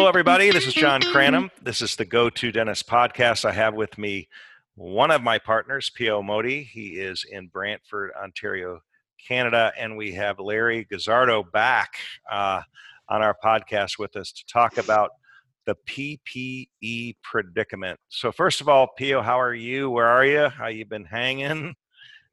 Hello, 0.00 0.08
everybody. 0.08 0.50
This 0.50 0.66
is 0.66 0.72
John 0.72 1.02
Cranham. 1.02 1.50
This 1.62 1.82
is 1.82 1.94
the 1.94 2.06
Go 2.06 2.30
To 2.30 2.50
Dentist 2.50 2.88
podcast. 2.88 3.44
I 3.44 3.52
have 3.52 3.74
with 3.74 3.98
me 3.98 4.30
one 4.74 5.10
of 5.10 5.22
my 5.22 5.38
partners, 5.38 5.90
Pio 5.94 6.22
Modi. 6.22 6.62
He 6.62 6.92
is 6.98 7.26
in 7.30 7.48
Brantford, 7.48 8.10
Ontario, 8.18 8.80
Canada. 9.28 9.72
And 9.78 9.98
we 9.98 10.12
have 10.12 10.38
Larry 10.38 10.86
Guzzardo 10.90 11.42
back 11.42 11.96
uh, 12.32 12.62
on 13.10 13.20
our 13.20 13.36
podcast 13.44 13.98
with 13.98 14.16
us 14.16 14.32
to 14.32 14.42
talk 14.50 14.78
about 14.78 15.10
the 15.66 15.76
PPE 15.86 17.16
predicament. 17.22 18.00
So, 18.08 18.32
first 18.32 18.62
of 18.62 18.70
all, 18.70 18.88
Pio, 18.96 19.20
how 19.20 19.38
are 19.38 19.54
you? 19.54 19.90
Where 19.90 20.08
are 20.08 20.24
you? 20.24 20.48
How 20.48 20.68
you 20.68 20.86
been 20.86 21.04
hanging? 21.04 21.74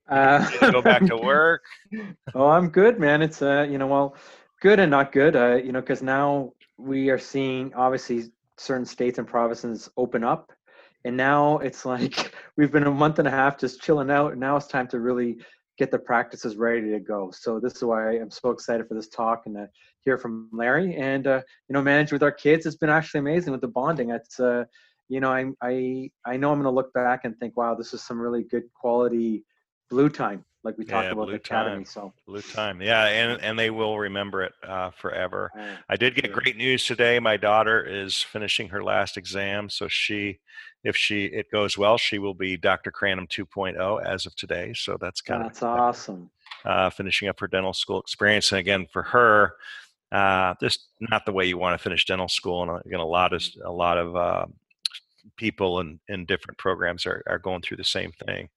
Uh, 0.08 0.50
go 0.72 0.82
back 0.82 1.06
to 1.08 1.18
work. 1.22 1.66
oh, 2.34 2.48
I'm 2.48 2.70
good, 2.70 2.98
man. 2.98 3.22
It's 3.22 3.42
uh, 3.42 3.68
you 3.70 3.78
know, 3.78 3.88
well, 3.88 4.16
good 4.62 4.80
and 4.80 4.90
not 4.90 5.12
good. 5.12 5.36
Uh, 5.36 5.56
you 5.56 5.74
know, 5.74 5.82
because 5.82 6.02
now 6.02 6.54
we 6.78 7.10
are 7.10 7.18
seeing 7.18 7.74
obviously 7.74 8.32
certain 8.58 8.86
states 8.86 9.18
and 9.18 9.28
provinces 9.28 9.90
open 9.98 10.24
up, 10.24 10.52
and 11.06 11.18
now 11.18 11.58
it's 11.60 11.86
like 11.94 12.34
we've 12.56 12.72
been 12.72 12.84
a 12.84 12.92
month 12.92 13.20
and 13.20 13.28
a 13.28 13.32
half 13.32 13.58
just 13.58 13.82
chilling 13.82 14.12
out, 14.12 14.32
and 14.32 14.40
now 14.40 14.56
it's 14.56 14.68
time 14.68 14.88
to 14.90 15.00
really 15.00 15.38
get 15.78 15.92
the 15.92 16.00
practices 16.00 16.58
ready 16.58 16.90
to 16.90 17.00
go. 17.00 17.32
So 17.32 17.60
this 17.60 17.76
is 17.76 17.84
why 17.84 18.18
I'm 18.18 18.32
so 18.32 18.50
excited 18.50 18.88
for 18.88 18.96
this 18.96 19.10
talk 19.10 19.44
and 19.46 19.56
to 19.56 19.70
hear 20.02 20.18
from 20.18 20.50
Larry. 20.52 20.96
And 20.96 21.28
uh, 21.28 21.42
you 21.70 21.74
know, 21.74 21.82
manage 21.82 22.12
with 22.12 22.24
our 22.24 22.32
kids. 22.32 22.66
It's 22.66 22.76
been 22.76 22.90
actually 22.90 23.20
amazing 23.20 23.52
with 23.52 23.62
the 23.62 23.68
bonding. 23.68 24.10
It's 24.10 24.40
uh, 24.40 24.66
you 25.10 25.20
know, 25.20 25.32
I 25.32 25.46
I 25.62 26.10
I 26.26 26.38
know 26.38 26.52
I'm 26.52 26.62
going 26.62 26.64
to 26.64 26.72
look 26.72 26.94
back 26.94 27.22
and 27.24 27.38
think, 27.38 27.56
wow, 27.56 27.76
this 27.76 27.94
is 27.94 28.02
some 28.02 28.20
really 28.20 28.44
good 28.44 28.64
quality 28.74 29.46
blue 29.90 30.10
time 30.10 30.44
like 30.68 30.78
we 30.78 30.84
talked 30.84 31.06
yeah, 31.06 31.12
about 31.14 31.30
the 31.30 31.36
academy. 31.36 31.78
Time. 31.78 31.86
So 31.86 32.14
blue 32.28 32.42
time, 32.42 32.82
yeah, 32.82 33.06
and 33.06 33.42
and 33.42 33.58
they 33.58 33.70
will 33.70 33.98
remember 33.98 34.44
it 34.44 34.52
uh, 34.68 34.92
forever. 34.92 35.50
I 35.88 35.96
did 35.96 36.14
get 36.14 36.32
great 36.34 36.58
news 36.58 36.86
today. 36.86 37.20
My 37.20 37.38
daughter 37.38 37.82
is 37.84 38.22
finishing 38.22 38.68
her 38.70 38.84
last 38.84 39.16
exam, 39.16 39.70
so 39.70 39.88
she, 39.88 40.40
if 40.84 40.98
she 40.98 41.26
it 41.26 41.50
goes 41.52 41.78
well, 41.78 41.98
she 41.98 42.20
will 42.20 42.34
be 42.34 42.58
Dr. 42.58 42.92
Cranham 42.92 43.28
2.0 43.28 44.06
as 44.06 44.26
of 44.26 44.36
today. 44.36 44.74
So 44.76 44.98
that's 45.00 45.22
kind 45.22 45.46
that's 45.46 45.62
of 45.62 45.70
that's 45.70 45.80
awesome. 45.80 46.30
Uh, 46.66 46.90
finishing 46.90 47.30
up 47.30 47.40
her 47.40 47.48
dental 47.48 47.74
school 47.74 48.02
experience, 48.02 48.52
and 48.52 48.60
again 48.60 48.88
for 48.92 49.04
her, 49.04 49.54
uh, 50.12 50.54
just 50.60 50.90
not 51.00 51.26
the 51.26 51.32
way 51.32 51.46
you 51.46 51.58
want 51.58 51.80
to 51.80 51.82
finish 51.82 52.06
dental 52.06 52.28
school, 52.28 52.64
and 52.64 52.86
again 52.86 53.00
a 53.00 53.06
lot 53.06 53.32
of 53.32 53.42
a 53.64 53.72
lot 53.72 53.98
of 53.98 54.16
uh, 54.18 54.46
people 55.38 55.80
in, 55.80 55.98
in 56.10 56.26
different 56.26 56.58
programs 56.58 57.06
are, 57.06 57.24
are 57.26 57.40
going 57.40 57.62
through 57.62 57.78
the 57.78 57.84
same 57.86 58.12
thing. 58.26 58.50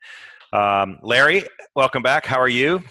Um, 0.53 0.99
Larry, 1.03 1.45
welcome 1.77 2.03
back. 2.03 2.27
How 2.27 2.41
are 2.41 2.49
you? 2.49 2.83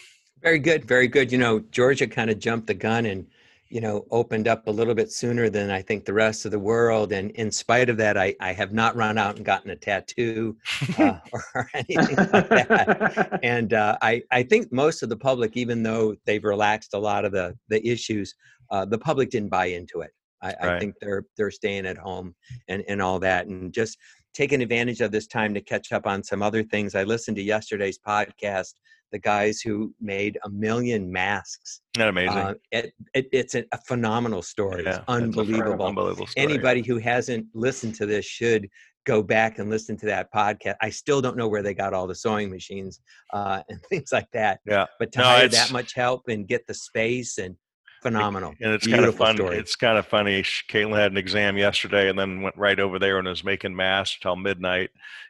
Very 0.42 0.60
good, 0.60 0.86
very 0.86 1.08
good. 1.08 1.32
You 1.32 1.38
know, 1.38 1.60
Georgia 1.60 2.08
kind 2.08 2.30
of 2.30 2.40
jumped 2.40 2.68
the 2.68 2.74
gun 2.74 3.06
and 3.06 3.28
you 3.68 3.82
know 3.82 4.06
opened 4.12 4.48
up 4.48 4.68
a 4.68 4.72
little 4.72 4.96
bit 4.96 5.12
sooner 5.12 5.50
than 5.50 5.70
I 5.70 5.82
think 5.82 6.06
the 6.06 6.14
rest 6.14 6.46
of 6.46 6.52
the 6.52 6.60
world. 6.60 7.12
And 7.12 7.32
in 7.32 7.52
spite 7.52 7.90
of 7.90 7.98
that, 7.98 8.18
I, 8.18 8.34
I 8.40 8.54
have 8.54 8.72
not 8.72 8.96
run 8.96 9.18
out 9.18 9.36
and 9.36 9.46
gotten 9.46 9.72
a 9.72 9.76
tattoo 9.76 10.56
uh, 10.98 11.20
or 11.34 11.70
anything 11.74 12.16
like 12.16 12.50
that. 12.50 13.40
And 13.44 13.74
uh, 13.74 13.98
I 14.02 14.24
I 14.32 14.44
think 14.44 14.72
most 14.72 15.04
of 15.04 15.10
the 15.10 15.18
public, 15.18 15.58
even 15.58 15.84
though 15.84 16.16
they've 16.26 16.44
relaxed 16.44 16.94
a 16.94 17.00
lot 17.00 17.26
of 17.26 17.34
the 17.34 17.58
the 17.68 17.86
issues, 17.86 18.34
uh, 18.72 18.86
the 18.86 18.98
public 18.98 19.32
didn't 19.32 19.50
buy 19.50 19.66
into 19.66 20.00
it. 20.00 20.12
I, 20.42 20.48
right. 20.48 20.64
I, 20.64 20.80
think 20.80 20.96
they're 21.02 21.26
they're 21.36 21.52
staying 21.52 21.86
at 21.86 21.98
home 21.98 22.36
and 22.70 22.84
and 22.88 23.02
all 23.02 23.20
that, 23.20 23.48
and 23.48 23.74
just 23.74 23.98
taken 24.34 24.62
advantage 24.62 25.02
of 25.02 25.12
this 25.12 25.28
time 25.28 25.54
to 25.54 25.62
catch 25.62 25.92
up 25.92 26.06
on 26.06 26.24
some 26.24 26.42
other 26.42 26.64
things. 26.64 26.96
I 26.96 27.04
listened 27.04 27.38
to 27.38 27.44
yesterday's 27.44 27.98
podcast, 27.98 28.74
the 29.12 29.20
guys 29.20 29.62
who 29.62 29.94
made 30.00 30.38
a 30.44 30.50
million 30.50 31.12
masks. 31.12 31.82
Isn't 31.96 32.06
that 32.06 32.10
amazing? 32.10 32.38
Uh, 32.38 32.54
it, 32.72 32.94
it, 33.14 33.28
it's 33.32 33.56
a, 33.56 33.66
a, 33.72 33.78
phenomenal 33.88 34.42
story. 34.42 34.84
Yeah, 34.84 34.98
it's 34.98 35.04
unbelievable. 35.08 35.86
unbelievable 35.86 36.28
story. 36.28 36.46
Anybody 36.46 36.82
who 36.82 37.00
hasn't 37.00 37.48
listened 37.54 37.96
to 37.96 38.06
this 38.06 38.26
should 38.26 38.70
go 39.06 39.24
back 39.24 39.58
and 39.60 39.70
listen 39.70 39.98
to 39.98 40.06
that 40.06 40.32
podcast. 40.32 40.76
I 40.82 40.90
still 40.90 41.22
don't 41.22 41.38
know 41.38 41.48
where 41.48 41.64
they 41.64 41.74
got 41.74 41.94
all 41.94 42.06
the 42.06 42.16
sewing 42.16 42.50
machines 42.50 43.02
uh, 43.34 43.64
and 43.70 43.82
things 43.90 44.12
like 44.12 44.30
that. 44.34 44.60
Yeah. 44.66 44.86
But 45.00 45.12
to 45.14 45.20
no, 45.20 45.26
hire 45.26 45.48
that 45.48 45.72
much 45.72 45.94
help 45.94 46.28
and 46.28 46.48
get 46.48 46.68
the 46.68 46.74
space 46.74 47.38
and 47.38 47.56
phenomenal. 48.02 48.56
And 48.62 48.74
it's 48.74 48.86
Beautiful 48.86 49.06
kind 49.06 49.14
of 49.14 49.18
fun. 49.18 49.36
Story. 49.36 49.58
It's 49.58 49.76
kind 49.76 49.98
of 49.98 50.06
funny. 50.08 50.42
Caitlin 50.44 50.98
had 50.98 51.12
an 51.12 51.18
exam 51.18 51.58
yesterday 51.58 52.10
and 52.10 52.18
then 52.18 52.42
went 52.42 52.58
right 52.58 52.80
over 52.80 53.00
there 53.00 53.20
and 53.20 53.28
was 53.28 53.44
making 53.44 53.76
masks 53.76 54.20
till 54.22 54.36
midnight. 54.36 54.90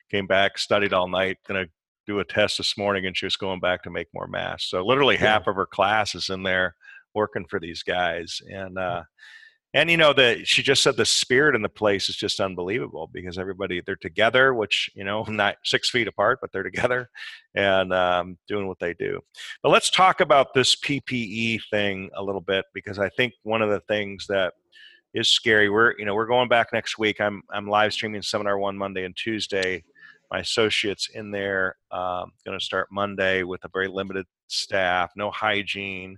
Came 0.10 0.28
back, 0.28 0.58
studied 0.58 0.94
all 0.94 1.08
night, 1.08 1.38
gonna 1.48 1.68
do 2.08 2.20
a 2.20 2.26
test 2.26 2.58
this 2.58 2.78
morning, 2.78 3.06
and 3.06 3.16
she 3.16 3.26
was 3.26 3.36
going 3.36 3.60
back 3.60 3.84
to 3.84 3.92
make 3.92 4.08
more 4.14 4.28
masks. 4.28 4.70
So 4.70 4.86
literally 4.86 5.18
half 5.18 5.48
of 5.48 5.56
her 5.56 5.68
class 5.68 6.16
is 6.16 6.30
in 6.30 6.44
there 6.44 6.76
working 7.14 7.46
for 7.46 7.60
these 7.60 7.84
guys. 7.84 8.42
And 8.50 8.78
uh, 8.78 9.04
and 9.74 9.92
you 9.92 9.98
know 9.98 10.14
that 10.14 10.48
she 10.48 10.64
just 10.64 10.82
said 10.82 10.98
the 10.98 11.06
spirit 11.06 11.56
in 11.56 11.62
the 11.62 11.70
place 11.70 12.10
is 12.10 12.16
just 12.16 12.40
unbelievable 12.40 13.10
because 13.14 13.38
everybody 13.38 13.82
they're 13.86 13.96
together 13.96 14.54
which 14.54 14.90
you 14.96 15.04
know 15.04 15.24
not 15.28 15.58
six 15.64 15.90
feet 15.90 16.08
apart 16.08 16.40
but 16.42 16.52
they're 16.52 16.64
together 16.64 17.10
and 17.56 17.94
um, 17.94 18.38
doing 18.48 18.68
what 18.68 18.80
they 18.80 18.94
do. 18.94 19.20
But 19.64 19.70
let's 19.70 19.90
talk 19.90 20.22
about 20.22 20.54
this 20.54 20.76
ppe 20.76 21.60
thing 21.70 22.10
a 22.16 22.24
little 22.24 22.42
bit 22.42 22.66
because 22.74 23.00
i 23.00 23.10
think 23.10 23.34
one 23.44 23.62
of 23.62 23.70
the 23.70 23.82
things 23.82 24.26
that 24.28 24.54
is 25.14 25.30
scary 25.30 25.70
we're 25.70 25.94
you 25.98 26.06
know 26.06 26.16
we're 26.16 26.28
going 26.28 26.50
back 26.50 26.68
next 26.74 26.98
week. 26.98 27.20
I'm 27.20 27.42
i'm 27.52 27.68
live 27.68 27.94
streaming 27.94 28.22
seminar 28.22 28.58
one 28.58 28.78
monday 28.78 29.06
and 29.06 29.16
tuesday. 29.16 29.84
My 30.32 30.42
associates 30.42 31.10
in 31.16 31.32
there 31.32 31.76
um, 31.92 32.32
going 32.46 32.58
to 32.58 32.64
start 32.64 32.90
monday 32.92 33.44
with 33.44 33.64
a 33.66 33.70
very 33.74 33.88
limited 33.88 34.26
staff 34.48 35.12
no 35.16 35.32
hygiene 35.32 36.18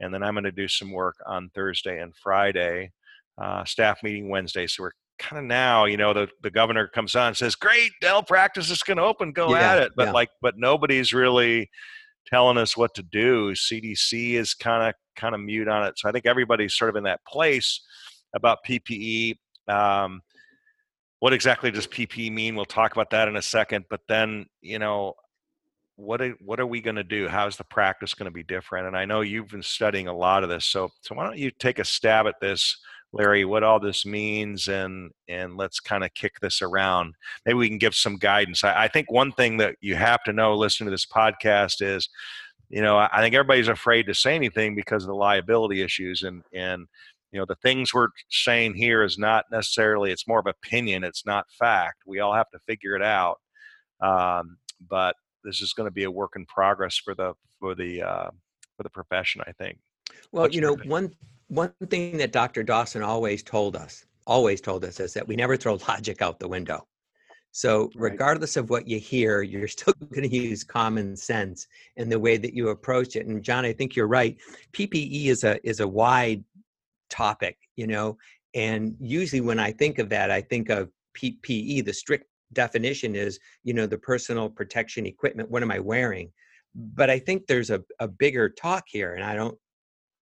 and 0.00 0.12
then 0.12 0.22
I'm 0.22 0.34
going 0.34 0.44
to 0.44 0.52
do 0.52 0.68
some 0.68 0.92
work 0.92 1.16
on 1.26 1.50
Thursday 1.54 2.00
and 2.00 2.14
Friday. 2.16 2.92
Uh, 3.40 3.64
staff 3.64 4.02
meeting 4.02 4.28
Wednesday. 4.28 4.66
So 4.66 4.82
we're 4.82 4.92
kind 5.18 5.38
of 5.38 5.44
now, 5.44 5.84
you 5.84 5.96
know, 5.96 6.12
the, 6.12 6.28
the 6.42 6.50
governor 6.50 6.88
comes 6.88 7.14
on 7.14 7.28
and 7.28 7.36
says, 7.36 7.54
"Great, 7.54 7.92
dental 8.00 8.22
practice 8.22 8.70
is 8.70 8.82
going 8.82 8.96
to 8.96 9.04
open. 9.04 9.32
Go 9.32 9.50
yeah, 9.50 9.72
at 9.72 9.78
it." 9.82 9.92
But 9.96 10.08
yeah. 10.08 10.12
like, 10.12 10.30
but 10.42 10.54
nobody's 10.56 11.12
really 11.12 11.70
telling 12.26 12.58
us 12.58 12.76
what 12.76 12.94
to 12.94 13.02
do. 13.02 13.52
CDC 13.52 14.32
is 14.32 14.54
kind 14.54 14.88
of 14.88 14.94
kind 15.16 15.34
of 15.34 15.40
mute 15.40 15.68
on 15.68 15.86
it. 15.86 15.98
So 15.98 16.08
I 16.08 16.12
think 16.12 16.26
everybody's 16.26 16.74
sort 16.74 16.90
of 16.90 16.96
in 16.96 17.04
that 17.04 17.20
place 17.26 17.80
about 18.34 18.58
PPE. 18.66 19.36
Um, 19.68 20.20
what 21.20 21.32
exactly 21.32 21.70
does 21.70 21.86
PPE 21.86 22.32
mean? 22.32 22.54
We'll 22.54 22.64
talk 22.64 22.92
about 22.92 23.10
that 23.10 23.28
in 23.28 23.36
a 23.36 23.42
second. 23.42 23.86
But 23.90 24.00
then, 24.08 24.46
you 24.62 24.78
know, 24.78 25.14
what 25.98 26.22
are, 26.22 26.30
what 26.40 26.60
are 26.60 26.66
we 26.66 26.80
going 26.80 26.96
to 26.96 27.04
do? 27.04 27.26
How's 27.26 27.56
the 27.56 27.64
practice 27.64 28.14
going 28.14 28.30
to 28.30 28.34
be 28.34 28.44
different? 28.44 28.86
And 28.86 28.96
I 28.96 29.04
know 29.04 29.20
you've 29.20 29.48
been 29.48 29.64
studying 29.64 30.06
a 30.06 30.16
lot 30.16 30.44
of 30.44 30.48
this, 30.48 30.64
so 30.64 30.90
so 31.00 31.16
why 31.16 31.24
don't 31.24 31.38
you 31.38 31.50
take 31.50 31.80
a 31.80 31.84
stab 31.84 32.28
at 32.28 32.38
this, 32.40 32.78
Larry? 33.12 33.44
What 33.44 33.64
all 33.64 33.80
this 33.80 34.06
means, 34.06 34.68
and 34.68 35.10
and 35.28 35.56
let's 35.56 35.80
kind 35.80 36.04
of 36.04 36.14
kick 36.14 36.38
this 36.40 36.62
around. 36.62 37.14
Maybe 37.44 37.56
we 37.56 37.68
can 37.68 37.78
give 37.78 37.96
some 37.96 38.16
guidance. 38.16 38.62
I, 38.62 38.84
I 38.84 38.88
think 38.88 39.10
one 39.10 39.32
thing 39.32 39.56
that 39.56 39.74
you 39.80 39.96
have 39.96 40.22
to 40.24 40.32
know 40.32 40.54
listening 40.54 40.86
to 40.86 40.92
this 40.92 41.04
podcast 41.04 41.82
is, 41.82 42.08
you 42.68 42.80
know, 42.80 42.96
I 42.96 43.20
think 43.20 43.34
everybody's 43.34 43.66
afraid 43.66 44.06
to 44.06 44.14
say 44.14 44.36
anything 44.36 44.76
because 44.76 45.02
of 45.02 45.08
the 45.08 45.16
liability 45.16 45.82
issues, 45.82 46.22
and 46.22 46.44
and 46.54 46.86
you 47.32 47.40
know 47.40 47.44
the 47.44 47.56
things 47.56 47.92
we're 47.92 48.08
saying 48.30 48.74
here 48.74 49.02
is 49.02 49.18
not 49.18 49.46
necessarily 49.50 50.12
it's 50.12 50.28
more 50.28 50.38
of 50.38 50.46
opinion 50.46 51.04
it's 51.04 51.26
not 51.26 51.44
fact 51.58 51.96
we 52.06 52.20
all 52.20 52.32
have 52.32 52.48
to 52.48 52.58
figure 52.66 52.96
it 52.96 53.02
out 53.02 53.36
um, 54.00 54.56
but 54.88 55.14
this 55.48 55.62
is 55.62 55.72
going 55.72 55.86
to 55.86 55.92
be 55.92 56.04
a 56.04 56.10
work 56.10 56.32
in 56.36 56.44
progress 56.46 56.96
for 56.96 57.14
the 57.14 57.32
for 57.58 57.74
the 57.74 58.02
uh, 58.02 58.30
for 58.76 58.82
the 58.82 58.90
profession. 58.90 59.40
I 59.46 59.52
think. 59.52 59.78
Well, 60.32 60.44
What's 60.44 60.54
you 60.54 60.60
know, 60.60 60.76
one 60.84 61.12
one 61.48 61.72
thing 61.88 62.18
that 62.18 62.32
Dr. 62.32 62.62
Dawson 62.62 63.02
always 63.02 63.42
told 63.42 63.74
us, 63.74 64.04
always 64.26 64.60
told 64.60 64.84
us, 64.84 65.00
is 65.00 65.14
that 65.14 65.26
we 65.26 65.36
never 65.36 65.56
throw 65.56 65.78
logic 65.88 66.22
out 66.22 66.38
the 66.38 66.48
window. 66.48 66.86
So, 67.50 67.90
regardless 67.96 68.56
of 68.56 68.68
what 68.68 68.86
you 68.86 68.98
hear, 68.98 69.42
you're 69.42 69.68
still 69.78 69.94
going 70.12 70.28
to 70.28 70.36
use 70.36 70.62
common 70.62 71.16
sense 71.16 71.66
in 71.96 72.08
the 72.08 72.18
way 72.18 72.36
that 72.36 72.54
you 72.54 72.68
approach 72.68 73.16
it. 73.16 73.26
And 73.26 73.42
John, 73.42 73.64
I 73.64 73.72
think 73.72 73.96
you're 73.96 74.06
right. 74.06 74.36
PPE 74.72 75.26
is 75.26 75.44
a 75.44 75.58
is 75.66 75.80
a 75.80 75.88
wide 75.88 76.44
topic, 77.08 77.56
you 77.76 77.86
know, 77.86 78.18
and 78.54 78.96
usually 79.00 79.40
when 79.40 79.58
I 79.58 79.72
think 79.72 79.98
of 79.98 80.10
that, 80.10 80.30
I 80.30 80.42
think 80.42 80.68
of 80.68 80.90
PPE, 81.16 81.84
the 81.84 81.92
strict 81.92 82.27
definition 82.52 83.14
is 83.14 83.38
you 83.64 83.74
know 83.74 83.86
the 83.86 83.98
personal 83.98 84.48
protection 84.48 85.06
equipment 85.06 85.50
what 85.50 85.62
am 85.62 85.70
i 85.70 85.78
wearing? 85.78 86.30
But 86.74 87.10
i 87.10 87.18
think 87.18 87.46
there's 87.46 87.70
a, 87.70 87.82
a 88.00 88.08
bigger 88.08 88.48
talk 88.48 88.84
here 88.86 89.14
and 89.14 89.24
i 89.24 89.34
don't 89.34 89.56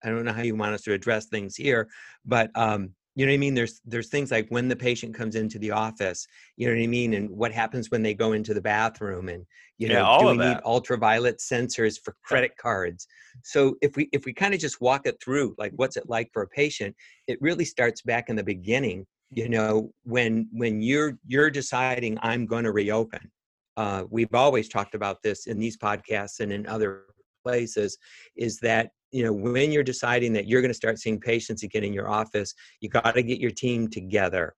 i 0.04 0.08
don't 0.08 0.24
know 0.24 0.32
how 0.32 0.42
you 0.42 0.56
want 0.56 0.74
us 0.74 0.82
to 0.82 0.92
address 0.92 1.26
things 1.26 1.56
here 1.56 1.88
but 2.24 2.50
um 2.54 2.90
you 3.16 3.24
know 3.24 3.32
what 3.32 3.36
i 3.36 3.38
mean? 3.38 3.54
There's 3.54 3.80
there's 3.86 4.10
things 4.10 4.30
like 4.30 4.46
when 4.50 4.68
the 4.68 4.76
patient 4.76 5.14
comes 5.14 5.36
into 5.36 5.58
the 5.58 5.70
office 5.70 6.26
you 6.56 6.68
know 6.68 6.74
what 6.74 6.82
i 6.82 6.86
mean? 6.86 7.14
And 7.14 7.30
what 7.30 7.50
happens 7.50 7.90
when 7.90 8.02
they 8.02 8.14
go 8.14 8.32
into 8.32 8.52
the 8.52 8.60
bathroom 8.60 9.28
and 9.28 9.44
you 9.78 9.88
know 9.88 10.02
yeah, 10.02 10.18
do 10.18 10.26
we 10.26 10.38
need 10.38 10.60
ultraviolet 10.64 11.38
sensors 11.38 11.96
for 12.02 12.14
credit 12.22 12.52
cards? 12.58 13.06
So 13.42 13.76
if 13.80 13.96
we 13.96 14.08
if 14.12 14.26
we 14.26 14.32
kind 14.32 14.54
of 14.54 14.60
just 14.60 14.80
walk 14.80 15.06
it 15.06 15.16
through 15.22 15.54
like 15.58 15.72
what's 15.76 15.96
it 15.96 16.08
like 16.08 16.30
for 16.32 16.42
a 16.42 16.48
patient 16.48 16.94
it 17.26 17.38
really 17.40 17.64
starts 17.64 18.02
back 18.02 18.28
in 18.28 18.36
the 18.36 18.44
beginning 18.44 19.06
you 19.30 19.48
know 19.48 19.90
when 20.04 20.48
when 20.52 20.80
you're 20.80 21.18
you're 21.26 21.50
deciding 21.50 22.18
i'm 22.22 22.46
going 22.46 22.64
to 22.64 22.72
reopen 22.72 23.30
uh, 23.76 24.04
we've 24.08 24.34
always 24.34 24.70
talked 24.70 24.94
about 24.94 25.22
this 25.22 25.46
in 25.46 25.58
these 25.58 25.76
podcasts 25.76 26.40
and 26.40 26.50
in 26.50 26.66
other 26.66 27.04
places 27.44 27.98
is 28.36 28.58
that 28.58 28.90
you 29.10 29.22
know 29.22 29.32
when 29.32 29.70
you're 29.70 29.82
deciding 29.82 30.32
that 30.32 30.46
you're 30.46 30.62
going 30.62 30.70
to 30.70 30.74
start 30.74 30.98
seeing 30.98 31.20
patients 31.20 31.62
again 31.62 31.84
in 31.84 31.92
your 31.92 32.08
office 32.08 32.54
you 32.80 32.88
got 32.88 33.14
to 33.14 33.22
get 33.22 33.40
your 33.40 33.50
team 33.50 33.88
together 33.88 34.54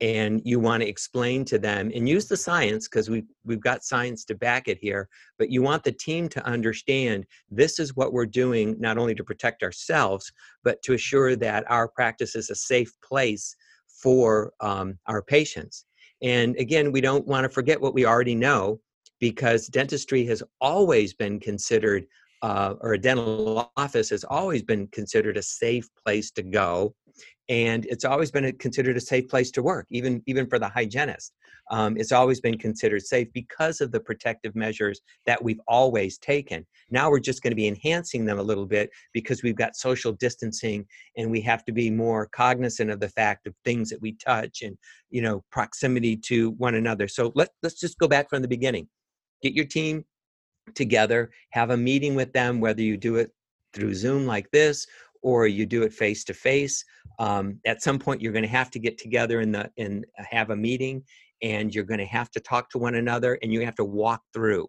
and 0.00 0.40
you 0.44 0.60
want 0.60 0.80
to 0.80 0.88
explain 0.88 1.44
to 1.44 1.58
them 1.58 1.90
and 1.92 2.08
use 2.08 2.26
the 2.26 2.36
science 2.36 2.86
because 2.86 3.10
we 3.10 3.24
we've 3.44 3.60
got 3.60 3.82
science 3.82 4.24
to 4.24 4.34
back 4.34 4.68
it 4.68 4.78
here 4.80 5.08
but 5.38 5.50
you 5.50 5.60
want 5.60 5.82
the 5.82 5.92
team 5.92 6.28
to 6.28 6.44
understand 6.46 7.26
this 7.50 7.78
is 7.78 7.96
what 7.96 8.12
we're 8.12 8.26
doing 8.26 8.76
not 8.78 8.96
only 8.96 9.14
to 9.14 9.24
protect 9.24 9.62
ourselves 9.62 10.32
but 10.62 10.80
to 10.82 10.94
assure 10.94 11.34
that 11.34 11.68
our 11.68 11.88
practice 11.88 12.36
is 12.36 12.48
a 12.48 12.54
safe 12.54 12.92
place 13.02 13.56
for 14.02 14.52
um, 14.60 14.98
our 15.06 15.22
patients. 15.22 15.84
And 16.22 16.56
again 16.56 16.92
we 16.92 17.00
don't 17.00 17.26
want 17.26 17.44
to 17.44 17.48
forget 17.48 17.80
what 17.80 17.94
we 17.94 18.06
already 18.06 18.34
know 18.34 18.80
because 19.20 19.66
dentistry 19.66 20.24
has 20.26 20.42
always 20.60 21.14
been 21.14 21.40
considered 21.40 22.04
uh, 22.42 22.74
or 22.80 22.92
a 22.92 22.98
dental 22.98 23.72
office 23.76 24.10
has 24.10 24.24
always 24.24 24.62
been 24.62 24.86
considered 24.88 25.36
a 25.36 25.42
safe 25.42 25.88
place 26.04 26.30
to 26.30 26.42
go 26.42 26.94
and 27.48 27.86
it's 27.86 28.04
always 28.04 28.30
been 28.30 28.56
considered 28.58 28.96
a 28.96 29.00
safe 29.00 29.28
place 29.28 29.50
to 29.52 29.62
work 29.62 29.86
even 29.90 30.22
even 30.26 30.46
for 30.48 30.58
the 30.58 30.68
hygienist. 30.68 31.34
Um, 31.70 31.96
it's 31.96 32.12
always 32.12 32.40
been 32.40 32.56
considered 32.56 33.02
safe 33.02 33.28
because 33.32 33.80
of 33.80 33.92
the 33.92 34.00
protective 34.00 34.54
measures 34.56 35.00
that 35.26 35.42
we've 35.42 35.60
always 35.68 36.16
taken. 36.18 36.66
Now 36.90 37.10
we're 37.10 37.20
just 37.20 37.42
going 37.42 37.50
to 37.50 37.56
be 37.56 37.68
enhancing 37.68 38.24
them 38.24 38.38
a 38.38 38.42
little 38.42 38.66
bit 38.66 38.90
because 39.12 39.42
we've 39.42 39.56
got 39.56 39.76
social 39.76 40.12
distancing 40.12 40.86
and 41.16 41.30
we 41.30 41.40
have 41.42 41.64
to 41.66 41.72
be 41.72 41.90
more 41.90 42.26
cognizant 42.26 42.90
of 42.90 43.00
the 43.00 43.10
fact 43.10 43.46
of 43.46 43.54
things 43.64 43.90
that 43.90 44.00
we 44.00 44.12
touch 44.12 44.62
and 44.62 44.76
you 45.10 45.22
know 45.22 45.44
proximity 45.50 46.16
to 46.16 46.50
one 46.52 46.74
another. 46.74 47.08
So 47.08 47.32
let, 47.34 47.50
let's 47.62 47.78
just 47.78 47.98
go 47.98 48.08
back 48.08 48.30
from 48.30 48.42
the 48.42 48.48
beginning. 48.48 48.88
Get 49.42 49.54
your 49.54 49.66
team 49.66 50.04
together 50.74 51.30
have 51.50 51.70
a 51.70 51.76
meeting 51.76 52.14
with 52.14 52.32
them 52.32 52.60
whether 52.60 52.82
you 52.82 52.96
do 52.96 53.16
it 53.16 53.30
through 53.72 53.94
zoom 53.94 54.26
like 54.26 54.50
this 54.50 54.86
or 55.22 55.46
you 55.46 55.66
do 55.66 55.82
it 55.82 55.92
face 55.92 56.24
to 56.24 56.34
face 56.34 56.84
at 57.20 57.82
some 57.82 57.98
point 57.98 58.20
you're 58.20 58.32
going 58.32 58.42
to 58.42 58.48
have 58.48 58.70
to 58.70 58.78
get 58.78 58.98
together 58.98 59.40
in 59.40 59.52
the 59.52 59.70
and 59.78 60.04
have 60.16 60.50
a 60.50 60.56
meeting 60.56 61.02
and 61.42 61.74
you're 61.74 61.84
going 61.84 62.00
to 62.00 62.06
have 62.06 62.30
to 62.30 62.40
talk 62.40 62.70
to 62.70 62.78
one 62.78 62.96
another 62.96 63.38
and 63.42 63.52
you 63.52 63.64
have 63.64 63.74
to 63.74 63.84
walk 63.84 64.22
through 64.32 64.68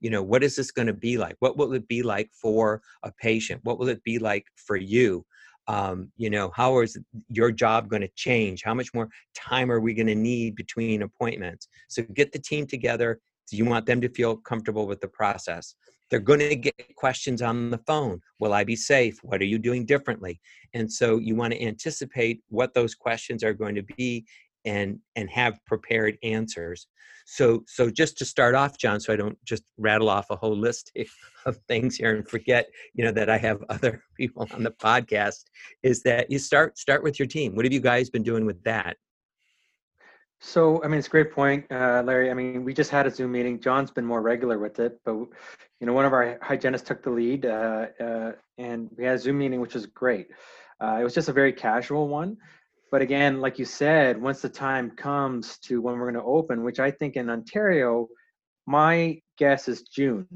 you 0.00 0.10
know 0.10 0.22
what 0.22 0.42
is 0.42 0.56
this 0.56 0.70
going 0.70 0.86
to 0.86 0.94
be 0.94 1.18
like? 1.18 1.36
What 1.38 1.56
will 1.56 1.72
it 1.74 1.86
be 1.86 2.02
like 2.02 2.30
for 2.32 2.82
a 3.02 3.12
patient? 3.12 3.60
What 3.64 3.78
will 3.78 3.88
it 3.88 4.02
be 4.02 4.18
like 4.18 4.46
for 4.56 4.76
you? 4.76 5.24
Um, 5.68 6.10
you 6.16 6.30
know 6.30 6.50
how 6.56 6.80
is 6.80 6.98
your 7.28 7.52
job 7.52 7.88
going 7.88 8.02
to 8.02 8.10
change? 8.16 8.62
How 8.64 8.74
much 8.74 8.92
more 8.94 9.08
time 9.36 9.70
are 9.70 9.80
we 9.80 9.94
going 9.94 10.06
to 10.06 10.14
need 10.14 10.56
between 10.56 11.02
appointments? 11.02 11.68
So 11.88 12.02
get 12.02 12.32
the 12.32 12.38
team 12.38 12.66
together 12.66 13.20
Do 13.48 13.56
you 13.56 13.64
want 13.64 13.86
them 13.86 14.00
to 14.00 14.08
feel 14.08 14.36
comfortable 14.36 14.86
with 14.86 15.00
the 15.00 15.08
process 15.08 15.74
they're 16.10 16.20
going 16.20 16.40
to 16.40 16.56
get 16.56 16.96
questions 16.96 17.40
on 17.40 17.70
the 17.70 17.78
phone. 17.78 18.20
Will 18.38 18.52
i 18.52 18.64
be 18.64 18.76
safe? 18.76 19.18
What 19.22 19.40
are 19.40 19.46
you 19.46 19.58
doing 19.58 19.86
differently? 19.86 20.40
And 20.74 20.92
so 20.92 21.18
you 21.18 21.36
want 21.36 21.52
to 21.52 21.62
anticipate 21.62 22.42
what 22.48 22.74
those 22.74 22.94
questions 22.94 23.42
are 23.44 23.54
going 23.54 23.74
to 23.76 23.82
be 23.82 24.26
and 24.64 24.98
and 25.16 25.30
have 25.30 25.58
prepared 25.66 26.18
answers. 26.22 26.86
So 27.26 27.62
so 27.66 27.90
just 27.90 28.18
to 28.18 28.24
start 28.24 28.54
off 28.54 28.76
john 28.76 28.98
so 28.98 29.12
i 29.12 29.16
don't 29.16 29.38
just 29.44 29.62
rattle 29.78 30.10
off 30.10 30.30
a 30.30 30.36
whole 30.36 30.56
list 30.56 30.90
of 31.46 31.56
things 31.68 31.94
here 31.94 32.16
and 32.16 32.28
forget 32.28 32.66
you 32.92 33.04
know 33.04 33.12
that 33.12 33.30
i 33.30 33.38
have 33.38 33.62
other 33.68 34.02
people 34.16 34.48
on 34.52 34.64
the 34.64 34.72
podcast 34.72 35.44
is 35.82 36.02
that 36.02 36.30
you 36.30 36.38
start 36.38 36.76
start 36.76 37.02
with 37.02 37.18
your 37.18 37.28
team. 37.28 37.54
What 37.54 37.64
have 37.64 37.72
you 37.72 37.80
guys 37.80 38.10
been 38.10 38.24
doing 38.24 38.44
with 38.46 38.62
that 38.64 38.96
so, 40.40 40.82
I 40.82 40.88
mean, 40.88 40.98
it's 40.98 41.06
a 41.06 41.10
great 41.10 41.32
point, 41.32 41.66
uh, 41.70 42.02
Larry. 42.04 42.30
I 42.30 42.34
mean, 42.34 42.64
we 42.64 42.72
just 42.72 42.90
had 42.90 43.06
a 43.06 43.10
Zoom 43.10 43.32
meeting. 43.32 43.60
John's 43.60 43.90
been 43.90 44.06
more 44.06 44.22
regular 44.22 44.58
with 44.58 44.80
it, 44.80 44.98
but 45.04 45.14
you 45.14 45.86
know, 45.86 45.92
one 45.92 46.06
of 46.06 46.14
our 46.14 46.38
hygienists 46.40 46.88
took 46.88 47.02
the 47.02 47.10
lead, 47.10 47.44
uh, 47.44 47.86
uh, 48.00 48.32
and 48.56 48.88
we 48.96 49.04
had 49.04 49.16
a 49.16 49.18
Zoom 49.18 49.38
meeting, 49.38 49.60
which 49.60 49.74
was 49.74 49.84
great. 49.86 50.28
Uh, 50.80 50.98
it 50.98 51.04
was 51.04 51.14
just 51.14 51.28
a 51.28 51.32
very 51.32 51.52
casual 51.52 52.08
one, 52.08 52.38
but 52.90 53.02
again, 53.02 53.40
like 53.40 53.58
you 53.58 53.66
said, 53.66 54.20
once 54.20 54.40
the 54.40 54.48
time 54.48 54.90
comes 54.92 55.58
to 55.58 55.82
when 55.82 55.98
we're 55.98 56.10
going 56.10 56.22
to 56.22 56.28
open, 56.28 56.64
which 56.64 56.80
I 56.80 56.90
think 56.90 57.16
in 57.16 57.28
Ontario, 57.28 58.08
my 58.66 59.20
guess 59.36 59.68
is 59.68 59.82
June. 59.82 60.26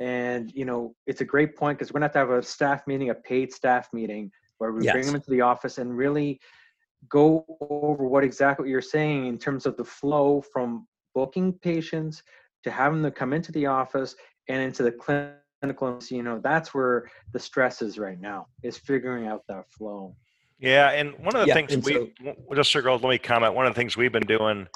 And 0.00 0.50
you 0.54 0.64
know, 0.64 0.94
it's 1.06 1.20
a 1.20 1.24
great 1.24 1.56
point 1.56 1.78
because 1.78 1.92
we're 1.92 2.00
going 2.00 2.10
to 2.10 2.18
have 2.18 2.26
to 2.26 2.32
have 2.32 2.42
a 2.42 2.46
staff 2.46 2.86
meeting, 2.88 3.10
a 3.10 3.14
paid 3.14 3.52
staff 3.52 3.88
meeting, 3.92 4.32
where 4.58 4.72
we 4.72 4.84
yes. 4.84 4.92
bring 4.92 5.06
them 5.06 5.14
into 5.14 5.30
the 5.30 5.42
office 5.42 5.78
and 5.78 5.96
really 5.96 6.40
go 7.08 7.44
over 7.70 8.06
what 8.06 8.24
exactly 8.24 8.68
you're 8.68 8.82
saying 8.82 9.26
in 9.26 9.38
terms 9.38 9.66
of 9.66 9.76
the 9.76 9.84
flow 9.84 10.42
from 10.52 10.86
booking 11.14 11.52
patients 11.52 12.22
to 12.62 12.70
having 12.70 13.02
them 13.02 13.12
come 13.12 13.32
into 13.32 13.52
the 13.52 13.66
office 13.66 14.14
and 14.48 14.60
into 14.60 14.82
the 14.82 14.92
clinical 14.92 15.98
you 16.08 16.22
know 16.22 16.40
that's 16.42 16.72
where 16.74 17.08
the 17.32 17.38
stress 17.38 17.82
is 17.82 17.98
right 17.98 18.20
now 18.20 18.46
is 18.62 18.76
figuring 18.76 19.26
out 19.26 19.42
that 19.48 19.64
flow. 19.70 20.14
Yeah 20.58 20.90
and 20.90 21.12
one 21.18 21.34
of 21.34 21.42
the 21.42 21.48
yeah, 21.48 21.54
things 21.54 21.76
we 21.84 22.12
so, 22.24 22.34
just 22.54 22.70
circle 22.70 22.94
let 22.94 23.08
me 23.08 23.18
comment. 23.18 23.54
One 23.54 23.66
of 23.66 23.74
the 23.74 23.78
things 23.78 23.96
we've 23.96 24.12
been 24.12 24.26
doing 24.26 24.66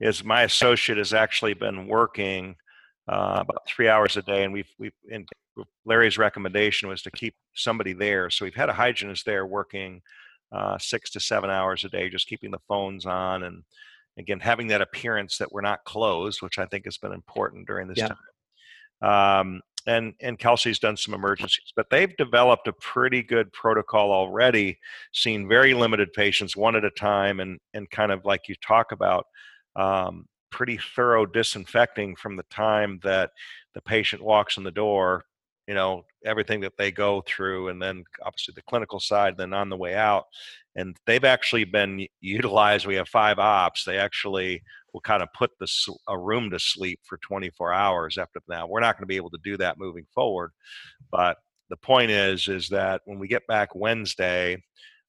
is 0.00 0.24
my 0.24 0.42
associate 0.42 0.98
has 0.98 1.12
actually 1.12 1.54
been 1.54 1.86
working 1.88 2.54
uh, 3.08 3.38
about 3.40 3.66
three 3.66 3.88
hours 3.88 4.16
a 4.16 4.22
day 4.22 4.44
and 4.44 4.52
we've 4.52 4.70
we've 4.78 4.92
in 5.08 5.26
larry's 5.84 6.18
recommendation 6.18 6.88
was 6.88 7.02
to 7.02 7.10
keep 7.10 7.34
somebody 7.54 7.92
there. 7.92 8.30
So 8.30 8.44
we've 8.44 8.54
had 8.54 8.68
a 8.68 8.74
hygienist 8.74 9.24
there 9.26 9.46
working 9.46 10.02
uh, 10.52 10.78
six 10.78 11.10
to 11.10 11.20
seven 11.20 11.50
hours 11.50 11.84
a 11.84 11.88
day, 11.88 12.08
just 12.08 12.26
keeping 12.26 12.50
the 12.50 12.60
phones 12.68 13.06
on 13.06 13.44
and 13.44 13.62
again 14.18 14.40
having 14.40 14.68
that 14.68 14.82
appearance 14.82 15.38
that 15.38 15.52
we're 15.52 15.60
not 15.60 15.84
closed, 15.84 16.42
which 16.42 16.58
I 16.58 16.66
think 16.66 16.84
has 16.84 16.98
been 16.98 17.12
important 17.12 17.66
during 17.66 17.88
this 17.88 17.98
yeah. 17.98 18.08
time. 18.08 18.18
Um, 19.00 19.60
and 19.86 20.14
and 20.20 20.38
Kelsey's 20.38 20.78
done 20.78 20.96
some 20.96 21.14
emergencies, 21.14 21.72
but 21.74 21.86
they've 21.90 22.14
developed 22.16 22.68
a 22.68 22.72
pretty 22.74 23.22
good 23.22 23.52
protocol 23.52 24.12
already, 24.12 24.78
seen 25.12 25.48
very 25.48 25.72
limited 25.72 26.12
patients 26.12 26.56
one 26.56 26.76
at 26.76 26.84
a 26.84 26.90
time, 26.90 27.40
and 27.40 27.58
and 27.74 27.90
kind 27.90 28.12
of 28.12 28.24
like 28.24 28.48
you 28.48 28.54
talk 28.66 28.92
about. 28.92 29.26
Um, 29.76 30.26
pretty 30.50 30.78
thorough 30.96 31.26
disinfecting 31.26 32.16
from 32.16 32.34
the 32.34 32.44
time 32.50 32.98
that 33.02 33.30
the 33.74 33.82
patient 33.82 34.22
walks 34.22 34.56
in 34.56 34.64
the 34.64 34.70
door 34.70 35.22
you 35.68 35.74
know 35.74 36.02
everything 36.24 36.60
that 36.60 36.76
they 36.78 36.90
go 36.90 37.22
through 37.26 37.68
and 37.68 37.80
then 37.80 38.02
obviously 38.24 38.52
the 38.56 38.62
clinical 38.62 38.98
side 38.98 39.36
then 39.36 39.52
on 39.52 39.68
the 39.68 39.76
way 39.76 39.94
out 39.94 40.24
and 40.74 40.96
they've 41.06 41.24
actually 41.24 41.64
been 41.64 42.04
utilized 42.20 42.86
we 42.86 42.94
have 42.94 43.08
five 43.08 43.38
ops 43.38 43.84
they 43.84 43.98
actually 43.98 44.60
will 44.92 45.02
kind 45.02 45.22
of 45.22 45.28
put 45.34 45.50
the 45.60 45.68
a 46.08 46.18
room 46.18 46.50
to 46.50 46.58
sleep 46.58 46.98
for 47.04 47.18
24 47.18 47.72
hours 47.72 48.16
after 48.16 48.40
now 48.48 48.66
we're 48.66 48.80
not 48.80 48.96
going 48.96 49.02
to 49.02 49.06
be 49.06 49.16
able 49.16 49.30
to 49.30 49.38
do 49.44 49.56
that 49.58 49.78
moving 49.78 50.06
forward 50.12 50.50
but 51.12 51.36
the 51.68 51.76
point 51.76 52.10
is 52.10 52.48
is 52.48 52.68
that 52.70 53.02
when 53.04 53.18
we 53.18 53.28
get 53.28 53.46
back 53.46 53.74
wednesday 53.74 54.60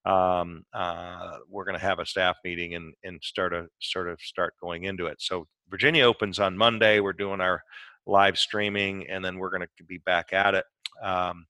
um, 0.05 0.63
uh, 0.73 1.39
we're 1.49 1.65
going 1.65 1.77
to 1.77 1.85
have 1.85 1.99
a 1.99 2.05
staff 2.05 2.37
meeting 2.45 2.73
and, 2.73 2.93
and 3.03 3.21
start 3.21 3.53
a 3.53 3.67
sort 3.81 4.07
of 4.07 4.17
start 4.21 4.53
going 4.61 4.85
into 4.85 5.07
it. 5.07 5.17
So 5.19 5.45
virginia 5.69 6.03
opens 6.03 6.39
on 6.39 6.57
monday 6.57 6.99
we're 6.99 7.13
doing 7.13 7.39
our 7.39 7.61
live 8.09 8.37
streaming, 8.37 9.07
and 9.09 9.23
then 9.23 9.37
we're 9.37 9.49
going 9.49 9.67
to 9.77 9.83
be 9.83 9.99
back 9.99 10.33
at 10.33 10.55
it. 10.55 10.65
Um, 11.03 11.45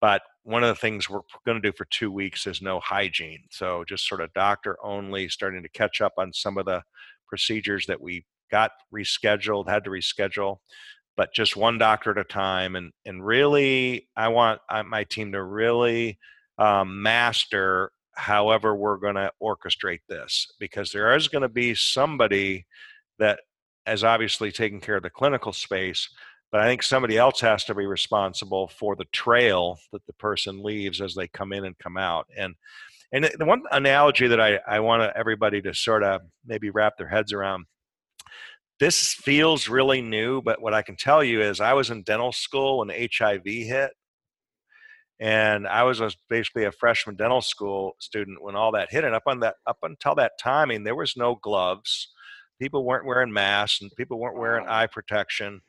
but 0.00 0.22
one 0.44 0.62
of 0.62 0.68
the 0.68 0.80
things 0.80 1.10
we're 1.10 1.20
going 1.44 1.60
to 1.60 1.68
do 1.70 1.76
for 1.76 1.86
two 1.86 2.10
weeks 2.10 2.46
is 2.46 2.62
no 2.62 2.80
hygiene. 2.80 3.42
So 3.50 3.84
just 3.86 4.08
sort 4.08 4.20
of 4.20 4.32
doctor 4.32 4.76
only, 4.82 5.28
starting 5.28 5.62
to 5.62 5.68
catch 5.68 6.00
up 6.00 6.14
on 6.18 6.32
some 6.32 6.56
of 6.56 6.66
the 6.66 6.82
procedures 7.26 7.86
that 7.86 8.00
we 8.00 8.24
got 8.50 8.70
rescheduled, 8.94 9.68
had 9.68 9.84
to 9.84 9.90
reschedule, 9.90 10.58
but 11.16 11.34
just 11.34 11.56
one 11.56 11.78
doctor 11.78 12.12
at 12.12 12.18
a 12.18 12.24
time. 12.24 12.76
And 12.76 12.92
and 13.04 13.24
really, 13.24 14.08
I 14.16 14.28
want 14.28 14.60
my 14.86 15.04
team 15.04 15.32
to 15.32 15.42
really 15.42 16.18
um, 16.58 17.02
master 17.02 17.92
however 18.14 18.74
we're 18.74 18.96
going 18.96 19.14
to 19.14 19.30
orchestrate 19.40 20.00
this 20.08 20.48
because 20.58 20.90
there 20.90 21.14
is 21.14 21.28
going 21.28 21.42
to 21.42 21.48
be 21.48 21.72
somebody 21.74 22.66
that 23.18 23.40
as 23.88 24.04
obviously 24.04 24.52
taking 24.52 24.80
care 24.80 24.96
of 24.96 25.02
the 25.02 25.10
clinical 25.10 25.52
space, 25.52 26.08
but 26.50 26.60
I 26.60 26.66
think 26.66 26.82
somebody 26.82 27.18
else 27.18 27.40
has 27.40 27.64
to 27.64 27.74
be 27.74 27.86
responsible 27.86 28.68
for 28.68 28.96
the 28.96 29.06
trail 29.06 29.78
that 29.92 30.06
the 30.06 30.12
person 30.14 30.62
leaves 30.62 31.00
as 31.00 31.14
they 31.14 31.28
come 31.28 31.52
in 31.52 31.64
and 31.64 31.78
come 31.78 31.96
out. 31.96 32.26
And 32.36 32.54
and 33.10 33.24
the 33.38 33.46
one 33.46 33.62
analogy 33.70 34.26
that 34.28 34.40
I, 34.40 34.60
I 34.68 34.80
want 34.80 35.10
everybody 35.16 35.62
to 35.62 35.72
sort 35.72 36.04
of 36.04 36.20
maybe 36.44 36.68
wrap 36.68 36.98
their 36.98 37.08
heads 37.08 37.32
around 37.32 37.64
this 38.80 39.12
feels 39.12 39.68
really 39.68 40.00
new, 40.00 40.40
but 40.40 40.62
what 40.62 40.74
I 40.74 40.82
can 40.82 40.96
tell 40.96 41.24
you 41.24 41.42
is 41.42 41.60
I 41.60 41.72
was 41.72 41.90
in 41.90 42.02
dental 42.02 42.32
school 42.32 42.78
when 42.78 42.90
HIV 42.90 43.44
hit. 43.44 43.90
And 45.20 45.66
I 45.66 45.82
was 45.82 46.00
a, 46.00 46.12
basically 46.30 46.64
a 46.64 46.70
freshman 46.70 47.16
dental 47.16 47.40
school 47.40 47.96
student 47.98 48.40
when 48.40 48.54
all 48.54 48.70
that 48.72 48.92
hit. 48.92 49.02
And 49.02 49.16
up 49.16 49.24
on 49.26 49.40
that, 49.40 49.56
up 49.66 49.78
until 49.82 50.14
that 50.14 50.32
timing, 50.40 50.84
there 50.84 50.94
was 50.94 51.16
no 51.16 51.34
gloves 51.34 52.12
people 52.58 52.84
weren't 52.84 53.06
wearing 53.06 53.32
masks 53.32 53.80
and 53.80 53.90
people 53.96 54.18
weren't 54.18 54.38
wearing 54.38 54.66
eye 54.66 54.86
protection 54.86 55.60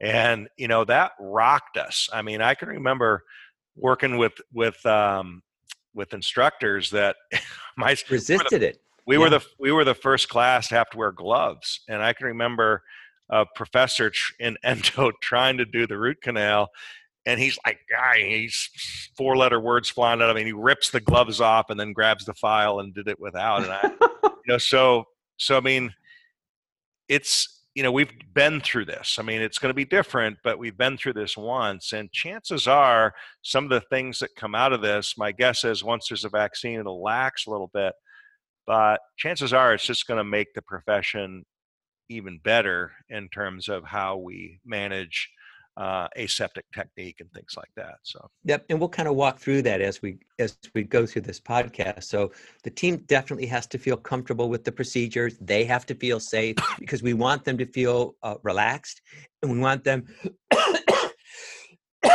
and 0.00 0.48
you 0.56 0.68
know 0.68 0.84
that 0.84 1.12
rocked 1.18 1.76
us 1.76 2.08
i 2.12 2.20
mean 2.20 2.40
i 2.40 2.54
can 2.54 2.68
remember 2.68 3.22
working 3.76 4.18
with 4.18 4.34
with 4.52 4.84
um 4.86 5.42
with 5.94 6.12
instructors 6.12 6.90
that 6.90 7.16
my 7.76 7.96
resisted 8.10 8.60
we 8.60 8.66
it 8.66 8.80
we 9.06 9.16
yeah. 9.16 9.22
were 9.22 9.30
the 9.30 9.40
we 9.58 9.72
were 9.72 9.84
the 9.84 9.94
first 9.94 10.28
class 10.28 10.68
to 10.68 10.74
have 10.74 10.90
to 10.90 10.98
wear 10.98 11.12
gloves 11.12 11.80
and 11.88 12.02
i 12.02 12.12
can 12.12 12.26
remember 12.26 12.82
a 13.30 13.44
professor 13.54 14.12
in 14.38 14.56
endo 14.64 15.10
trying 15.22 15.56
to 15.56 15.64
do 15.64 15.86
the 15.86 15.96
root 15.96 16.20
canal 16.22 16.68
and 17.26 17.40
he's 17.40 17.58
like, 17.66 17.80
guy, 17.90 18.18
he's 18.20 18.70
four 19.16 19.36
letter 19.36 19.58
words 19.58 19.90
flying 19.90 20.22
out 20.22 20.30
of 20.30 20.36
him. 20.36 20.38
and 20.38 20.46
He 20.46 20.52
rips 20.52 20.90
the 20.90 21.00
gloves 21.00 21.40
off 21.40 21.70
and 21.70 21.78
then 21.78 21.92
grabs 21.92 22.24
the 22.24 22.34
file 22.34 22.78
and 22.78 22.94
did 22.94 23.08
it 23.08 23.18
without. 23.18 23.64
And 23.64 23.72
I, 23.72 23.90
you 24.22 24.30
know, 24.46 24.58
so 24.58 25.04
so 25.36 25.56
I 25.56 25.60
mean, 25.60 25.92
it's 27.08 27.64
you 27.74 27.82
know 27.82 27.92
we've 27.92 28.12
been 28.34 28.60
through 28.60 28.86
this. 28.86 29.18
I 29.18 29.22
mean, 29.22 29.40
it's 29.40 29.58
going 29.58 29.70
to 29.70 29.74
be 29.74 29.84
different, 29.84 30.38
but 30.42 30.58
we've 30.58 30.78
been 30.78 30.96
through 30.96 31.14
this 31.14 31.36
once, 31.36 31.92
and 31.92 32.10
chances 32.12 32.66
are 32.66 33.12
some 33.42 33.64
of 33.64 33.70
the 33.70 33.82
things 33.88 34.18
that 34.20 34.34
come 34.36 34.54
out 34.54 34.72
of 34.72 34.82
this. 34.82 35.14
My 35.18 35.32
guess 35.32 35.64
is 35.64 35.84
once 35.84 36.08
there's 36.08 36.24
a 36.24 36.30
vaccine, 36.30 36.80
it'll 36.80 37.02
lax 37.02 37.46
a 37.46 37.50
little 37.50 37.70
bit, 37.72 37.92
but 38.66 39.00
chances 39.16 39.52
are 39.52 39.74
it's 39.74 39.86
just 39.86 40.06
going 40.06 40.18
to 40.18 40.24
make 40.24 40.54
the 40.54 40.62
profession 40.62 41.44
even 42.08 42.38
better 42.42 42.92
in 43.10 43.28
terms 43.28 43.68
of 43.68 43.84
how 43.84 44.16
we 44.16 44.60
manage 44.64 45.28
uh, 45.76 46.08
aseptic 46.16 46.64
technique 46.74 47.20
and 47.20 47.30
things 47.32 47.54
like 47.56 47.70
that. 47.76 47.96
So 48.02 48.30
yep, 48.44 48.64
and 48.70 48.78
we'll 48.78 48.88
kind 48.88 49.08
of 49.08 49.14
walk 49.14 49.38
through 49.38 49.62
that 49.62 49.80
as 49.80 50.00
we 50.02 50.18
as 50.38 50.56
we 50.74 50.82
go 50.82 51.06
through 51.06 51.22
this 51.22 51.40
podcast. 51.40 52.04
So 52.04 52.32
the 52.62 52.70
team 52.70 53.04
definitely 53.06 53.46
has 53.46 53.66
to 53.68 53.78
feel 53.78 53.96
comfortable 53.96 54.48
with 54.48 54.64
the 54.64 54.72
procedures. 54.72 55.36
They 55.40 55.64
have 55.64 55.86
to 55.86 55.94
feel 55.94 56.20
safe 56.20 56.56
because 56.78 57.02
we 57.02 57.14
want 57.14 57.44
them 57.44 57.58
to 57.58 57.66
feel 57.66 58.16
uh, 58.22 58.36
relaxed, 58.42 59.02
and 59.42 59.50
we 59.50 59.58
want 59.58 59.84
them. 59.84 60.06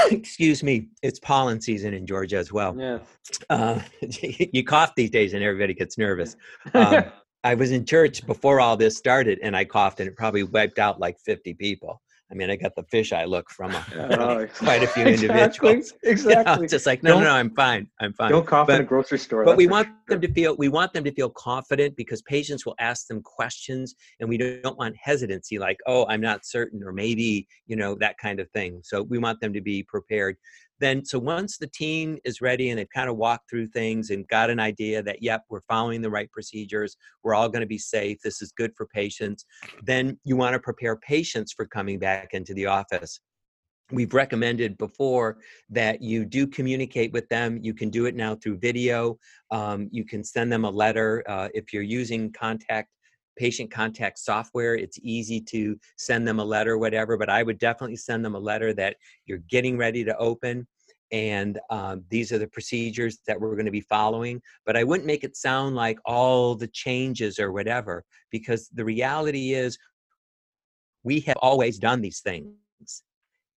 excuse 0.10 0.64
me, 0.64 0.88
it's 1.02 1.20
pollen 1.20 1.60
season 1.60 1.94
in 1.94 2.06
Georgia 2.06 2.38
as 2.38 2.52
well. 2.52 2.76
Yeah. 2.78 3.00
Uh, 3.50 3.82
you 4.02 4.64
cough 4.64 4.94
these 4.96 5.10
days, 5.10 5.34
and 5.34 5.44
everybody 5.44 5.74
gets 5.74 5.98
nervous. 5.98 6.36
Um, 6.74 7.06
I 7.44 7.56
was 7.56 7.72
in 7.72 7.86
church 7.86 8.26
before 8.28 8.60
all 8.60 8.78
this 8.78 8.98
started, 8.98 9.40
and 9.42 9.56
I 9.56 9.66
coughed, 9.66 10.00
and 10.00 10.08
it 10.08 10.16
probably 10.16 10.44
wiped 10.44 10.78
out 10.78 11.00
like 11.00 11.18
50 11.20 11.56
people. 11.56 12.02
I 12.32 12.34
mean, 12.34 12.50
I 12.50 12.56
got 12.56 12.74
the 12.76 12.84
fisheye 12.84 13.28
look 13.28 13.50
from 13.50 13.72
a, 13.72 13.86
Oh, 14.20 14.48
quite 14.56 14.84
a 14.84 14.88
few 14.88 15.06
exactly, 15.06 15.70
individuals. 15.70 15.94
You 16.04 16.10
know, 16.10 16.12
Exactly. 16.12 16.64
it's 16.66 16.72
just 16.72 16.86
like, 16.86 17.04
no, 17.04 17.10
no, 17.10 17.16
Don't- 17.16 17.24
no, 17.26 17.32
I'm 17.32 17.50
fine. 17.56 17.88
I'm 18.00 18.14
fine. 18.14 18.32
Don't 18.32 18.48
cough 18.48 18.70
in 18.70 18.82
a 18.82 18.84
grocery 18.84 19.20
store. 19.20 19.44
but 19.44 19.58
we 19.58 19.68
want 19.68 19.88
sure. 19.88 19.96
them 20.18 20.22
to 20.22 20.34
feel 20.34 20.56
we 20.58 20.70
want 20.70 20.94
them 20.94 21.04
to 21.04 21.12
feel 21.12 21.30
confident 21.32 21.96
because 21.98 22.22
patients 22.24 22.66
will 22.66 22.76
ask 22.80 23.08
them 23.08 23.22
questions 23.22 23.96
and 24.20 24.30
we 24.30 24.38
don't 24.38 24.78
want 24.78 24.96
hesitancy 25.02 25.58
like 25.60 25.78
oh 25.88 26.06
i'm 26.08 26.22
not 26.22 26.46
certain 26.46 26.82
or 26.84 26.92
maybe 26.92 27.48
you 27.68 27.76
know 27.76 27.96
that 27.96 28.16
kind 28.18 28.40
of 28.40 28.50
thing 28.52 28.80
so 28.84 29.02
we 29.04 29.18
want 29.18 29.40
them 29.42 29.54
to 29.54 29.62
be 29.62 29.84
prepared 29.84 30.36
then 30.82 31.06
so 31.06 31.18
once 31.20 31.58
the 31.58 31.68
team 31.68 32.18
is 32.26 32.42
ready 32.42 32.70
and 32.70 32.80
they've 32.80 32.90
kind 32.94 33.10
of 33.10 33.16
walked 33.16 33.50
through 33.50 33.68
things 33.68 34.10
and 34.10 34.28
got 34.28 34.50
an 34.50 34.60
idea 34.60 35.02
that 35.02 35.22
yep 35.22 35.44
we're 35.50 35.62
following 35.62 36.02
the 36.02 36.10
right 36.10 36.32
procedures 36.32 36.98
we're 37.24 37.36
all 37.36 37.48
going 37.48 37.62
to 37.62 37.68
be 37.68 37.78
safe 37.78 38.18
this 38.24 38.42
is 38.42 38.52
good 38.52 38.72
for 38.76 38.88
patients 38.88 39.46
then 39.84 40.18
you 40.26 40.36
want 40.36 40.54
to 40.54 40.60
prepare 40.60 40.98
patients 40.98 41.54
for 41.54 41.66
coming 41.66 42.00
back 42.00 42.30
into 42.34 42.54
the 42.54 42.66
office 42.66 43.22
we've 43.92 44.14
recommended 44.14 44.78
before 44.78 45.38
that 45.70 46.02
you 46.02 46.26
do 46.26 46.48
communicate 46.48 47.12
with 47.12 47.28
them. 47.30 47.60
You 47.62 47.74
can 47.74 47.90
do 47.90 48.06
it 48.06 48.16
now 48.16 48.36
through 48.36 48.58
video. 48.58 49.18
Um, 49.52 49.90
you 49.92 50.06
can 50.06 50.24
send 50.24 50.52
them 50.52 50.66
a 50.66 50.70
letter. 50.70 51.24
Uh, 51.28 51.50
if 51.54 51.74
you're 51.74 51.84
using 51.84 52.32
contact 52.32 52.90
patient 53.38 53.72
contact 53.72 54.20
software, 54.20 54.76
it's 54.76 55.00
easy 55.02 55.40
to 55.42 55.80
send 55.98 56.28
them 56.28 56.40
a 56.40 56.46
letter, 56.46 56.78
whatever. 56.78 57.18
But 57.18 57.30
I 57.30 57.44
would 57.44 57.58
definitely 57.58 57.96
send 57.96 58.24
them 58.24 58.36
a 58.36 58.40
letter 58.40 58.74
that 58.74 58.98
you're 59.26 59.40
getting 59.50 59.78
ready 59.78 60.04
to 60.04 60.18
open. 60.18 60.68
And 61.12 61.60
um, 61.70 62.04
these 62.10 62.32
are 62.32 62.38
the 62.38 62.48
procedures 62.48 63.20
that 63.28 63.40
we're 63.40 63.56
going 63.56 63.66
to 63.66 63.72
be 63.72 63.82
following. 63.82 64.42
But 64.66 64.78
I 64.78 64.84
wouldn't 64.84 65.08
make 65.08 65.24
it 65.24 65.36
sound 65.36 65.76
like 65.76 66.00
all 66.06 66.56
the 66.56 66.68
changes 66.68 67.38
or 67.38 67.52
whatever, 67.52 68.06
because 68.32 68.70
the 68.70 68.86
reality 68.86 69.54
is 69.54 69.78
we 71.04 71.20
have 71.22 71.38
always 71.42 71.80
done 71.80 72.02
these 72.02 72.22
things 72.22 72.56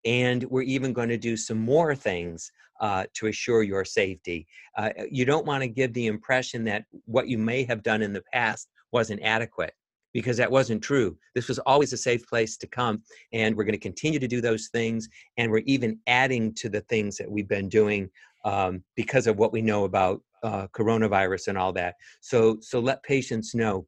and 0.05 0.43
we're 0.45 0.61
even 0.63 0.93
going 0.93 1.09
to 1.09 1.17
do 1.17 1.37
some 1.37 1.59
more 1.59 1.95
things 1.95 2.51
uh, 2.81 3.05
to 3.13 3.27
assure 3.27 3.63
your 3.63 3.85
safety. 3.85 4.47
Uh, 4.77 4.89
you 5.09 5.25
don't 5.25 5.45
want 5.45 5.61
to 5.61 5.67
give 5.67 5.93
the 5.93 6.07
impression 6.07 6.63
that 6.65 6.85
what 7.05 7.27
you 7.27 7.37
may 7.37 7.63
have 7.63 7.83
done 7.83 8.01
in 8.01 8.13
the 8.13 8.23
past 8.33 8.69
wasn't 8.93 9.21
adequate 9.23 9.73
because 10.13 10.37
that 10.37 10.51
wasn't 10.51 10.81
true. 10.81 11.17
This 11.33 11.47
was 11.47 11.59
always 11.59 11.91
a 11.91 11.97
safe 11.97 12.25
place 12.27 12.55
to 12.57 12.67
come, 12.67 13.01
and 13.33 13.55
we're 13.55 13.63
going 13.63 13.73
to 13.73 13.79
continue 13.79 14.19
to 14.19 14.27
do 14.27 14.41
those 14.41 14.69
things, 14.71 15.09
and 15.37 15.51
we're 15.51 15.63
even 15.65 15.99
adding 16.07 16.53
to 16.55 16.69
the 16.69 16.81
things 16.81 17.17
that 17.17 17.29
we've 17.29 17.47
been 17.47 17.67
doing 17.67 18.09
um, 18.45 18.83
because 18.95 19.27
of 19.27 19.37
what 19.37 19.51
we 19.51 19.61
know 19.61 19.85
about 19.85 20.21
uh, 20.43 20.67
coronavirus 20.67 21.47
and 21.47 21.57
all 21.57 21.73
that. 21.73 21.95
So, 22.21 22.57
so 22.61 22.79
let 22.79 23.01
patients 23.03 23.55
know. 23.55 23.87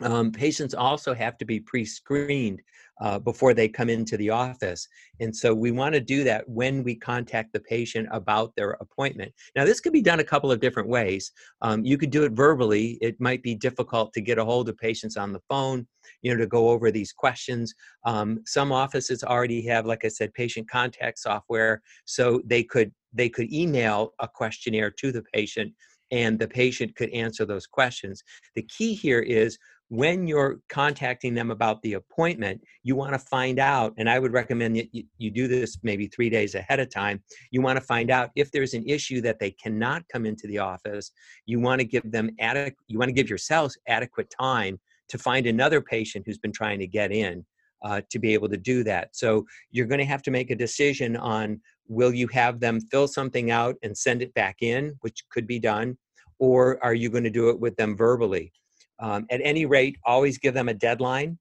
Um, 0.00 0.32
patients 0.32 0.74
also 0.74 1.14
have 1.14 1.38
to 1.38 1.44
be 1.44 1.60
pre-screened 1.60 2.60
uh, 3.00 3.18
before 3.18 3.54
they 3.54 3.68
come 3.68 3.88
into 3.88 4.16
the 4.16 4.30
office. 4.30 4.88
And 5.20 5.34
so 5.34 5.54
we 5.54 5.70
want 5.70 5.94
to 5.94 6.00
do 6.00 6.24
that 6.24 6.48
when 6.48 6.82
we 6.82 6.94
contact 6.94 7.52
the 7.52 7.60
patient 7.60 8.08
about 8.10 8.54
their 8.56 8.72
appointment. 8.80 9.32
Now, 9.56 9.64
this 9.64 9.80
could 9.80 9.92
be 9.92 10.02
done 10.02 10.20
a 10.20 10.24
couple 10.24 10.50
of 10.50 10.60
different 10.60 10.88
ways. 10.88 11.32
Um, 11.62 11.84
you 11.84 11.98
could 11.98 12.10
do 12.10 12.24
it 12.24 12.32
verbally. 12.32 12.98
It 13.00 13.20
might 13.20 13.42
be 13.42 13.54
difficult 13.54 14.12
to 14.14 14.20
get 14.20 14.38
a 14.38 14.44
hold 14.44 14.68
of 14.68 14.76
patients 14.78 15.16
on 15.16 15.32
the 15.32 15.42
phone, 15.48 15.86
you 16.22 16.32
know, 16.32 16.38
to 16.38 16.46
go 16.46 16.70
over 16.70 16.90
these 16.90 17.12
questions. 17.12 17.74
Um, 18.04 18.40
some 18.46 18.72
offices 18.72 19.22
already 19.24 19.64
have, 19.66 19.86
like 19.86 20.04
I 20.04 20.08
said, 20.08 20.34
patient 20.34 20.68
contact 20.68 21.18
software, 21.18 21.82
so 22.04 22.42
they 22.44 22.62
could 22.62 22.92
they 23.16 23.28
could 23.28 23.52
email 23.52 24.12
a 24.18 24.26
questionnaire 24.26 24.90
to 24.90 25.12
the 25.12 25.22
patient 25.32 25.72
and 26.14 26.38
the 26.38 26.46
patient 26.46 26.94
could 26.94 27.10
answer 27.10 27.44
those 27.44 27.66
questions. 27.66 28.22
The 28.54 28.62
key 28.62 28.94
here 28.94 29.18
is 29.18 29.58
when 29.88 30.28
you're 30.28 30.60
contacting 30.68 31.34
them 31.34 31.50
about 31.50 31.82
the 31.82 31.94
appointment, 31.94 32.60
you 32.84 32.94
want 32.94 33.14
to 33.14 33.18
find 33.18 33.58
out, 33.58 33.92
and 33.98 34.08
I 34.08 34.20
would 34.20 34.32
recommend 34.32 34.76
that 34.76 34.88
you, 34.92 35.30
do 35.30 35.48
this 35.48 35.76
maybe 35.82 36.06
three 36.06 36.30
days 36.30 36.54
ahead 36.54 36.78
of 36.78 36.88
time. 36.88 37.20
You 37.50 37.62
want 37.62 37.78
to 37.78 37.84
find 37.84 38.10
out 38.10 38.30
if 38.36 38.52
there's 38.52 38.74
an 38.74 38.88
issue 38.88 39.20
that 39.22 39.40
they 39.40 39.50
cannot 39.50 40.04
come 40.10 40.24
into 40.24 40.46
the 40.46 40.58
office. 40.58 41.10
You 41.46 41.58
want 41.58 41.80
to 41.80 41.84
give 41.84 42.08
them 42.10 42.30
adequate, 42.38 42.76
you 42.86 42.98
want 42.98 43.08
to 43.08 43.12
give 43.12 43.28
yourselves 43.28 43.76
adequate 43.88 44.32
time 44.40 44.78
to 45.08 45.18
find 45.18 45.46
another 45.48 45.80
patient 45.80 46.24
who's 46.26 46.38
been 46.38 46.52
trying 46.52 46.78
to 46.78 46.86
get 46.86 47.10
in 47.10 47.44
uh, 47.84 48.00
to 48.10 48.18
be 48.20 48.32
able 48.32 48.48
to 48.50 48.56
do 48.56 48.84
that. 48.84 49.08
So 49.16 49.44
you're 49.72 49.86
going 49.86 49.98
to 49.98 50.06
have 50.06 50.22
to 50.22 50.30
make 50.30 50.50
a 50.50 50.56
decision 50.56 51.16
on 51.16 51.60
will 51.86 52.14
you 52.14 52.28
have 52.28 52.60
them 52.60 52.80
fill 52.80 53.08
something 53.08 53.50
out 53.50 53.76
and 53.82 53.96
send 53.96 54.22
it 54.22 54.32
back 54.34 54.56
in, 54.62 54.94
which 55.00 55.22
could 55.30 55.46
be 55.46 55.58
done, 55.58 55.98
or 56.44 56.78
are 56.84 56.94
you 56.94 57.08
going 57.08 57.24
to 57.24 57.30
do 57.30 57.48
it 57.48 57.58
with 57.58 57.74
them 57.76 57.96
verbally? 57.96 58.52
Um, 58.98 59.26
at 59.30 59.40
any 59.42 59.64
rate, 59.64 59.96
always 60.04 60.36
give 60.36 60.52
them 60.52 60.68
a 60.68 60.74
deadline 60.74 61.38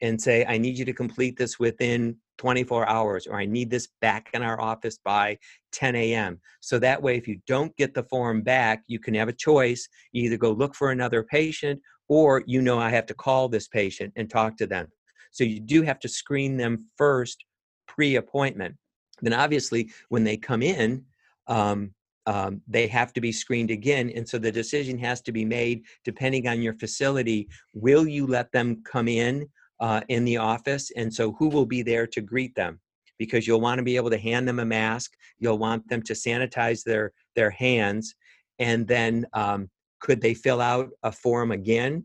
and 0.00 0.20
say, 0.20 0.44
I 0.46 0.56
need 0.56 0.78
you 0.78 0.84
to 0.86 0.92
complete 0.92 1.36
this 1.36 1.58
within 1.58 2.16
24 2.38 2.88
hours, 2.88 3.26
or 3.26 3.36
I 3.36 3.44
need 3.44 3.70
this 3.70 3.88
back 4.00 4.28
in 4.32 4.42
our 4.42 4.60
office 4.60 4.98
by 5.04 5.38
10 5.72 5.94
a.m. 5.96 6.40
So 6.60 6.78
that 6.78 7.02
way, 7.02 7.16
if 7.16 7.28
you 7.28 7.38
don't 7.46 7.74
get 7.76 7.92
the 7.92 8.02
form 8.04 8.42
back, 8.42 8.82
you 8.86 8.98
can 8.98 9.14
have 9.14 9.28
a 9.28 9.32
choice. 9.32 9.88
You 10.12 10.24
either 10.24 10.36
go 10.38 10.52
look 10.52 10.74
for 10.74 10.90
another 10.90 11.22
patient, 11.22 11.80
or 12.08 12.42
you 12.46 12.62
know, 12.62 12.78
I 12.78 12.90
have 12.90 13.06
to 13.06 13.14
call 13.14 13.48
this 13.48 13.68
patient 13.68 14.12
and 14.16 14.28
talk 14.28 14.56
to 14.58 14.66
them. 14.66 14.88
So 15.32 15.44
you 15.44 15.60
do 15.60 15.82
have 15.82 15.98
to 16.00 16.08
screen 16.08 16.56
them 16.56 16.86
first 16.96 17.44
pre 17.86 18.16
appointment. 18.16 18.76
Then, 19.22 19.32
obviously, 19.32 19.90
when 20.08 20.24
they 20.24 20.36
come 20.36 20.62
in, 20.62 21.04
um, 21.46 21.92
um, 22.26 22.60
they 22.66 22.86
have 22.88 23.12
to 23.12 23.20
be 23.20 23.32
screened 23.32 23.70
again. 23.70 24.10
And 24.14 24.28
so 24.28 24.38
the 24.38 24.52
decision 24.52 24.98
has 24.98 25.20
to 25.22 25.32
be 25.32 25.44
made 25.44 25.84
depending 26.04 26.48
on 26.48 26.60
your 26.60 26.74
facility. 26.74 27.48
Will 27.72 28.06
you 28.06 28.26
let 28.26 28.50
them 28.52 28.82
come 28.84 29.08
in 29.08 29.48
uh, 29.80 30.00
in 30.08 30.24
the 30.24 30.36
office? 30.36 30.90
And 30.96 31.12
so 31.12 31.32
who 31.32 31.48
will 31.48 31.66
be 31.66 31.82
there 31.82 32.06
to 32.08 32.20
greet 32.20 32.54
them? 32.54 32.80
Because 33.18 33.46
you'll 33.46 33.60
want 33.60 33.78
to 33.78 33.84
be 33.84 33.96
able 33.96 34.10
to 34.10 34.18
hand 34.18 34.46
them 34.46 34.58
a 34.58 34.64
mask. 34.64 35.12
You'll 35.38 35.58
want 35.58 35.88
them 35.88 36.02
to 36.02 36.12
sanitize 36.12 36.82
their 36.84 37.12
their 37.34 37.50
hands, 37.50 38.14
and 38.58 38.86
then 38.86 39.26
um, 39.32 39.70
could 40.00 40.20
they 40.20 40.34
fill 40.34 40.60
out 40.60 40.90
a 41.02 41.12
form 41.12 41.50
again? 41.50 42.04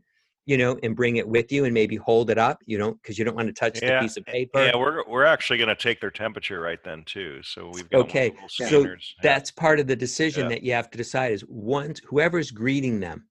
You 0.52 0.58
know, 0.58 0.78
and 0.84 0.98
bring 0.98 1.16
it 1.16 1.26
with 1.26 1.50
you, 1.50 1.64
and 1.64 1.74
maybe 1.74 1.96
hold 1.96 2.30
it 2.30 2.38
up. 2.38 2.60
You 2.66 2.78
don't 2.78 3.02
because 3.02 3.18
you 3.18 3.24
don't 3.24 3.36
want 3.36 3.48
to 3.48 3.54
touch 3.54 3.80
Yeah, 3.82 4.00
the 4.02 4.06
piece 4.06 4.18
of 4.18 4.28
eh, 4.28 4.32
paper. 4.34 4.60
Yeah, 4.66 4.76
we're 4.76 5.08
we're 5.08 5.24
actually 5.24 5.60
going 5.60 5.70
to 5.70 5.76
take 5.76 6.02
their 6.02 6.12
temperature 6.12 6.60
right 6.60 6.84
then 6.84 7.04
too. 7.06 7.42
So 7.42 7.72
we've 7.74 7.90
got 7.90 8.02
Okay, 8.02 8.34
so. 8.50 8.82
Yeah. 8.84 8.96
that's 9.24 9.50
part 9.50 9.80
of 9.80 9.88
the 9.88 9.96
decision 9.96 10.44
Yeah. 10.44 10.50
that 10.50 10.64
you 10.64 10.74
have 10.74 10.90
to 10.92 10.98
decide 10.98 11.32
is 11.32 11.46
once 11.48 12.02
whoever's 12.06 12.52
greeting 12.52 13.00
them 13.00 13.28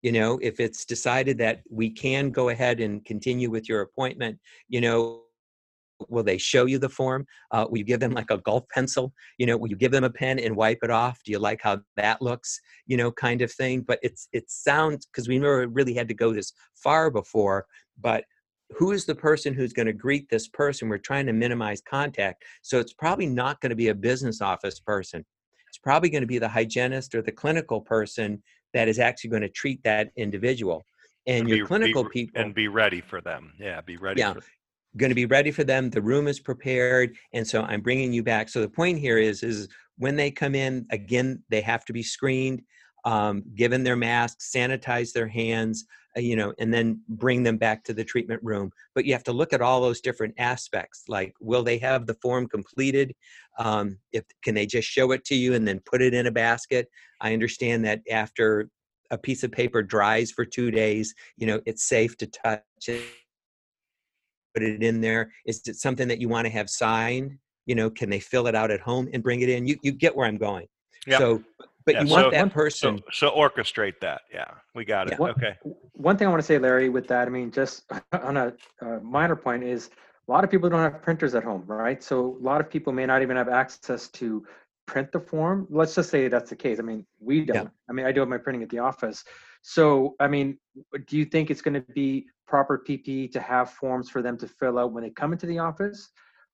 you 0.00 0.12
know 0.12 0.38
if 0.42 0.60
it's 0.60 0.84
decided 0.84 1.36
that 1.38 1.60
we 1.70 1.90
can 1.90 2.30
go 2.30 2.48
ahead 2.48 2.80
and 2.80 3.04
continue 3.04 3.50
with 3.50 3.68
your 3.68 3.82
appointment 3.82 4.38
you 4.68 4.80
know 4.80 5.21
will 6.08 6.22
they 6.22 6.38
show 6.38 6.66
you 6.66 6.78
the 6.78 6.88
form 6.88 7.26
uh, 7.50 7.66
will 7.68 7.78
you 7.78 7.84
give 7.84 8.00
them 8.00 8.12
like 8.12 8.30
a 8.30 8.38
golf 8.38 8.64
pencil 8.72 9.12
you 9.38 9.46
know 9.46 9.56
will 9.56 9.68
you 9.68 9.76
give 9.76 9.92
them 9.92 10.04
a 10.04 10.10
pen 10.10 10.38
and 10.38 10.56
wipe 10.56 10.78
it 10.82 10.90
off 10.90 11.20
do 11.24 11.32
you 11.32 11.38
like 11.38 11.60
how 11.62 11.78
that 11.96 12.20
looks 12.20 12.60
you 12.86 12.96
know 12.96 13.10
kind 13.10 13.42
of 13.42 13.52
thing 13.52 13.80
but 13.80 13.98
it's 14.02 14.28
it 14.32 14.50
sounds 14.50 15.06
because 15.06 15.28
we 15.28 15.38
never 15.38 15.66
really 15.68 15.94
had 15.94 16.08
to 16.08 16.14
go 16.14 16.32
this 16.32 16.52
far 16.74 17.10
before 17.10 17.66
but 18.00 18.24
who 18.76 18.92
is 18.92 19.04
the 19.04 19.14
person 19.14 19.52
who's 19.52 19.74
going 19.74 19.86
to 19.86 19.92
greet 19.92 20.28
this 20.30 20.48
person 20.48 20.88
we're 20.88 20.98
trying 20.98 21.26
to 21.26 21.32
minimize 21.32 21.80
contact 21.82 22.44
so 22.62 22.78
it's 22.78 22.94
probably 22.94 23.26
not 23.26 23.60
going 23.60 23.70
to 23.70 23.76
be 23.76 23.88
a 23.88 23.94
business 23.94 24.40
office 24.40 24.80
person 24.80 25.24
it's 25.68 25.78
probably 25.78 26.10
going 26.10 26.22
to 26.22 26.26
be 26.26 26.38
the 26.38 26.48
hygienist 26.48 27.14
or 27.14 27.22
the 27.22 27.32
clinical 27.32 27.80
person 27.80 28.42
that 28.74 28.88
is 28.88 28.98
actually 28.98 29.30
going 29.30 29.42
to 29.42 29.48
treat 29.48 29.82
that 29.84 30.10
individual 30.16 30.84
and 31.26 31.40
And 31.40 31.48
your 31.48 31.58
be- 31.58 31.66
clinical 31.66 32.04
be- 32.04 32.10
people 32.10 32.42
and 32.42 32.54
be 32.54 32.68
ready 32.68 33.00
for 33.00 33.20
them. 33.20 33.52
Yeah, 33.58 33.80
be 33.80 33.96
ready. 33.96 34.20
Yeah. 34.20 34.34
Going 34.96 35.10
to 35.10 35.14
be 35.14 35.26
ready 35.26 35.50
for 35.50 35.64
them. 35.64 35.88
The 35.88 36.02
room 36.02 36.28
is 36.28 36.38
prepared, 36.38 37.16
and 37.32 37.46
so 37.46 37.62
I'm 37.62 37.80
bringing 37.80 38.12
you 38.12 38.22
back. 38.22 38.50
So 38.50 38.60
the 38.60 38.68
point 38.68 38.98
here 38.98 39.18
is, 39.18 39.42
is 39.42 39.68
when 39.96 40.16
they 40.16 40.30
come 40.30 40.54
in, 40.54 40.86
again, 40.90 41.42
they 41.48 41.62
have 41.62 41.84
to 41.86 41.92
be 41.92 42.02
screened, 42.02 42.62
um, 43.04 43.42
given 43.54 43.84
their 43.84 43.96
masks, 43.96 44.52
sanitize 44.54 45.12
their 45.12 45.28
hands, 45.28 45.86
uh, 46.16 46.20
you 46.20 46.36
know, 46.36 46.52
and 46.58 46.72
then 46.72 47.00
bring 47.08 47.42
them 47.42 47.56
back 47.56 47.84
to 47.84 47.94
the 47.94 48.04
treatment 48.04 48.40
room. 48.42 48.70
But 48.94 49.06
you 49.06 49.12
have 49.12 49.24
to 49.24 49.32
look 49.32 49.52
at 49.52 49.62
all 49.62 49.80
those 49.80 50.00
different 50.00 50.34
aspects, 50.38 51.04
like 51.08 51.32
will 51.40 51.62
they 51.62 51.78
have 51.78 52.06
the 52.06 52.16
form 52.20 52.46
completed? 52.46 53.14
Um, 53.58 53.98
if 54.12 54.24
can 54.42 54.54
they 54.54 54.66
just 54.66 54.88
show 54.88 55.12
it 55.12 55.24
to 55.26 55.34
you 55.34 55.54
and 55.54 55.66
then 55.66 55.80
put 55.84 56.02
it 56.02 56.14
in 56.14 56.26
a 56.26 56.32
basket? 56.32 56.88
I 57.20 57.32
understand 57.32 57.84
that 57.86 58.02
after 58.10 58.68
a 59.10 59.18
piece 59.18 59.42
of 59.42 59.52
paper 59.52 59.82
dries 59.82 60.30
for 60.30 60.44
two 60.44 60.70
days, 60.70 61.14
you 61.36 61.46
know, 61.46 61.60
it's 61.66 61.88
safe 61.88 62.16
to 62.18 62.26
touch 62.26 62.62
it 62.88 63.04
put 64.54 64.62
it 64.62 64.82
in 64.82 65.00
there? 65.00 65.32
Is 65.46 65.62
it 65.66 65.76
something 65.76 66.08
that 66.08 66.20
you 66.20 66.28
want 66.28 66.46
to 66.46 66.52
have 66.52 66.68
signed? 66.68 67.38
You 67.66 67.74
know, 67.74 67.90
can 67.90 68.10
they 68.10 68.20
fill 68.20 68.46
it 68.46 68.54
out 68.54 68.70
at 68.70 68.80
home 68.80 69.08
and 69.12 69.22
bring 69.22 69.40
it 69.40 69.48
in? 69.48 69.66
You 69.66 69.76
you 69.82 69.92
get 69.92 70.16
where 70.16 70.26
I'm 70.26 70.38
going. 70.38 70.66
Yep. 71.06 71.18
So, 71.18 71.42
but 71.84 71.94
Yeah, 71.94 72.02
you 72.02 72.10
want 72.10 72.26
so- 72.26 72.30
that 72.30 72.52
person. 72.52 72.98
So, 73.10 73.28
so 73.28 73.36
orchestrate 73.36 74.00
that. 74.00 74.22
Yeah, 74.32 74.50
we 74.74 74.84
got 74.84 75.10
it. 75.10 75.18
Yeah. 75.18 75.26
Okay. 75.26 75.56
One 75.92 76.16
thing 76.16 76.26
I 76.26 76.30
want 76.30 76.40
to 76.40 76.46
say, 76.46 76.58
Larry, 76.58 76.88
with 76.88 77.08
that, 77.08 77.26
I 77.28 77.30
mean, 77.30 77.50
just 77.50 77.84
on 78.12 78.36
a, 78.36 78.54
uh 78.80 78.98
minor 79.00 79.36
point 79.36 79.64
is 79.64 79.90
a 80.28 80.30
lot 80.30 80.44
of 80.44 80.50
people 80.50 80.68
don't 80.70 80.80
have 80.80 81.02
printers 81.02 81.34
at 81.34 81.44
home, 81.44 81.64
right? 81.66 82.02
So 82.02 82.36
a 82.40 82.44
lot 82.44 82.60
of 82.60 82.70
people 82.70 82.92
may 82.92 83.06
not 83.06 83.22
even 83.22 83.36
have 83.36 83.48
access 83.48 84.08
to 84.08 84.46
print 84.86 85.10
the 85.12 85.20
form. 85.20 85.66
Let's 85.70 85.94
just 85.94 86.10
say 86.10 86.28
that's 86.28 86.50
the 86.50 86.56
case. 86.56 86.78
I 86.78 86.82
mean, 86.82 87.04
we 87.20 87.44
don't. 87.44 87.70
I 87.88 87.92
mean, 87.92 88.06
I 88.06 88.12
do 88.12 88.20
have 88.20 88.28
my 88.28 88.38
printing 88.38 88.62
at 88.62 88.68
the 88.70 88.78
office. 88.78 89.24
So, 89.62 90.16
I 90.20 90.26
mean, 90.28 90.58
do 91.06 91.16
you 91.16 91.24
think 91.24 91.50
it's 91.50 91.62
going 91.62 91.74
to 91.74 91.92
be 91.92 92.26
proper 92.46 92.82
PPE 92.86 93.32
to 93.32 93.40
have 93.40 93.70
forms 93.70 94.10
for 94.10 94.22
them 94.22 94.36
to 94.38 94.46
fill 94.46 94.78
out 94.78 94.92
when 94.92 95.02
they 95.02 95.10
come 95.10 95.32
into 95.32 95.46
the 95.46 95.58
office, 95.58 96.10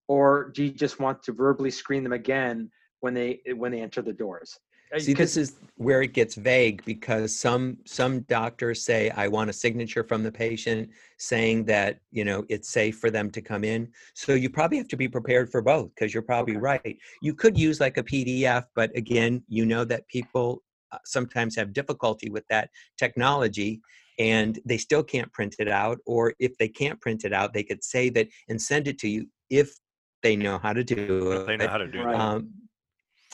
or 0.06 0.50
do 0.54 0.64
you 0.64 0.70
just 0.70 1.00
want 1.00 1.22
to 1.24 1.32
verbally 1.32 1.70
screen 1.70 2.02
them 2.02 2.12
again 2.12 2.70
when 3.00 3.14
they 3.14 3.40
when 3.56 3.72
they 3.72 3.80
enter 3.80 4.02
the 4.02 4.12
doors? 4.12 4.58
See, 4.98 5.12
this 5.12 5.36
is 5.36 5.56
where 5.76 6.00
it 6.00 6.14
gets 6.14 6.34
vague 6.34 6.82
because 6.86 7.38
some 7.38 7.76
some 7.84 8.20
doctors 8.20 8.82
say 8.82 9.10
I 9.10 9.28
want 9.28 9.50
a 9.50 9.52
signature 9.52 10.02
from 10.02 10.22
the 10.22 10.32
patient 10.32 10.88
saying 11.18 11.66
that 11.66 12.00
you 12.10 12.24
know 12.24 12.46
it's 12.48 12.70
safe 12.70 12.98
for 12.98 13.10
them 13.10 13.30
to 13.32 13.42
come 13.42 13.64
in. 13.64 13.88
So 14.14 14.32
you 14.32 14.48
probably 14.48 14.78
have 14.78 14.88
to 14.88 14.96
be 14.96 15.06
prepared 15.06 15.50
for 15.50 15.60
both 15.60 15.94
because 15.94 16.14
you're 16.14 16.22
probably 16.22 16.56
Okay. 16.56 16.80
right. 16.84 16.98
You 17.20 17.34
could 17.34 17.58
use 17.58 17.80
like 17.80 17.98
a 17.98 18.02
PDF, 18.02 18.64
but 18.74 18.90
again, 18.96 19.42
you 19.46 19.66
know 19.66 19.84
that 19.84 20.08
people 20.08 20.62
uh, 20.90 20.98
sometimes 21.04 21.54
have 21.56 21.74
difficulty 21.74 22.30
with 22.30 22.44
that 22.48 22.70
technology 22.96 23.82
and 24.18 24.58
they 24.64 24.78
still 24.78 25.02
can't 25.02 25.32
print 25.32 25.56
it 25.58 25.68
out 25.68 25.98
or 26.06 26.34
if 26.38 26.56
they 26.58 26.68
can't 26.68 27.00
print 27.00 27.24
it 27.24 27.32
out 27.32 27.52
they 27.52 27.62
could 27.62 27.82
say 27.82 28.08
that 28.10 28.28
and 28.48 28.60
send 28.60 28.88
it 28.88 28.98
to 28.98 29.08
you 29.08 29.26
if 29.50 29.72
they 30.22 30.36
know 30.36 30.58
how 30.58 30.72
to 30.72 30.84
do 30.84 31.32
it 31.32 31.46
they 31.46 31.56
know 31.56 31.68
how 31.68 31.78
to 31.78 31.86
do 31.86 32.02
Right. 32.02 32.12
that. 32.12 32.20
um, 32.20 32.50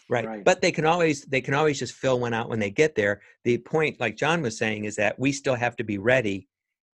right. 0.09 0.27
Right. 0.27 0.45
but 0.45 0.61
they 0.61 0.73
can 0.73 0.85
always 0.85 1.23
they 1.25 1.41
can 1.41 1.55
always 1.55 1.79
just 1.79 1.95
fill 1.95 2.21
one 2.21 2.35
out 2.35 2.49
when 2.49 2.59
they 2.59 2.71
get 2.71 2.95
there 2.95 3.23
the 3.45 3.59
point 3.59 3.99
like 4.01 4.17
john 4.17 4.43
was 4.43 4.59
saying 4.59 4.85
is 4.85 4.97
that 4.97 5.19
we 5.19 5.33
still 5.33 5.55
have 5.55 5.77
to 5.77 5.85
be 5.85 5.99
ready 5.99 6.49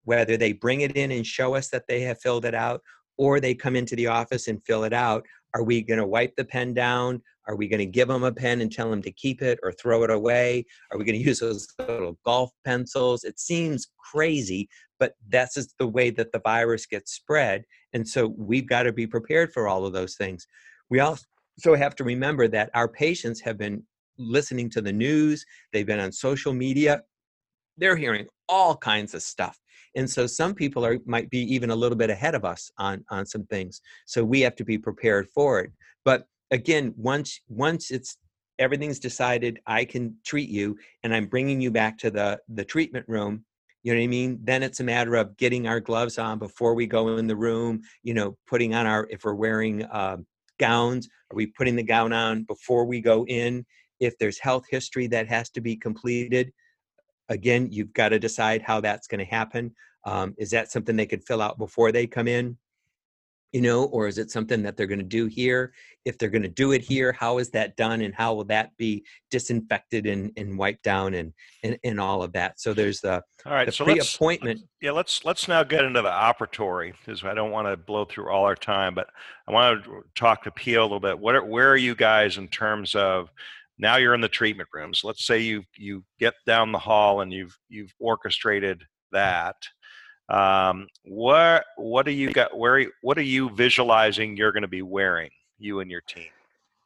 whether 0.05 0.37
they 0.37 0.53
bring 0.53 0.81
it 0.81 0.97
in 0.97 1.11
and 1.13 1.27
show 1.27 1.55
us 1.55 1.69
that 1.71 1.85
they 1.89 2.01
have 2.01 2.21
filled 2.21 2.45
it 2.45 2.55
out 2.55 2.81
or 3.19 3.39
they 3.39 3.55
come 3.55 3.77
into 3.77 3.97
the 3.97 4.07
office 4.07 4.49
and 4.49 4.65
fill 4.65 4.85
it 4.85 4.93
out 4.93 5.27
are 5.55 5.65
we 5.65 5.83
going 5.83 5.99
to 5.99 6.07
wipe 6.07 6.35
the 6.37 6.45
pen 6.45 6.73
down 6.73 7.21
are 7.51 7.57
we 7.57 7.67
going 7.67 7.81
to 7.81 7.87
give 7.87 8.07
them 8.07 8.23
a 8.23 8.31
pen 8.31 8.61
and 8.61 8.71
tell 8.71 8.89
them 8.89 9.03
to 9.03 9.11
keep 9.11 9.43
it 9.43 9.59
or 9.65 9.73
throw 9.73 10.05
it 10.05 10.11
away? 10.11 10.65
Are 10.91 10.99
we 10.99 11.05
going 11.05 11.19
to 11.19 11.25
use 11.25 11.41
those 11.41 11.67
little 11.81 12.17
golf 12.25 12.51
pencils? 12.65 13.25
It 13.25 13.41
seems 13.41 13.89
crazy 14.13 14.69
but 14.99 15.15
that's 15.31 15.55
just 15.55 15.75
the 15.79 15.87
way 15.87 16.11
that 16.11 16.31
the 16.31 16.41
virus 16.41 16.85
gets 16.85 17.13
spread 17.13 17.65
and 17.95 18.07
so 18.07 18.35
we've 18.37 18.69
got 18.69 18.83
to 18.85 18.93
be 18.93 19.07
prepared 19.07 19.53
for 19.53 19.67
all 19.67 19.87
of 19.87 19.93
those 19.93 20.15
things. 20.15 20.47
We 20.91 21.01
also 21.01 21.25
have 21.75 21.97
to 21.97 22.05
remember 22.05 22.47
that 22.49 22.71
our 22.75 22.87
patients 22.87 23.41
have 23.41 23.57
been 23.57 23.83
listening 24.19 24.69
to 24.69 24.83
the 24.83 24.93
news 24.93 25.45
they've 25.73 25.87
been 25.87 25.99
on 25.99 26.13
social 26.13 26.53
media 26.53 27.01
they're 27.79 27.97
hearing 27.97 28.27
all 28.51 28.77
kinds 28.77 29.15
of 29.15 29.23
stuff 29.23 29.59
and 29.97 30.09
so 30.09 30.27
some 30.27 30.55
people 30.55 30.85
are 30.85 30.99
might 31.07 31.31
be 31.31 31.41
even 31.53 31.71
a 31.71 31.75
little 31.75 31.97
bit 31.97 32.11
ahead 32.11 32.35
of 32.35 32.45
us 32.45 32.71
on 32.79 33.05
on 33.11 33.25
some 33.25 33.45
things 33.47 33.81
so 34.07 34.23
we 34.23 34.41
have 34.41 34.55
to 34.57 34.65
be 34.65 34.79
prepared 34.79 35.29
for 35.35 35.61
it. 35.61 35.73
But 36.05 36.27
again 36.51 36.93
once 36.97 37.41
once 37.49 37.91
it's 37.91 38.17
everything's 38.59 38.99
decided 38.99 39.61
i 39.67 39.85
can 39.85 40.15
treat 40.25 40.49
you 40.49 40.77
and 41.03 41.15
i'm 41.15 41.27
bringing 41.27 41.61
you 41.61 41.71
back 41.71 41.97
to 41.99 42.11
the 42.11 42.39
the 42.49 42.65
treatment 42.65 43.07
room 43.09 43.45
you 43.83 43.95
know 43.95 43.99
what 43.99 44.05
i 44.05 44.09
mean? 44.09 44.39
Then 44.43 44.63
it's 44.63 44.81
a 44.81 44.85
matter 44.85 45.15
of 45.15 45.37
getting 45.37 45.67
our 45.67 45.81
gloves 45.81 46.19
on 46.19 46.39
before 46.39 46.75
we 46.75 46.87
go 46.87 47.17
in 47.17 47.27
the 47.27 47.37
room 47.37 47.81
you 48.03 48.15
know 48.15 48.37
putting 48.47 48.75
on 48.75 48.87
our 48.87 49.07
if 49.11 49.25
we're 49.25 49.35
wearing 49.35 49.87
um, 49.91 50.27
gowns 50.59 51.09
are 51.31 51.37
we 51.37 51.47
putting 51.47 51.77
the 51.77 51.83
gown 51.83 52.13
on 52.13 52.43
before 52.45 52.85
we 52.85 53.01
go 53.01 53.25
in? 53.27 53.65
If 54.01 54.19
there's 54.19 54.39
health 54.39 54.65
history 54.69 55.07
that 55.09 55.29
has 55.29 55.51
to 55.51 55.61
be 55.61 55.77
completed 55.77 56.53
again 57.29 57.69
you've 57.71 57.93
got 57.93 58.11
to 58.11 58.19
decide 58.19 58.63
how 58.63 58.81
that's 58.81 59.07
going 59.07 59.21
to 59.21 59.25
happen. 59.25 59.75
Um, 60.05 60.35
is 60.39 60.51
that 60.51 60.71
something 60.71 60.97
they 60.97 61.07
could 61.07 61.25
fill 61.25 61.43
out 61.43 61.59
before 61.59 61.93
they 61.93 62.07
come 62.07 62.29
in 62.29 62.57
you 63.53 63.61
know 63.61 63.85
or 63.85 64.07
is 64.07 64.19
it 64.19 64.31
something 64.31 64.63
that 64.63 64.77
they're 64.77 64.87
going 64.87 64.99
to 64.99 65.05
do 65.05 65.27
here 65.27 65.73
if 66.05 66.17
they're 66.17 66.31
going 66.31 66.43
to 66.43 66.49
do 66.49 66.73
it 66.73 66.83
here 66.83 67.13
how 67.13 67.39
is 67.39 67.51
that 67.51 67.77
done 67.77 68.01
and 68.01 68.15
how 68.15 68.35
will 68.35 68.45
that 68.45 68.77
be 68.77 69.05
disinfected 69.31 70.07
and, 70.07 70.33
and 70.37 70.59
wiped 70.59 70.83
down 70.83 71.15
and, 71.15 71.33
and 71.63 71.79
and 71.85 72.01
all 72.01 72.23
of 72.23 72.33
that 72.33 72.59
so 72.61 72.73
there's 72.73 73.01
the, 73.01 73.23
All 73.47 73.53
right. 73.53 73.67
the 73.67 73.73
so 73.73 73.85
let's 73.85 74.17
pre-appointment 74.17 74.61
yeah 74.81 74.93
let's 74.93 75.25
let's 75.25 75.49
now 75.49 75.63
get 75.63 75.85
into 75.85 76.03
the 76.03 76.09
operatory 76.09 76.93
because 77.05 77.25
I 77.25 77.35
don't 77.35 77.51
want 77.51 77.67
to 77.69 77.77
blow 77.77 78.05
through 78.05 78.31
all 78.31 78.45
our 78.45 78.57
time, 78.57 78.95
but 78.95 79.09
I 79.49 79.53
want 79.53 79.85
to 79.85 80.03
talk 80.15 80.43
to 80.45 80.51
Pio 80.51 80.83
a 80.83 80.83
little 80.83 81.01
bit. 81.01 81.19
What 81.19 81.35
are, 81.35 81.45
where 81.45 81.71
are 81.71 81.77
you 81.77 81.95
guys 81.95 82.39
in 82.39 82.49
terms 82.49 82.95
of 82.95 83.31
now 83.79 83.97
you're 83.97 84.15
in 84.15 84.21
the 84.21 84.29
treatment 84.29 84.69
rooms? 84.73 85.03
Let's 85.05 85.25
say 85.25 85.41
you 85.41 85.65
you 85.77 86.05
get 86.19 86.35
down 86.47 86.73
the 86.73 86.79
hall 86.79 87.21
and 87.21 87.33
you've 87.33 87.57
you've 87.69 87.93
orchestrated 87.99 88.83
that. 89.13 89.57
Um, 90.31 90.87
what 91.05 91.65
what 91.77 92.07
do 92.07 92.13
you 92.13 92.33
got? 92.33 92.57
Where 92.57 92.87
what 93.03 93.19
are 93.19 93.23
you 93.23 93.51
visualizing 93.51 94.37
you're 94.37 94.53
going 94.53 94.63
to 94.63 94.69
be 94.69 94.83
wearing? 94.83 95.31
You 95.59 95.81
and 95.81 95.91
your 95.91 96.01
team. 96.01 96.29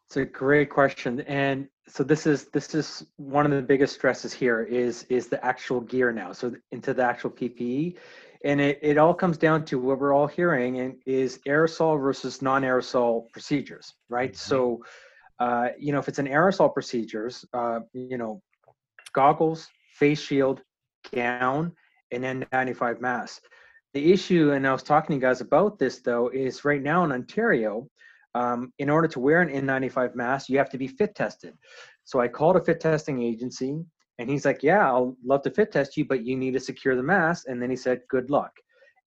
It's 0.06 0.16
a 0.16 0.24
great 0.24 0.70
question, 0.70 1.20
and 1.22 1.68
so 1.86 2.02
this 2.02 2.26
is 2.26 2.46
this 2.46 2.74
is 2.74 3.06
one 3.16 3.44
of 3.44 3.52
the 3.52 3.62
biggest 3.62 3.94
stresses 3.94 4.32
here 4.32 4.62
is 4.62 5.04
is 5.04 5.28
the 5.28 5.44
actual 5.44 5.80
gear 5.80 6.12
now. 6.12 6.32
So 6.32 6.54
into 6.72 6.94
the 6.94 7.02
actual 7.02 7.30
PPE, 7.30 7.96
and 8.44 8.60
it, 8.60 8.78
it 8.82 8.98
all 8.98 9.14
comes 9.14 9.36
down 9.36 9.64
to 9.66 9.78
what 9.78 9.98
we're 9.98 10.14
all 10.14 10.26
hearing 10.26 10.80
and 10.80 10.96
is 11.06 11.40
aerosol 11.46 12.00
versus 12.00 12.42
non-aerosol 12.42 13.30
procedures, 13.32 13.94
right? 14.08 14.32
Mhm. 14.32 14.36
So, 14.36 14.84
uh, 15.38 15.68
you 15.78 15.92
know, 15.92 15.98
if 15.98 16.08
it's 16.08 16.18
an 16.18 16.28
aerosol 16.28 16.72
procedures, 16.72 17.44
uh, 17.52 17.80
you 17.92 18.18
know, 18.18 18.42
goggles, 19.12 19.68
face 19.92 20.20
shield, 20.20 20.62
gown, 21.12 21.72
and 22.12 22.24
N95 22.24 23.00
mask. 23.00 23.42
The 23.94 24.12
issue, 24.12 24.52
and 24.52 24.66
I 24.66 24.72
was 24.72 24.82
talking 24.82 25.08
to 25.08 25.14
you 25.14 25.20
guys 25.20 25.40
about 25.40 25.78
this 25.78 26.00
though, 26.00 26.28
is 26.28 26.64
right 26.64 26.82
now 26.82 27.04
in 27.04 27.12
Ontario, 27.12 27.88
um, 28.34 28.72
in 28.78 28.90
order 28.90 29.06
to 29.08 29.20
wear 29.20 29.40
an 29.42 29.48
N95 29.48 30.14
mask, 30.16 30.48
you 30.48 30.58
have 30.58 30.70
to 30.70 30.78
be 30.78 30.88
fit 30.88 31.14
tested. 31.14 31.54
So 32.04 32.20
I 32.20 32.28
called 32.28 32.56
a 32.56 32.60
fit 32.64 32.80
testing 32.80 33.22
agency, 33.22 33.78
and 34.18 34.28
he's 34.28 34.44
like, 34.44 34.62
"Yeah, 34.62 34.86
I'll 34.88 35.16
love 35.24 35.42
to 35.42 35.50
fit 35.50 35.70
test 35.72 35.96
you, 35.96 36.04
but 36.04 36.24
you 36.24 36.36
need 36.36 36.52
to 36.54 36.60
secure 36.60 36.96
the 36.96 37.02
mask." 37.02 37.44
And 37.48 37.62
then 37.62 37.70
he 37.70 37.76
said, 37.76 38.00
"Good 38.08 38.30
luck." 38.30 38.52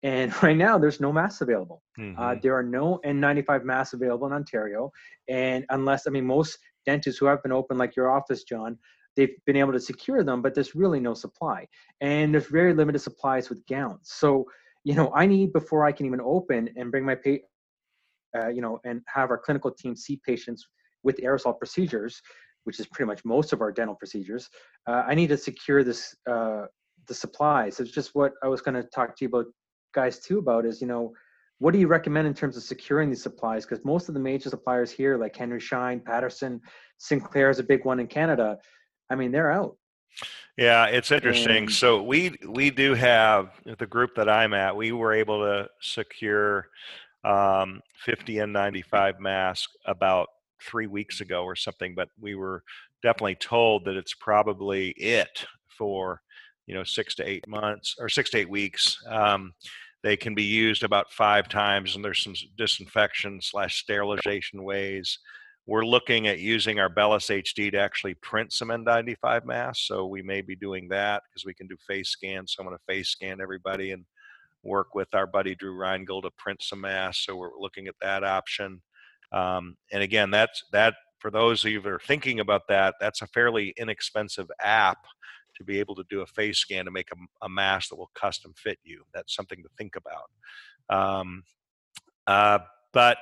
And 0.02 0.30
right 0.42 0.56
now, 0.56 0.78
there's 0.78 1.00
no 1.00 1.12
masks 1.12 1.40
available. 1.40 1.82
Uh, 1.98 2.00
Mhm. 2.34 2.42
there 2.42 2.54
are 2.56 2.62
no 2.62 3.00
N95 3.04 3.64
masks 3.64 3.94
available 3.94 4.26
in 4.28 4.32
Ontario, 4.32 4.92
and 5.28 5.64
unless 5.70 6.06
I 6.06 6.10
mean 6.10 6.24
most 6.26 6.58
dentists 6.86 7.18
who 7.18 7.26
have 7.26 7.42
been 7.42 7.52
open, 7.52 7.76
like 7.78 7.96
your 7.96 8.10
office, 8.10 8.44
John, 8.44 8.78
they've 9.16 9.36
been 9.46 9.56
able 9.56 9.72
to 9.72 9.80
secure 9.80 10.22
them, 10.22 10.42
but 10.42 10.54
there's 10.54 10.74
really 10.74 11.00
no 11.00 11.14
supply, 11.14 11.66
and 12.00 12.32
there's 12.32 12.46
very 12.46 12.74
limited 12.74 13.00
supplies 13.00 13.48
with 13.48 13.66
gowns. 13.66 14.10
So 14.10 14.46
you 14.84 14.94
know, 14.94 15.12
I 15.16 15.26
need 15.26 15.52
before 15.52 15.84
I 15.84 15.90
can 15.90 16.06
even 16.06 16.20
open 16.20 16.70
and 16.76 16.92
bring 16.92 17.04
my 17.04 17.16
pa- 17.16 17.44
uh, 18.38 18.48
you 18.48 18.60
know, 18.60 18.78
and 18.84 19.02
have 19.12 19.30
our 19.30 19.38
clinical 19.38 19.70
team 19.70 19.96
see 19.96 20.20
patients 20.24 20.68
with 21.02 21.16
aerosol 21.18 21.58
procedures, 21.58 22.22
which 22.64 22.78
is 22.78 22.86
pretty 22.86 23.06
much 23.06 23.24
most 23.24 23.52
of 23.52 23.60
our 23.60 23.72
dental 23.72 23.96
procedures. 23.96 24.48
Uh, 24.86 25.02
I 25.06 25.14
need 25.14 25.28
to 25.30 25.36
secure 25.36 25.82
this 25.82 26.14
uh, 26.30 26.66
the 27.08 27.14
supplies. 27.14 27.80
It's 27.80 27.90
just 27.90 28.10
what 28.14 28.32
I 28.44 28.48
was 28.48 28.60
going 28.60 28.74
to 28.74 28.88
talk 28.88 29.16
to 29.16 29.24
you 29.24 29.28
about, 29.28 29.46
guys, 29.92 30.20
too, 30.20 30.38
about 30.38 30.66
is 30.66 30.80
you 30.80 30.86
know, 30.86 31.12
what 31.58 31.72
do 31.72 31.78
you 31.78 31.88
recommend 31.88 32.26
in 32.26 32.34
terms 32.34 32.56
of 32.56 32.62
securing 32.62 33.08
these 33.08 33.22
supplies? 33.22 33.64
Because 33.64 33.84
most 33.84 34.08
of 34.08 34.14
the 34.14 34.20
major 34.20 34.50
suppliers 34.50 34.90
here, 34.90 35.16
like 35.16 35.34
Henry 35.34 35.60
Schein, 35.60 36.00
Patterson, 36.00 36.60
Sinclair 36.98 37.50
is 37.50 37.58
a 37.58 37.64
big 37.64 37.84
one 37.84 37.98
in 37.98 38.06
Canada. 38.06 38.58
I 39.10 39.14
mean, 39.14 39.32
they're 39.32 39.50
out. 39.52 39.76
Yeah, 40.56 40.86
it's 40.86 41.12
interesting. 41.12 41.56
And- 41.64 41.72
So 41.72 42.02
we 42.02 42.36
we 42.48 42.70
do 42.70 42.94
have 42.94 43.50
the 43.78 43.86
group 43.86 44.14
that 44.16 44.28
I'm 44.28 44.54
at. 44.54 44.74
We 44.76 44.92
were 44.92 45.12
able 45.12 45.40
to 45.44 45.68
secure 45.80 46.68
um, 47.24 47.80
50 48.04 48.34
N95 48.36 49.18
masks 49.20 49.72
about 49.84 50.28
three 50.62 50.86
weeks 50.86 51.20
ago 51.20 51.44
or 51.44 51.56
something, 51.56 51.94
but 51.94 52.08
we 52.20 52.34
were 52.34 52.62
definitely 53.02 53.34
told 53.34 53.84
that 53.84 53.96
it's 53.96 54.14
probably 54.14 54.90
it 54.90 55.44
for 55.68 56.22
you 56.66 56.74
know 56.74 56.84
six 56.84 57.14
to 57.16 57.28
eight 57.28 57.46
months 57.46 57.94
or 57.98 58.08
six 58.08 58.30
to 58.30 58.38
eight 58.38 58.48
weeks. 58.48 58.96
Um, 59.08 59.52
they 60.02 60.16
can 60.16 60.34
be 60.34 60.44
used 60.44 60.84
about 60.84 61.12
five 61.12 61.48
times, 61.48 61.96
and 61.96 62.04
there's 62.04 62.22
some 62.22 62.34
disinfection 62.56 63.40
slash 63.42 63.76
sterilization 63.82 64.62
ways. 64.62 65.18
We're 65.66 65.84
looking 65.84 66.28
at 66.28 66.38
using 66.38 66.78
our 66.78 66.88
Bellis 66.88 67.26
HD 67.26 67.72
to 67.72 67.78
actually 67.78 68.14
print 68.14 68.52
some 68.52 68.68
N95 68.68 69.44
masks, 69.44 69.86
so 69.86 70.06
we 70.06 70.22
may 70.22 70.40
be 70.40 70.54
doing 70.54 70.88
that 70.90 71.24
because 71.28 71.44
we 71.44 71.54
can 71.54 71.66
do 71.66 71.76
face 71.86 72.10
scans. 72.10 72.54
So 72.54 72.62
I'm 72.62 72.68
going 72.68 72.78
to 72.78 72.92
face 72.92 73.08
scan 73.08 73.40
everybody 73.40 73.90
and 73.90 74.04
work 74.62 74.94
with 74.94 75.12
our 75.14 75.26
buddy 75.26 75.54
Drew 75.54 75.76
Reingold 75.76 76.22
to 76.22 76.30
print 76.38 76.62
some 76.62 76.82
masks. 76.82 77.26
So 77.26 77.36
we're 77.36 77.58
looking 77.58 77.88
at 77.88 77.96
that 78.00 78.22
option. 78.22 78.80
Um, 79.32 79.76
and 79.92 80.02
again, 80.02 80.30
that's 80.30 80.62
that 80.72 80.94
for 81.18 81.30
those 81.30 81.64
of 81.64 81.72
you 81.72 81.80
that 81.80 81.88
are 81.88 81.98
thinking 81.98 82.40
about 82.40 82.68
that. 82.68 82.94
That's 83.00 83.22
a 83.22 83.26
fairly 83.26 83.74
inexpensive 83.76 84.48
app 84.62 84.98
to 85.56 85.64
be 85.64 85.80
able 85.80 85.94
to 85.96 86.04
do 86.08 86.20
a 86.20 86.26
face 86.26 86.58
scan 86.58 86.84
to 86.84 86.90
make 86.90 87.08
a, 87.10 87.44
a 87.44 87.48
mask 87.48 87.88
that 87.90 87.96
will 87.96 88.10
custom 88.14 88.52
fit 88.56 88.78
you. 88.84 89.02
That's 89.14 89.34
something 89.34 89.62
to 89.62 89.68
think 89.76 89.94
about. 89.96 90.30
Um, 90.88 91.42
uh, 92.26 92.58
but 92.92 93.18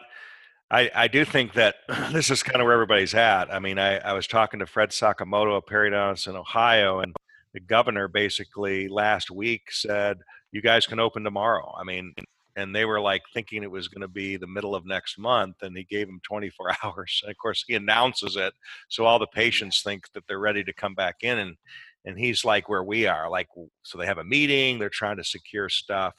I, 0.74 0.90
I, 0.92 1.08
do 1.08 1.24
think 1.24 1.52
that 1.52 1.76
this 2.12 2.30
is 2.30 2.42
kind 2.42 2.60
of 2.60 2.64
where 2.64 2.74
everybody's 2.74 3.14
at. 3.14 3.52
I 3.54 3.60
mean, 3.60 3.78
I, 3.78 3.98
I 3.98 4.12
was 4.12 4.26
talking 4.26 4.58
to 4.58 4.66
Fred 4.66 4.90
Sakamoto 4.90 5.56
of 5.56 5.66
Periodontists 5.66 6.26
in 6.26 6.34
Ohio, 6.34 6.98
and 6.98 7.14
the 7.52 7.60
governor 7.60 8.08
basically 8.08 8.88
last 8.88 9.30
week 9.30 9.70
said, 9.70 10.18
"You 10.50 10.62
guys 10.62 10.86
can 10.86 10.98
open 10.98 11.22
tomorrow." 11.22 11.72
I 11.78 11.84
mean, 11.84 12.12
and 12.56 12.74
they 12.74 12.84
were 12.84 13.00
like 13.00 13.22
thinking 13.32 13.62
it 13.62 13.70
was 13.70 13.86
going 13.86 14.00
to 14.00 14.08
be 14.08 14.36
the 14.36 14.48
middle 14.48 14.74
of 14.74 14.84
next 14.84 15.16
month, 15.16 15.62
and 15.62 15.76
he 15.76 15.84
gave 15.84 16.08
them 16.08 16.20
24 16.24 16.70
hours. 16.82 17.20
And 17.22 17.30
of 17.30 17.36
course, 17.36 17.64
he 17.68 17.76
announces 17.76 18.34
it, 18.34 18.52
so 18.88 19.04
all 19.04 19.20
the 19.20 19.28
patients 19.28 19.80
think 19.80 20.10
that 20.12 20.24
they're 20.26 20.40
ready 20.40 20.64
to 20.64 20.72
come 20.72 20.96
back 20.96 21.16
in, 21.22 21.38
and 21.38 21.56
and 22.04 22.18
he's 22.18 22.44
like 22.44 22.68
where 22.68 22.82
we 22.82 23.06
are 23.06 23.30
like 23.30 23.48
so 23.82 23.96
they 23.96 24.04
have 24.04 24.18
a 24.18 24.24
meeting 24.24 24.78
they're 24.78 24.90
trying 24.90 25.16
to 25.16 25.24
secure 25.24 25.70
stuff 25.70 26.14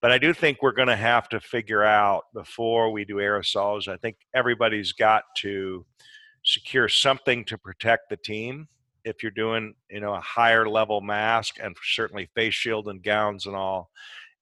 but 0.00 0.10
i 0.10 0.18
do 0.18 0.32
think 0.32 0.58
we're 0.60 0.72
going 0.72 0.88
to 0.88 0.96
have 0.96 1.28
to 1.28 1.40
figure 1.40 1.84
out 1.84 2.24
before 2.34 2.90
we 2.90 3.04
do 3.04 3.16
aerosols 3.16 3.88
i 3.88 3.96
think 3.96 4.16
everybody's 4.34 4.92
got 4.92 5.24
to 5.36 5.84
secure 6.44 6.88
something 6.88 7.44
to 7.44 7.58
protect 7.58 8.08
the 8.08 8.16
team 8.16 8.66
if 9.04 9.22
you're 9.22 9.32
doing 9.32 9.74
you 9.90 10.00
know 10.00 10.14
a 10.14 10.20
higher 10.20 10.68
level 10.68 11.00
mask 11.00 11.56
and 11.62 11.76
certainly 11.82 12.28
face 12.34 12.54
shield 12.54 12.88
and 12.88 13.02
gowns 13.02 13.46
and 13.46 13.56
all 13.56 13.90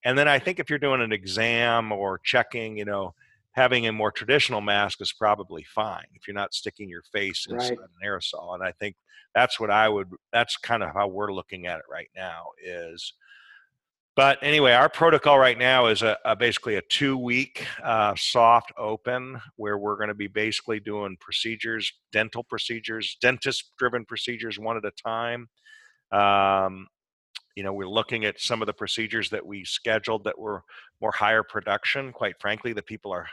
and 0.05 0.17
then 0.17 0.29
i 0.29 0.39
think 0.39 0.59
if 0.59 0.71
you're 0.71 0.79
doing 0.79 1.03
an 1.03 1.13
exam 1.13 1.93
or 1.93 2.21
checking 2.25 2.77
you 2.77 2.85
know 2.85 3.15
having 3.53 3.89
a 3.89 3.93
more 3.93 4.13
traditional 4.13 4.61
mask 4.61 5.01
is 5.01 5.13
probably 5.13 5.65
fine 5.65 6.07
if 6.15 6.29
you're 6.29 6.35
not 6.35 6.55
sticking 6.55 6.89
your 6.89 7.03
face 7.13 7.47
inside 7.49 7.71
right. 7.71 7.79
an 7.79 8.09
aerosol 8.09 8.55
and 8.55 8.63
i 8.63 8.73
think 8.73 8.95
that's 9.35 9.61
what 9.61 9.71
I 9.71 9.89
would. 9.89 10.09
That's 10.33 10.57
kind 10.57 10.83
of 10.83 10.93
how 10.93 11.09
we're 11.09 11.33
looking 11.33 11.67
at 11.67 11.79
it 11.79 11.85
right 11.91 12.09
now. 12.17 12.47
Is 12.63 13.15
but 14.19 14.37
anyway, 14.43 14.73
our 14.73 14.89
protocol 14.89 15.39
right 15.39 15.57
now 15.57 15.87
is 15.87 16.03
a, 16.03 16.19
a 16.25 16.35
basically 16.35 16.75
a 16.75 16.83
two-week 16.83 17.65
uh, 17.85 18.17
soft 18.17 18.73
open 18.77 19.41
where 19.55 19.79
we're 19.79 19.95
going 19.95 20.09
to 20.09 20.15
be 20.15 20.27
basically 20.27 20.81
doing 20.81 21.17
procedures, 21.21 21.93
dental 22.11 22.43
procedures, 22.43 23.17
dentist-driven 23.23 24.05
procedures, 24.07 24.59
one 24.59 24.77
at 24.77 24.85
a 24.85 24.91
time. 24.91 25.49
Um, 26.11 26.89
you 27.55 27.63
know, 27.63 27.73
we're 27.73 27.89
looking 27.89 28.25
at 28.25 28.41
some 28.41 28.61
of 28.61 28.67
the 28.67 28.73
procedures 28.73 29.31
that 29.31 29.47
we 29.47 29.65
scheduled 29.65 30.25
that 30.25 30.37
were 30.37 30.65
more 31.01 31.13
higher 31.13 31.45
production. 31.45 32.13
Quite 32.13 32.41
frankly, 32.41 32.73
the 32.73 32.83
people 32.83 33.13
are 33.13 33.29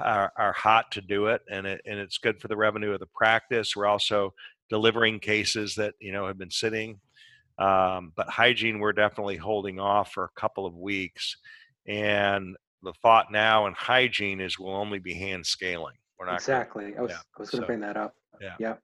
are, 0.00 0.32
are 0.36 0.52
hot 0.52 0.90
to 0.90 1.00
do 1.00 1.26
it, 1.26 1.42
and 1.48 1.64
it, 1.64 1.80
and 1.86 2.00
it's 2.00 2.18
good 2.18 2.40
for 2.40 2.48
the 2.48 2.56
revenue 2.56 2.90
of 2.90 2.98
the 2.98 3.06
practice. 3.14 3.76
We're 3.76 3.86
also 3.86 4.34
delivering 4.68 5.20
cases 5.20 5.76
that 5.76 5.94
you 6.00 6.10
know 6.10 6.26
have 6.26 6.38
been 6.38 6.50
sitting. 6.50 6.98
Um, 7.58 8.12
but 8.16 8.28
hygiene, 8.28 8.78
we're 8.80 8.92
definitely 8.92 9.36
holding 9.36 9.78
off 9.78 10.12
for 10.12 10.24
a 10.24 10.40
couple 10.40 10.66
of 10.66 10.74
weeks. 10.76 11.36
And 11.86 12.56
the 12.82 12.92
thought 13.02 13.30
now 13.30 13.66
in 13.66 13.74
hygiene 13.74 14.40
is 14.40 14.58
we'll 14.58 14.74
only 14.74 14.98
be 14.98 15.14
hand 15.14 15.46
scaling. 15.46 15.94
We're 16.18 16.26
not 16.26 16.36
exactly. 16.36 16.90
Gonna, 16.90 16.98
I 16.98 17.02
was, 17.02 17.10
yeah. 17.10 17.18
Was 17.38 17.50
going 17.50 17.60
to 17.60 17.64
so, 17.64 17.66
bring 17.66 17.80
that 17.80 17.96
up. 17.96 18.14
Yeah. 18.40 18.54
Yeah. 18.58 18.74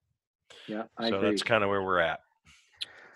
Yeah. 0.66 0.82
I 0.98 1.08
so 1.08 1.16
agree. 1.16 1.30
that's 1.30 1.42
kind 1.42 1.64
of 1.64 1.70
where 1.70 1.82
we're 1.82 2.00
at. 2.00 2.20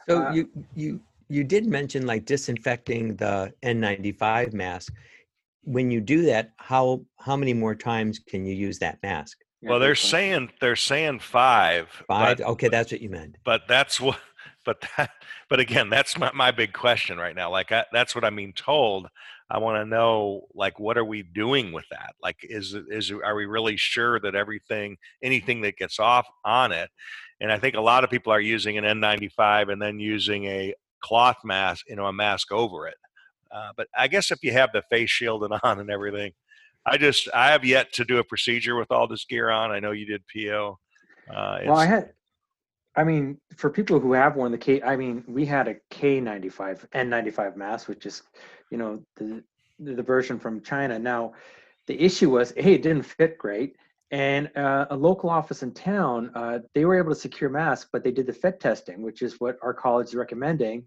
So 0.08 0.22
uh, 0.22 0.32
you 0.32 0.50
you 0.74 1.00
you 1.28 1.44
did 1.44 1.66
mention 1.66 2.06
like 2.06 2.26
disinfecting 2.26 3.16
the 3.16 3.52
N95 3.62 4.52
mask. 4.52 4.92
When 5.62 5.90
you 5.90 6.00
do 6.00 6.22
that, 6.26 6.52
how 6.56 7.02
how 7.18 7.36
many 7.36 7.54
more 7.54 7.74
times 7.74 8.18
can 8.18 8.44
you 8.44 8.54
use 8.54 8.78
that 8.80 8.98
mask? 9.02 9.38
well, 9.62 9.78
they're 9.78 9.94
saying 9.94 10.50
they're 10.60 10.76
saying 10.76 11.20
five. 11.20 11.88
Five. 12.06 12.38
But, 12.38 12.46
okay, 12.46 12.68
that's 12.68 12.92
what 12.92 13.00
you 13.00 13.08
meant. 13.08 13.36
But 13.44 13.62
that's 13.68 14.00
what. 14.00 14.18
But 14.64 14.85
that. 14.96 15.11
But 15.50 15.61
again, 15.61 15.90
that's 15.90 16.16
my, 16.18 16.33
my 16.33 16.50
big 16.50 16.72
question 16.72 17.18
right 17.18 17.37
now. 17.37 17.50
Like 17.50 17.70
I, 17.70 17.85
that's 17.92 18.14
what 18.14 18.24
I'm 18.24 18.35
being 18.35 18.55
told. 18.55 19.09
I 19.50 19.59
want 19.59 19.77
to 19.77 19.85
know, 19.85 20.46
like, 20.55 20.81
what 20.81 20.96
are 20.96 21.05
we 21.05 21.22
doing 21.22 21.70
with 21.70 21.85
that? 21.90 22.14
Like, 22.22 22.38
is 22.42 22.74
is 22.88 23.12
are 23.12 23.35
we 23.35 23.44
really 23.44 23.77
sure 23.77 24.18
that 24.20 24.35
everything, 24.35 24.96
anything 25.22 25.61
that 25.61 25.77
gets 25.77 26.00
off 26.00 26.27
on 26.44 26.72
it? 26.72 26.88
And 27.40 27.53
I 27.53 27.59
think 27.59 27.74
a 27.74 27.81
lot 27.81 28.05
of 28.05 28.11
people 28.11 28.33
are 28.33 28.40
using 28.40 28.79
an 28.79 28.85
N95 28.85 29.70
and 29.70 29.81
then 29.81 30.00
using 30.00 30.46
a 30.46 30.74
cloth 31.00 31.37
mask, 31.44 31.85
you 31.88 31.96
know, 31.96 32.07
a 32.07 32.12
mask 32.12 32.53
over 32.53 32.88
it. 32.88 32.96
Uh, 33.53 33.70
but 33.77 33.87
I 33.96 34.09
guess 34.09 34.31
if 34.31 34.42
you 34.42 34.53
have 34.53 34.70
the 34.72 34.83
face 34.90 35.11
shield 35.11 35.44
and 35.44 35.53
on 35.62 35.79
and 35.79 35.90
everything, 35.90 36.33
I 36.87 36.96
just 36.96 37.29
I 37.35 37.50
have 37.50 37.64
yet 37.64 37.92
to 37.94 38.05
do 38.05 38.18
a 38.18 38.24
procedure 38.24 38.77
with 38.77 38.90
all 38.90 39.07
this 39.07 39.24
gear 39.24 39.50
on. 39.50 39.70
I 39.70 39.81
know 39.81 39.92
you 39.92 40.07
did 40.07 40.27
Pio. 40.27 40.79
Uh, 41.29 41.59
well, 41.64 41.77
I 41.77 41.87
had. 41.87 42.12
I 42.96 43.04
mean, 43.04 43.38
for 43.57 43.70
people 43.70 43.98
who 43.98 44.12
have 44.12 44.37
worn 44.37 44.52
the 44.52 44.59
K, 44.59 44.80
I 44.83 44.96
mean, 44.96 45.24
we 45.26 45.44
had 45.44 45.68
a 45.68 45.76
K95 45.90 46.88
N95 46.90 47.57
mask, 47.57 47.88
which 47.88 48.07
is, 48.07 48.22
you 48.70 48.78
know, 48.78 49.02
the 49.16 49.42
the 49.80 50.02
version 50.02 50.38
from 50.38 50.62
China. 50.62 50.98
Now, 50.98 51.33
the 51.88 52.00
issue 52.00 52.30
was, 52.30 52.52
hey, 52.57 52.74
it 52.74 52.83
didn't 52.83 53.02
fit 53.02 53.37
great, 53.38 53.74
and 54.12 54.48
uh, 54.57 54.87
a 54.90 54.96
local 54.96 55.28
office 55.28 55.64
in 55.64 55.72
town, 55.72 56.30
uh, 56.37 56.61
they 56.74 56.85
were 56.85 56.96
able 56.96 57.12
to 57.12 57.20
secure 57.20 57.50
masks, 57.50 57.90
but 57.92 58.04
they 58.04 58.12
did 58.12 58.26
the 58.26 58.33
fit 58.33 58.61
testing, 58.61 59.02
which 59.02 59.22
is 59.22 59.40
what 59.40 59.57
our 59.62 59.74
college 59.74 60.09
is 60.09 60.14
recommending. 60.14 60.85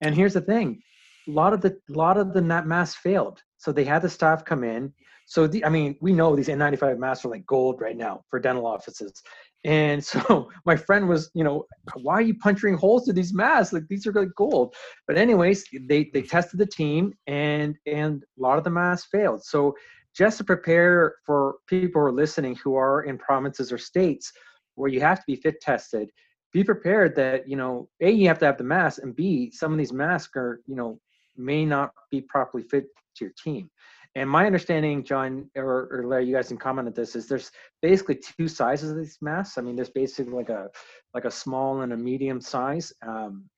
And 0.00 0.14
here's 0.14 0.34
the 0.34 0.40
thing: 0.40 0.82
a 1.28 1.30
lot 1.30 1.52
of 1.52 1.60
the 1.60 1.78
lot 1.88 2.16
of 2.16 2.32
the 2.32 2.42
masks 2.42 2.98
failed, 3.00 3.40
so 3.58 3.70
they 3.70 3.84
had 3.84 4.02
the 4.02 4.10
staff 4.10 4.44
come 4.44 4.64
in 4.64 4.92
so 5.26 5.46
the, 5.46 5.64
I 5.64 5.68
mean, 5.68 5.96
we 6.00 6.12
know 6.12 6.36
these 6.36 6.48
N95 6.48 6.98
masks 6.98 7.24
are 7.24 7.30
like 7.30 7.46
gold 7.46 7.80
right 7.80 7.96
now 7.96 8.22
for 8.28 8.38
dental 8.38 8.66
offices. 8.66 9.22
And 9.64 10.04
so 10.04 10.50
my 10.66 10.76
friend 10.76 11.08
was, 11.08 11.30
you 11.34 11.44
know, 11.44 11.64
why 12.02 12.14
are 12.14 12.22
you 12.22 12.34
puncturing 12.34 12.76
holes 12.76 13.04
to 13.06 13.12
these 13.12 13.34
masks? 13.34 13.72
Like 13.72 13.88
these 13.88 14.06
are 14.06 14.12
like 14.12 14.34
gold. 14.36 14.74
But 15.06 15.16
anyways, 15.16 15.64
they 15.88 16.10
they 16.12 16.22
tested 16.22 16.60
the 16.60 16.66
team 16.66 17.14
and 17.26 17.76
and 17.86 18.22
a 18.22 18.42
lot 18.42 18.58
of 18.58 18.64
the 18.64 18.70
masks 18.70 19.08
failed. 19.10 19.44
So 19.44 19.74
just 20.14 20.38
to 20.38 20.44
prepare 20.44 21.16
for 21.26 21.56
people 21.66 22.00
who 22.00 22.06
are 22.06 22.12
listening 22.12 22.56
who 22.56 22.76
are 22.76 23.02
in 23.02 23.18
provinces 23.18 23.72
or 23.72 23.78
states 23.78 24.32
where 24.76 24.90
you 24.90 25.00
have 25.00 25.18
to 25.18 25.24
be 25.26 25.36
fit 25.36 25.60
tested, 25.60 26.10
be 26.52 26.62
prepared 26.62 27.16
that, 27.16 27.48
you 27.48 27.56
know, 27.56 27.88
A, 28.00 28.10
you 28.10 28.28
have 28.28 28.38
to 28.38 28.46
have 28.46 28.58
the 28.58 28.64
mask 28.64 29.02
and 29.02 29.14
B, 29.14 29.50
some 29.50 29.72
of 29.72 29.78
these 29.78 29.92
masks 29.92 30.36
are, 30.36 30.60
you 30.66 30.76
know, 30.76 31.00
may 31.36 31.64
not 31.64 31.92
be 32.10 32.20
properly 32.20 32.62
fit 32.62 32.86
to 33.16 33.24
your 33.24 33.34
team. 33.42 33.70
And 34.16 34.30
my 34.30 34.46
understanding, 34.46 35.02
John 35.02 35.50
or, 35.56 35.88
or 35.90 36.06
Larry, 36.06 36.26
you 36.26 36.34
guys 36.34 36.48
can 36.48 36.56
comment 36.56 36.86
on 36.86 36.94
this, 36.94 37.16
is 37.16 37.26
there's 37.26 37.50
basically 37.82 38.16
two 38.16 38.46
sizes 38.46 38.92
of 38.92 38.96
these 38.96 39.18
masks. 39.20 39.58
I 39.58 39.60
mean, 39.62 39.74
there's 39.74 39.90
basically 39.90 40.32
like 40.32 40.50
a 40.50 40.68
like 41.14 41.24
a 41.24 41.30
small 41.30 41.80
and 41.80 41.92
a 41.92 41.96
medium 41.96 42.40
size. 42.40 42.92
Um, 43.06 43.48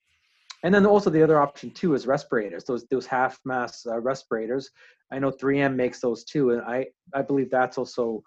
and 0.62 0.75
then 0.75 0.87
also 0.87 1.11
the 1.11 1.23
other 1.23 1.40
option 1.40 1.71
too 1.71 1.95
is 1.95 2.07
respirators. 2.07 2.64
Those 2.64 2.87
those 2.87 3.07
half 3.07 3.38
mask 3.45 3.87
uh, 3.87 4.01
respirators. 4.01 4.71
I 5.12 5.19
know 5.19 5.31
3M 5.31 5.75
makes 5.77 6.01
those 6.01 6.25
too, 6.25 6.51
and 6.51 6.62
I 6.62 6.87
I 7.14 7.23
believe 7.23 7.51
that's 7.51 7.77
also, 7.77 8.23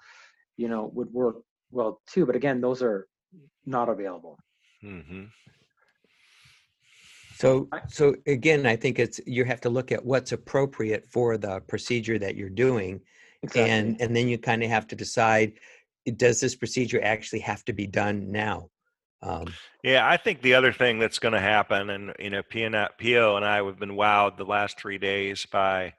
you 0.56 0.70
know, 0.70 0.92
would 0.94 1.12
work 1.12 1.38
well 1.72 2.02
too. 2.08 2.26
But 2.26 2.36
again, 2.36 2.62
those 2.62 2.84
are 2.84 3.08
not 3.66 3.90
available. 3.90 4.38
Mm-hmm. 4.84 5.24
So, 7.40 7.70
so 7.88 8.16
again, 8.28 8.66
I 8.66 8.76
think 8.76 9.00
it's 9.00 9.22
you 9.26 9.46
have 9.46 9.62
to 9.62 9.70
look 9.70 9.94
at 9.94 10.06
what's 10.06 10.34
appropriate 10.34 11.10
for 11.10 11.38
the 11.38 11.62
procedure 11.62 12.20
that 12.20 12.36
you're 12.36 12.50
doing, 12.50 13.00
exactly. 13.44 13.72
and 13.72 14.02
and 14.02 14.14
then 14.14 14.28
you 14.28 14.38
kind 14.38 14.62
of 14.62 14.70
have 14.70 14.88
to 14.88 14.96
decide 14.96 15.54
does 16.18 16.42
this 16.42 16.56
procedure 16.56 17.02
actually 17.02 17.40
have 17.40 17.64
to 17.66 17.74
be 17.74 17.88
done 17.88 18.30
now. 18.30 18.70
Um, 19.22 19.54
yeah, 19.84 20.06
I 20.08 20.18
think 20.18 20.42
the 20.42 20.54
other 20.54 20.74
thing 20.74 21.00
that's 21.00 21.20
going 21.20 21.34
to 21.34 21.40
happen, 21.40 21.90
and 21.90 22.14
you 22.20 22.30
know, 22.30 22.42
Pio 22.44 23.38
and 23.38 23.46
I 23.46 23.64
have 23.64 23.80
been 23.80 23.92
wowed 23.92 24.36
the 24.36 24.44
last 24.44 24.78
three 24.78 24.98
days 24.98 25.46
by 25.50 25.94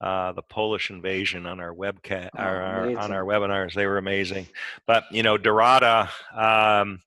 uh, 0.00 0.32
the 0.32 0.42
Polish 0.42 0.88
invasion 0.88 1.44
on 1.44 1.60
our 1.60 1.74
webcast, 1.74 2.30
oh, 2.38 2.42
our, 2.42 2.96
on 2.96 3.12
our 3.12 3.24
webinars. 3.24 3.74
They 3.74 3.86
were 3.86 3.98
amazing. 3.98 4.46
But 4.86 5.04
you 5.10 5.22
know, 5.22 5.36
Dorota, 5.36 6.08
um, 6.34 7.02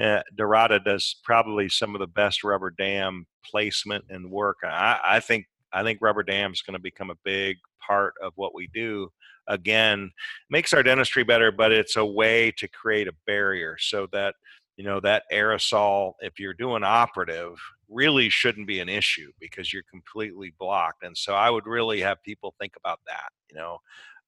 uh, 0.00 0.20
Dorota 0.36 0.84
does 0.84 1.16
probably 1.24 1.68
some 1.68 1.94
of 1.94 2.00
the 2.00 2.06
best 2.06 2.42
rubber 2.44 2.70
dam 2.70 3.26
placement 3.44 4.04
and 4.08 4.30
work. 4.30 4.58
I, 4.64 4.98
I 5.04 5.20
think 5.20 5.46
I 5.72 5.82
think 5.82 5.98
rubber 6.00 6.22
dam 6.22 6.52
is 6.52 6.62
going 6.62 6.74
to 6.74 6.82
become 6.82 7.10
a 7.10 7.16
big 7.24 7.58
part 7.84 8.14
of 8.22 8.32
what 8.36 8.54
we 8.54 8.68
do. 8.68 9.10
Again, 9.46 10.10
makes 10.48 10.72
our 10.72 10.82
dentistry 10.82 11.24
better, 11.24 11.52
but 11.52 11.72
it's 11.72 11.96
a 11.96 12.04
way 12.04 12.50
to 12.52 12.68
create 12.68 13.08
a 13.08 13.14
barrier 13.26 13.76
so 13.78 14.06
that 14.12 14.34
you 14.76 14.84
know 14.84 15.00
that 15.00 15.24
aerosol 15.32 16.14
if 16.20 16.38
you're 16.38 16.54
doing 16.54 16.82
operative 16.82 17.56
really 17.88 18.28
shouldn't 18.28 18.66
be 18.66 18.80
an 18.80 18.88
issue 18.88 19.30
because 19.40 19.72
you're 19.72 19.84
completely 19.90 20.52
blocked 20.58 21.04
and 21.04 21.16
so 21.16 21.34
i 21.34 21.48
would 21.48 21.66
really 21.66 22.00
have 22.00 22.22
people 22.22 22.54
think 22.58 22.72
about 22.76 22.98
that 23.06 23.28
you 23.50 23.56
know 23.56 23.78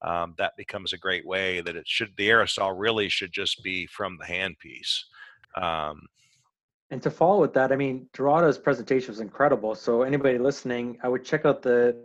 um, 0.02 0.34
that 0.36 0.52
becomes 0.56 0.92
a 0.92 0.98
great 0.98 1.26
way 1.26 1.60
that 1.62 1.74
it 1.74 1.88
should 1.88 2.12
the 2.16 2.28
aerosol 2.28 2.74
really 2.76 3.08
should 3.08 3.32
just 3.32 3.62
be 3.62 3.86
from 3.86 4.18
the 4.18 4.26
handpiece 4.26 5.00
um, 5.56 6.00
and 6.90 7.02
to 7.02 7.10
follow 7.10 7.40
with 7.40 7.54
that 7.54 7.72
i 7.72 7.76
mean 7.76 8.08
Dorota's 8.12 8.58
presentation 8.58 9.08
was 9.08 9.20
incredible 9.20 9.74
so 9.74 10.02
anybody 10.02 10.38
listening 10.38 10.98
i 11.02 11.08
would 11.08 11.24
check 11.24 11.44
out 11.44 11.62
the 11.62 11.96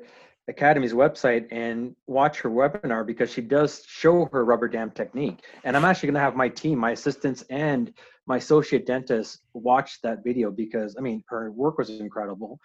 Academy's 0.49 0.93
website 0.93 1.47
and 1.51 1.95
watch 2.07 2.39
her 2.41 2.49
webinar 2.49 3.05
because 3.05 3.31
she 3.31 3.41
does 3.41 3.83
show 3.87 4.27
her 4.31 4.43
rubber 4.43 4.67
dam 4.67 4.91
technique. 4.91 5.43
And 5.63 5.77
I'm 5.77 5.85
actually 5.85 6.07
going 6.07 6.15
to 6.15 6.21
have 6.21 6.35
my 6.35 6.49
team, 6.49 6.79
my 6.79 6.91
assistants, 6.91 7.43
and 7.49 7.93
my 8.27 8.37
associate 8.37 8.85
dentist 8.85 9.39
watch 9.53 10.01
that 10.01 10.23
video 10.23 10.51
because 10.51 10.95
I 10.97 11.01
mean 11.01 11.23
her 11.29 11.51
work 11.51 11.77
was 11.77 11.89
incredible, 11.89 12.59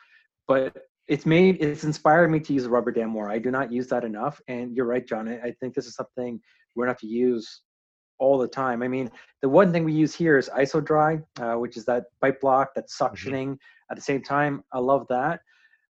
but 0.49 0.77
it's 1.07 1.27
made 1.27 1.63
it's 1.63 1.85
inspired 1.85 2.31
me 2.31 2.41
to 2.41 2.53
use 2.53 2.67
rubber 2.67 2.93
dam 2.93 3.11
more. 3.11 3.31
I 3.31 3.39
do 3.39 3.51
not 3.51 3.73
use 3.73 3.89
that 3.89 4.05
enough, 4.05 4.41
and 4.49 4.75
you're 4.75 4.87
right, 4.87 5.07
John. 5.07 5.29
I, 5.29 5.53
think 5.61 5.75
this 5.75 5.87
is 5.87 5.95
something 5.95 6.41
we're 6.75 6.85
going 6.85 6.95
to 6.95 6.99
have 6.99 7.01
to 7.01 7.07
use 7.07 7.63
all 8.19 8.39
the 8.39 8.49
time. 8.49 8.83
I 8.83 8.89
mean, 8.89 9.11
the 9.43 9.49
one 9.49 9.73
thing 9.73 9.85
we 9.85 9.93
use 9.93 10.15
here 10.15 10.39
is 10.39 10.49
IsoDry, 10.49 11.23
uh, 11.41 11.55
which 11.55 11.77
is 11.77 11.85
that 11.87 12.07
bite 12.21 12.41
block 12.41 12.71
that's 12.75 12.97
mm-hmm. 12.97 13.15
suctioning 13.15 13.47
mm-hmm. 13.49 13.91
at 13.91 13.97
the 13.97 14.03
same 14.03 14.23
time. 14.23 14.65
I 14.73 14.79
love 14.79 15.07
that. 15.09 15.41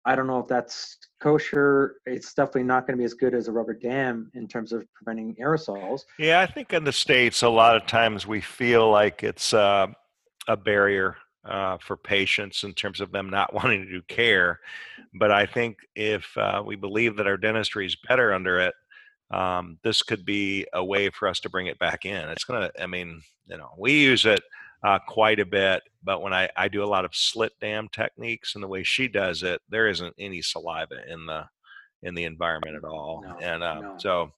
I 0.06 0.16
don't 0.16 0.28
know 0.28 0.40
if 0.40 0.48
that's 0.48 0.98
kosher. 1.22 1.98
It's 2.06 2.34
definitely 2.34 2.64
not 2.64 2.88
going 2.88 2.98
to 2.98 3.02
be 3.02 3.06
as 3.06 3.14
good 3.14 3.34
as 3.34 3.48
a 3.48 3.52
rubber 3.52 3.74
dam 3.74 4.32
in 4.34 4.48
terms 4.48 4.72
of 4.72 4.86
preventing 4.94 5.36
aerosols. 5.36 6.02
Yeah, 6.18 6.40
I 6.40 6.46
think 6.46 6.74
in 6.74 6.84
the 6.84 6.94
states, 6.94 7.44
a 7.44 7.50
lot 7.50 7.76
of 7.76 7.86
times 7.86 8.26
we 8.26 8.42
feel 8.42 8.90
like 8.90 9.24
it's 9.24 9.54
uh, 9.54 9.88
a 10.48 10.58
barrier 10.58 11.18
uh, 11.46 11.78
for 11.80 11.98
patients 11.98 12.64
in 12.64 12.74
terms 12.74 13.02
of 13.02 13.12
them 13.12 13.30
not 13.30 13.54
wanting 13.54 13.84
to 13.84 13.92
do 13.92 14.02
care. 14.04 14.60
But 15.14 15.32
I 15.32 15.46
think 15.46 15.78
if 15.96 16.26
uh, 16.38 16.64
we 16.66 16.76
believe 16.76 17.18
that 17.18 17.28
our 17.28 17.38
dentistry 17.38 17.86
is 17.86 17.98
better 18.08 18.34
under 18.34 18.60
it, 18.60 18.74
um, 19.32 19.78
this 19.84 20.02
could 20.02 20.26
be 20.26 20.66
a 20.74 20.84
way 20.84 21.10
for 21.10 21.28
us 21.28 21.40
to 21.42 21.50
bring 21.50 21.68
it 21.68 21.80
back 21.80 22.06
in. 22.06 22.30
It's 22.30 22.44
going 22.44 22.62
to, 22.62 22.84
I 22.84 22.88
mean, 22.88 23.22
you 23.48 23.58
know, 23.58 23.70
we 23.78 23.94
use 23.94 24.26
it 24.26 24.42
uh, 24.84 25.00
quite 25.08 25.40
a 25.40 25.46
bit. 25.46 25.84
But 26.04 26.22
when 26.22 26.34
I, 26.34 26.50
I 26.56 26.68
do 26.68 26.84
a 26.84 26.86
lot 26.86 27.06
of 27.06 27.16
slit 27.16 27.52
dam 27.60 27.90
techniques 27.92 28.56
and 28.56 28.64
the 28.64 28.68
way 28.68 28.84
she 28.84 29.08
does 29.08 29.44
it, 29.44 29.62
there 29.70 29.88
isn't 29.88 30.16
any 30.18 30.42
saliva 30.42 30.96
in 31.08 31.26
the 31.26 31.46
in 32.02 32.16
the 32.16 32.24
environment 32.24 32.78
at 32.78 32.86
all. 32.86 33.24
No, 33.28 33.38
and 33.42 33.62
uh, 33.62 33.80
no. 33.82 33.96
so 33.98 34.32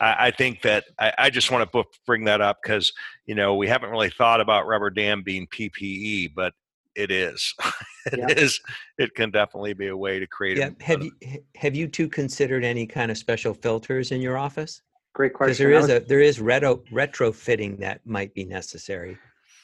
I, 0.00 0.26
I, 0.26 0.30
think 0.30 0.60
that 0.62 0.84
I, 0.98 1.12
I 1.16 1.30
just 1.30 1.50
want 1.50 1.72
to 1.72 1.84
bring 2.04 2.24
that 2.24 2.42
up 2.42 2.58
because 2.62 2.92
you 3.24 3.34
know 3.34 3.54
we 3.54 3.68
haven't 3.68 3.90
really 3.90 4.10
thought 4.10 4.42
about 4.42 4.66
rubber 4.66 4.90
dam 4.90 5.22
being 5.22 5.46
PPE, 5.46 6.34
but 6.34 6.52
it 6.96 7.10
is. 7.10 7.54
it 8.06 8.18
yeah. 8.18 8.26
is. 8.28 8.60
It 8.98 9.14
can 9.14 9.30
definitely 9.30 9.74
be 9.74 9.88
a 9.88 9.96
way 9.96 10.18
to 10.18 10.26
create. 10.26 10.58
Yeah. 10.58 10.70
A, 10.80 10.82
have 10.82 11.02
you 11.02 11.12
have 11.56 11.74
you 11.74 11.88
two 11.88 12.08
considered 12.08 12.64
any 12.64 12.86
kind 12.86 13.10
of 13.10 13.18
special 13.18 13.54
filters 13.54 14.12
in 14.12 14.20
your 14.20 14.38
office? 14.38 14.82
Great 15.14 15.32
question. 15.32 15.50
Because 15.50 15.58
there 15.58 15.72
is 15.72 15.82
was, 15.82 15.90
a 15.90 16.00
there 16.00 16.20
is 16.20 16.40
retro 16.40 16.76
retrofitting 16.92 17.78
that 17.80 18.00
might 18.04 18.34
be 18.34 18.44
necessary. 18.44 19.16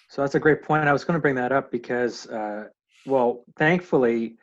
So 0.09 0.21
that's 0.21 0.35
a 0.35 0.41
great 0.41 0.63
point. 0.63 0.89
I 0.89 0.93
was 0.93 1.05
going 1.05 1.17
to 1.17 1.23
bring 1.23 1.37
that 1.37 1.53
up 1.53 1.71
because, 1.71 2.27
uh, 2.27 2.65
well, 3.07 3.45
thankfully, 3.57 4.37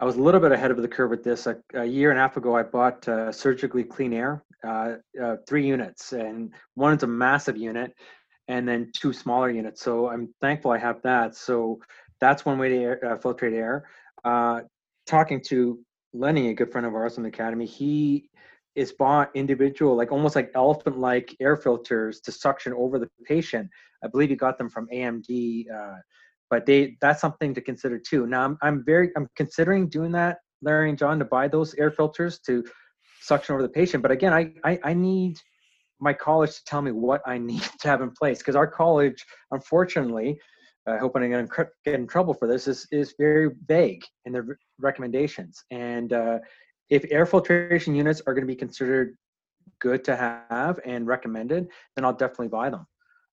I 0.00 0.04
was 0.04 0.16
a 0.16 0.20
little 0.20 0.40
bit 0.40 0.52
ahead 0.52 0.70
of 0.70 0.76
the 0.76 0.86
curve 0.86 1.08
with 1.08 1.24
this. 1.24 1.46
A, 1.46 1.56
a 1.74 1.84
year 1.84 2.10
and 2.10 2.18
a 2.18 2.22
half 2.22 2.36
ago, 2.36 2.54
I 2.54 2.62
bought 2.62 3.08
uh, 3.08 3.32
Surgically 3.32 3.84
Clean 3.84 4.12
Air, 4.12 4.44
uh, 4.64 4.96
uh, 5.22 5.36
three 5.46 5.66
units, 5.66 6.12
and 6.12 6.52
one 6.74 6.94
is 6.94 7.02
a 7.02 7.06
massive 7.06 7.56
unit, 7.56 7.94
and 8.48 8.68
then 8.68 8.90
two 8.94 9.12
smaller 9.12 9.50
units. 9.50 9.80
So 9.82 10.08
I'm 10.08 10.28
thankful 10.40 10.70
I 10.72 10.78
have 10.78 11.00
that. 11.02 11.34
So 11.34 11.80
that's 12.20 12.44
one 12.44 12.58
way 12.58 12.68
to 12.68 12.76
air, 12.76 13.04
uh, 13.04 13.16
filtrate 13.16 13.54
air. 13.54 13.88
Uh, 14.24 14.62
talking 15.06 15.40
to 15.40 15.78
Lenny, 16.12 16.48
a 16.48 16.54
good 16.54 16.70
friend 16.70 16.86
of 16.86 16.94
ours 16.94 17.16
in 17.16 17.22
the 17.22 17.28
academy, 17.28 17.66
he 17.66 18.28
is 18.74 18.92
bought 18.92 19.30
individual, 19.34 19.96
like 19.96 20.12
almost 20.12 20.36
like 20.36 20.50
elephant-like 20.54 21.34
air 21.40 21.56
filters 21.56 22.20
to 22.20 22.32
suction 22.32 22.72
over 22.74 22.98
the 22.98 23.08
patient. 23.24 23.68
I 24.04 24.08
believe 24.08 24.30
he 24.30 24.36
got 24.36 24.56
them 24.56 24.70
from 24.70 24.86
AMD, 24.92 25.64
uh, 25.74 25.96
but 26.50 26.64
they 26.64 26.96
that's 27.00 27.20
something 27.20 27.52
to 27.54 27.60
consider 27.60 27.98
too. 27.98 28.26
Now 28.26 28.44
I'm 28.44 28.58
I'm 28.62 28.84
very 28.84 29.10
I'm 29.16 29.28
considering 29.36 29.88
doing 29.88 30.12
that, 30.12 30.38
Larry 30.62 30.88
and 30.90 30.98
John, 30.98 31.18
to 31.18 31.24
buy 31.24 31.48
those 31.48 31.74
air 31.74 31.90
filters 31.90 32.38
to 32.46 32.64
suction 33.20 33.54
over 33.54 33.62
the 33.62 33.68
patient. 33.68 34.02
But 34.02 34.12
again, 34.12 34.32
I 34.32 34.52
I, 34.64 34.78
I 34.84 34.94
need 34.94 35.38
my 36.00 36.12
college 36.12 36.54
to 36.56 36.64
tell 36.64 36.80
me 36.80 36.92
what 36.92 37.20
I 37.26 37.38
need 37.50 37.62
to 37.80 37.88
have 37.88 38.00
in 38.00 38.10
place 38.12 38.38
because 38.38 38.56
our 38.56 38.66
college, 38.66 39.24
unfortunately, 39.50 40.38
I 40.88 40.98
hope 40.98 41.16
I'm 41.16 41.30
going 41.30 41.46
to 41.46 41.66
get 41.84 41.94
in 41.94 42.06
trouble 42.06 42.34
for 42.34 42.46
this, 42.46 42.66
is, 42.66 42.86
is 42.90 43.14
very 43.18 43.50
vague 43.66 44.04
in 44.24 44.32
their 44.32 44.58
recommendations. 44.78 45.64
And 45.70 46.12
uh, 46.12 46.38
if 46.90 47.04
air 47.10 47.26
filtration 47.26 47.94
units 47.94 48.22
are 48.26 48.34
going 48.34 48.46
to 48.46 48.52
be 48.52 48.56
considered 48.56 49.16
good 49.80 50.04
to 50.04 50.16
have 50.16 50.80
and 50.84 51.06
recommended, 51.06 51.68
then 51.94 52.04
I'll 52.04 52.12
definitely 52.12 52.48
buy 52.48 52.70
them. 52.70 52.86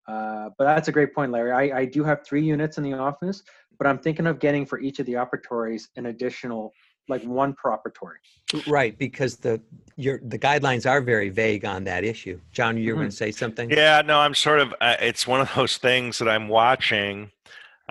Uh, 0.07 0.51
but 0.59 0.64
that's 0.64 0.88
a 0.88 0.93
great 0.93 1.14
point, 1.14 1.33
Larry. 1.33 1.53
I, 1.53 1.79
I 1.79 1.85
do 1.85 2.05
have 2.05 2.27
three 2.27 2.43
units 2.43 2.77
in 2.77 2.85
the 2.85 2.93
office, 2.93 3.43
but 3.79 3.87
I'm 3.87 3.99
thinking 3.99 4.27
of 4.27 4.38
getting 4.38 4.67
for 4.67 4.79
each 4.81 4.99
of 4.99 5.07
the 5.07 5.14
operatories 5.14 5.85
an 5.97 6.07
additional, 6.07 6.73
like 7.09 7.23
one 7.25 7.55
per 7.55 7.71
operatory. 7.71 8.67
Right, 8.67 8.97
because 8.99 9.37
the 9.37 9.61
your 9.97 10.21
the 10.23 10.38
guidelines 10.38 10.88
are 10.88 11.01
very 11.01 11.29
vague 11.29 11.64
on 11.64 11.85
that 11.85 12.05
issue. 12.05 12.40
John, 12.53 12.77
you 12.77 12.90
were 12.90 12.93
mm-hmm. 12.93 13.01
going 13.01 13.11
to 13.11 13.17
say 13.17 13.31
something? 13.31 13.71
Yeah, 13.71 14.03
no, 14.05 14.19
I'm 14.19 14.35
sort 14.35 14.61
of. 14.61 14.75
Uh, 14.81 14.97
it's 15.01 15.27
one 15.27 15.40
of 15.40 15.51
those 15.55 15.77
things 15.77 16.19
that 16.19 16.29
I'm 16.29 16.49
watching, 16.49 17.31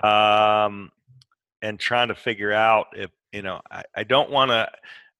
um, 0.02 0.90
and 1.62 1.78
trying 1.78 2.08
to 2.08 2.14
figure 2.14 2.52
out 2.52 2.88
if 2.94 3.10
you 3.32 3.42
know. 3.42 3.60
I, 3.70 3.82
I 3.96 4.04
don't 4.04 4.30
want 4.30 4.50
to 4.50 4.68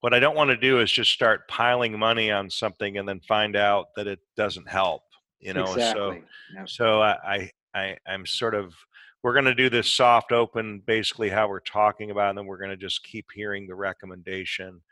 what 0.05 0.13
I 0.13 0.21
don't 0.21 0.37
want 0.37 0.51
to 0.51 0.57
do 0.59 0.81
is 0.81 0.93
just 0.93 1.11
start 1.11 1.49
piling 1.49 1.99
money 1.99 2.31
on 2.31 2.51
something 2.51 2.99
and 2.99 3.09
then 3.09 3.21
find 3.21 3.57
out 3.57 3.87
that 3.97 4.07
it 4.07 4.19
doesn't 4.37 4.69
help. 4.69 5.03
You 5.41 5.55
know, 5.55 5.63
exactly. 5.63 5.83
so 5.93 6.13
yep. 6.55 6.69
so 6.69 7.03
I, 7.03 7.51
I 7.75 7.97
I'm 8.07 8.27
sort 8.27 8.55
of 8.55 8.75
we're 9.25 9.33
going 9.33 9.47
to 9.47 9.55
do 9.55 9.71
this 9.71 9.91
soft 9.91 10.33
open, 10.33 10.83
basically 10.85 11.31
how 11.31 11.49
we're 11.49 11.59
talking 11.61 12.11
about, 12.11 12.29
and 12.29 12.39
then 12.39 12.45
we're 12.45 12.59
going 12.59 12.69
to 12.69 12.77
just 12.77 13.03
keep 13.05 13.25
hearing 13.35 13.67
the 13.67 13.75
recommendation. 13.75 14.83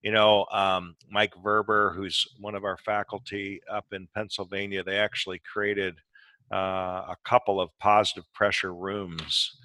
You 0.00 0.12
know, 0.12 0.46
um, 0.50 0.96
Mike 1.10 1.34
Verber, 1.44 1.94
who's 1.94 2.26
one 2.40 2.54
of 2.54 2.64
our 2.64 2.78
faculty 2.78 3.60
up 3.70 3.84
in 3.92 4.08
Pennsylvania, 4.14 4.82
they 4.82 4.96
actually 4.96 5.40
created 5.40 5.96
uh, 6.50 6.56
a 7.10 7.16
couple 7.26 7.60
of 7.60 7.68
positive 7.80 8.24
pressure 8.32 8.74
rooms 8.74 9.58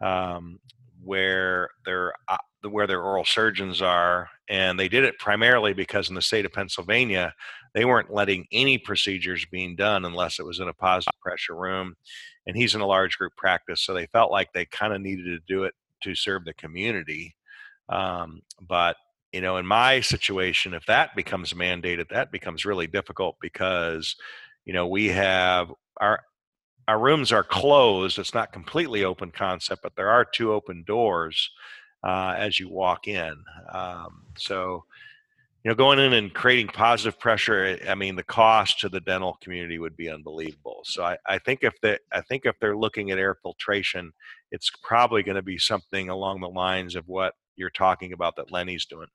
um, 0.00 0.58
where 1.02 1.68
they're 1.84 2.14
uh, 2.28 2.38
where 2.70 2.86
their 2.86 3.02
oral 3.02 3.26
surgeons 3.26 3.82
are, 3.82 4.30
and 4.48 4.80
they 4.80 4.88
did 4.88 5.04
it 5.04 5.18
primarily 5.18 5.74
because 5.74 6.08
in 6.08 6.14
the 6.14 6.22
state 6.22 6.46
of 6.46 6.52
Pennsylvania, 6.54 7.34
they 7.74 7.84
weren't 7.84 8.10
letting 8.10 8.46
any 8.50 8.78
procedures 8.78 9.44
being 9.52 9.76
done 9.76 10.06
unless 10.06 10.38
it 10.38 10.46
was 10.46 10.60
in 10.60 10.68
a 10.68 10.72
positive 10.72 11.20
pressure 11.20 11.54
room. 11.54 11.94
And 12.46 12.56
he's 12.56 12.74
in 12.74 12.80
a 12.80 12.86
large 12.86 13.18
group 13.18 13.34
practice, 13.36 13.80
so 13.80 13.94
they 13.94 14.06
felt 14.06 14.30
like 14.30 14.52
they 14.52 14.66
kind 14.66 14.92
of 14.92 15.00
needed 15.00 15.24
to 15.24 15.38
do 15.48 15.64
it 15.64 15.74
to 16.02 16.14
serve 16.14 16.44
the 16.44 16.54
community. 16.54 17.34
Um, 17.88 18.42
but 18.60 18.96
you 19.32 19.40
know, 19.40 19.56
in 19.56 19.66
my 19.66 20.00
situation, 20.00 20.74
if 20.74 20.86
that 20.86 21.16
becomes 21.16 21.52
mandated, 21.52 22.08
that 22.10 22.30
becomes 22.30 22.64
really 22.64 22.86
difficult 22.86 23.36
because 23.40 24.14
you 24.64 24.72
know 24.72 24.86
we 24.86 25.08
have 25.08 25.72
our 25.98 26.20
our 26.86 26.98
rooms 26.98 27.32
are 27.32 27.42
closed. 27.42 28.18
It's 28.18 28.34
not 28.34 28.52
completely 28.52 29.04
open 29.04 29.30
concept, 29.30 29.82
but 29.82 29.96
there 29.96 30.10
are 30.10 30.24
two 30.24 30.52
open 30.52 30.84
doors 30.86 31.50
uh, 32.04 32.34
as 32.36 32.60
you 32.60 32.68
walk 32.68 33.08
in. 33.08 33.34
Um, 33.72 34.26
so, 34.36 34.84
you 35.64 35.70
know, 35.70 35.74
going 35.74 35.98
in 35.98 36.12
and 36.12 36.32
creating 36.34 36.68
positive 36.68 37.18
pressure, 37.18 37.64
eh, 37.64 37.90
I 37.90 37.94
mean, 37.94 38.16
the 38.16 38.22
cost 38.22 38.80
to 38.80 38.90
the 38.90 39.00
dental 39.00 39.38
community 39.40 39.78
would 39.78 39.96
be 39.96 40.10
unbelievable. 40.10 40.82
So 40.84 41.02
I, 41.04 41.16
I 41.26 41.38
think 41.38 41.60
if 41.62 41.72
they, 41.80 41.98
I 42.12 42.20
think 42.20 42.44
if 42.44 42.54
they're 42.60 42.76
looking 42.76 43.10
at 43.10 43.18
air 43.18 43.34
filtration, 43.34 44.12
it's 44.50 44.70
probably 44.82 45.22
going 45.22 45.36
to 45.36 45.42
be 45.42 45.56
something 45.56 46.10
along 46.10 46.40
the 46.40 46.48
lines 46.48 46.96
of 46.96 47.08
what 47.08 47.34
you're 47.56 47.70
talking 47.70 48.12
about 48.12 48.36
that 48.36 48.52
Lenny's 48.52 48.84
doing. 48.84 49.08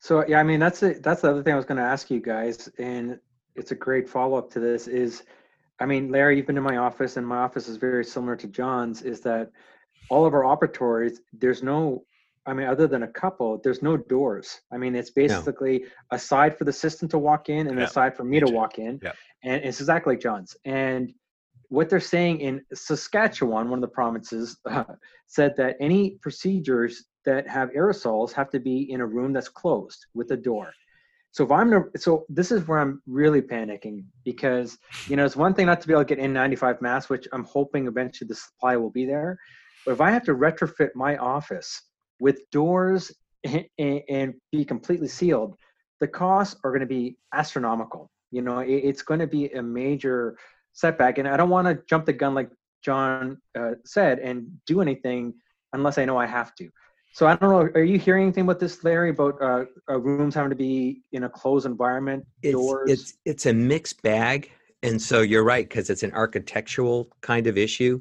So 0.00 0.24
yeah, 0.28 0.38
I 0.38 0.42
mean 0.42 0.60
that's 0.60 0.82
a, 0.82 0.94
that's 1.00 1.22
the 1.22 1.30
other 1.30 1.42
thing 1.42 1.54
I 1.54 1.56
was 1.56 1.64
going 1.64 1.78
to 1.78 1.82
ask 1.82 2.10
you 2.10 2.20
guys, 2.20 2.68
and 2.78 3.18
it's 3.56 3.72
a 3.72 3.74
great 3.74 4.08
follow 4.08 4.36
up 4.36 4.50
to 4.52 4.60
this. 4.60 4.86
Is 4.86 5.24
I 5.80 5.86
mean, 5.86 6.10
Larry, 6.10 6.36
you've 6.36 6.46
been 6.46 6.56
in 6.56 6.62
my 6.62 6.76
office, 6.76 7.16
and 7.16 7.26
my 7.26 7.38
office 7.38 7.68
is 7.68 7.78
very 7.78 8.04
similar 8.04 8.36
to 8.36 8.46
John's. 8.46 9.02
Is 9.02 9.20
that 9.22 9.50
all 10.10 10.24
of 10.24 10.34
our 10.34 10.42
operatories, 10.42 11.18
there's 11.32 11.62
no, 11.62 12.04
I 12.48 12.54
mean, 12.54 12.66
other 12.66 12.86
than 12.86 13.02
a 13.02 13.08
couple, 13.08 13.60
there's 13.62 13.82
no 13.82 13.96
doors. 13.96 14.60
I 14.72 14.78
mean, 14.78 14.94
it's 14.96 15.10
basically 15.10 15.80
no. 15.80 15.86
a 16.12 16.18
side 16.18 16.56
for 16.56 16.64
the 16.64 16.72
system 16.72 17.06
to 17.10 17.18
walk 17.18 17.50
in 17.50 17.66
and 17.66 17.78
yeah. 17.78 17.84
a 17.84 17.88
side 17.88 18.16
for 18.16 18.24
me 18.24 18.40
to 18.40 18.46
walk 18.46 18.78
in. 18.78 18.98
Yeah. 19.02 19.12
And 19.44 19.62
it's 19.62 19.80
exactly 19.80 20.14
like 20.14 20.22
John's. 20.22 20.56
And 20.64 21.12
what 21.68 21.90
they're 21.90 22.00
saying 22.00 22.40
in 22.40 22.64
Saskatchewan, 22.72 23.68
one 23.68 23.78
of 23.78 23.82
the 23.82 23.94
provinces, 23.94 24.56
uh, 24.64 24.84
said 25.26 25.54
that 25.58 25.76
any 25.78 26.12
procedures 26.22 27.04
that 27.26 27.46
have 27.46 27.68
aerosols 27.72 28.32
have 28.32 28.48
to 28.50 28.60
be 28.60 28.90
in 28.90 29.02
a 29.02 29.06
room 29.06 29.34
that's 29.34 29.50
closed 29.50 30.06
with 30.14 30.30
a 30.30 30.36
door. 30.36 30.72
So 31.32 31.44
if 31.44 31.50
I'm 31.50 31.90
so 31.96 32.24
this 32.30 32.50
is 32.50 32.66
where 32.66 32.78
I'm 32.78 33.02
really 33.06 33.42
panicking 33.42 34.04
because 34.24 34.78
you 35.08 35.14
know 35.14 35.26
it's 35.26 35.36
one 35.36 35.52
thing 35.52 35.66
not 35.66 35.82
to 35.82 35.86
be 35.86 35.92
able 35.92 36.06
to 36.06 36.14
get 36.14 36.24
N95 36.24 36.80
masks, 36.80 37.10
which 37.10 37.28
I'm 37.32 37.44
hoping 37.44 37.86
eventually 37.86 38.26
the 38.26 38.34
supply 38.34 38.76
will 38.76 38.90
be 38.90 39.04
there. 39.04 39.38
But 39.84 39.92
if 39.92 40.00
I 40.00 40.10
have 40.10 40.24
to 40.24 40.34
retrofit 40.34 40.88
my 40.94 41.18
office 41.18 41.82
with 42.20 42.48
doors 42.50 43.12
and, 43.44 43.66
and 44.08 44.34
be 44.52 44.64
completely 44.64 45.08
sealed, 45.08 45.56
the 46.00 46.08
costs 46.08 46.56
are 46.64 46.70
going 46.70 46.80
to 46.80 46.86
be 46.86 47.16
astronomical. 47.32 48.10
You 48.30 48.42
know, 48.42 48.60
it, 48.60 48.70
it's 48.70 49.02
going 49.02 49.20
to 49.20 49.26
be 49.26 49.48
a 49.50 49.62
major 49.62 50.36
setback, 50.72 51.18
and 51.18 51.26
I 51.26 51.36
don't 51.36 51.50
want 51.50 51.66
to 51.66 51.82
jump 51.88 52.06
the 52.06 52.12
gun 52.12 52.34
like 52.34 52.50
John 52.82 53.38
uh, 53.58 53.72
said 53.84 54.18
and 54.18 54.48
do 54.66 54.80
anything 54.80 55.34
unless 55.72 55.98
I 55.98 56.04
know 56.04 56.16
I 56.16 56.26
have 56.26 56.54
to. 56.56 56.68
So 57.12 57.26
I 57.26 57.34
don't 57.36 57.50
know. 57.50 57.80
Are 57.80 57.84
you 57.84 57.98
hearing 57.98 58.24
anything 58.24 58.44
about 58.44 58.60
this, 58.60 58.84
Larry? 58.84 59.10
About 59.10 59.40
uh, 59.42 59.64
uh, 59.90 59.98
rooms 59.98 60.34
having 60.34 60.50
to 60.50 60.56
be 60.56 61.02
in 61.12 61.24
a 61.24 61.28
closed 61.28 61.66
environment, 61.66 62.24
it's, 62.42 62.52
doors? 62.52 62.90
It's 62.90 63.14
it's 63.24 63.46
a 63.46 63.52
mixed 63.52 64.02
bag, 64.02 64.52
and 64.82 65.00
so 65.00 65.22
you're 65.22 65.42
right 65.42 65.68
because 65.68 65.90
it's 65.90 66.02
an 66.02 66.12
architectural 66.12 67.08
kind 67.22 67.46
of 67.46 67.58
issue, 67.58 68.00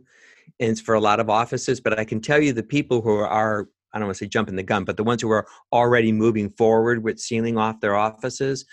and 0.59 0.69
it's 0.69 0.81
for 0.81 0.93
a 0.93 0.99
lot 0.99 1.19
of 1.19 1.29
offices. 1.29 1.79
But 1.79 1.97
I 1.97 2.05
can 2.05 2.21
tell 2.21 2.39
you, 2.39 2.53
the 2.53 2.63
people 2.63 3.01
who 3.01 3.15
are 3.15 3.69
I 3.97 3.99
don't 3.99 4.07
want 4.07 4.17
to 4.17 4.25
say 4.25 4.29
jumping 4.29 4.55
the 4.55 4.63
gun, 4.63 4.83
but 4.83 4.97
the 4.97 5.03
ones 5.03 5.21
who 5.21 5.31
are 5.31 5.47
already 5.73 6.11
moving 6.11 6.49
forward 6.51 7.03
with 7.03 7.19
sealing 7.19 7.57
off 7.57 7.79
their 7.81 7.95
offices, 7.95 8.65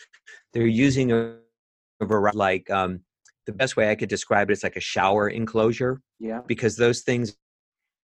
they're 0.52 0.66
using 0.66 1.12
a, 1.12 1.37
a 2.00 2.06
variety 2.06 2.38
like 2.38 2.70
um, 2.70 3.00
the 3.46 3.52
best 3.52 3.76
way 3.76 3.90
I 3.90 3.94
could 3.94 4.08
describe 4.08 4.50
it 4.50 4.52
is 4.52 4.62
like 4.62 4.76
a 4.76 4.80
shower 4.80 5.28
enclosure. 5.28 6.00
Yeah. 6.20 6.40
Because 6.46 6.76
those 6.76 7.02
things 7.02 7.37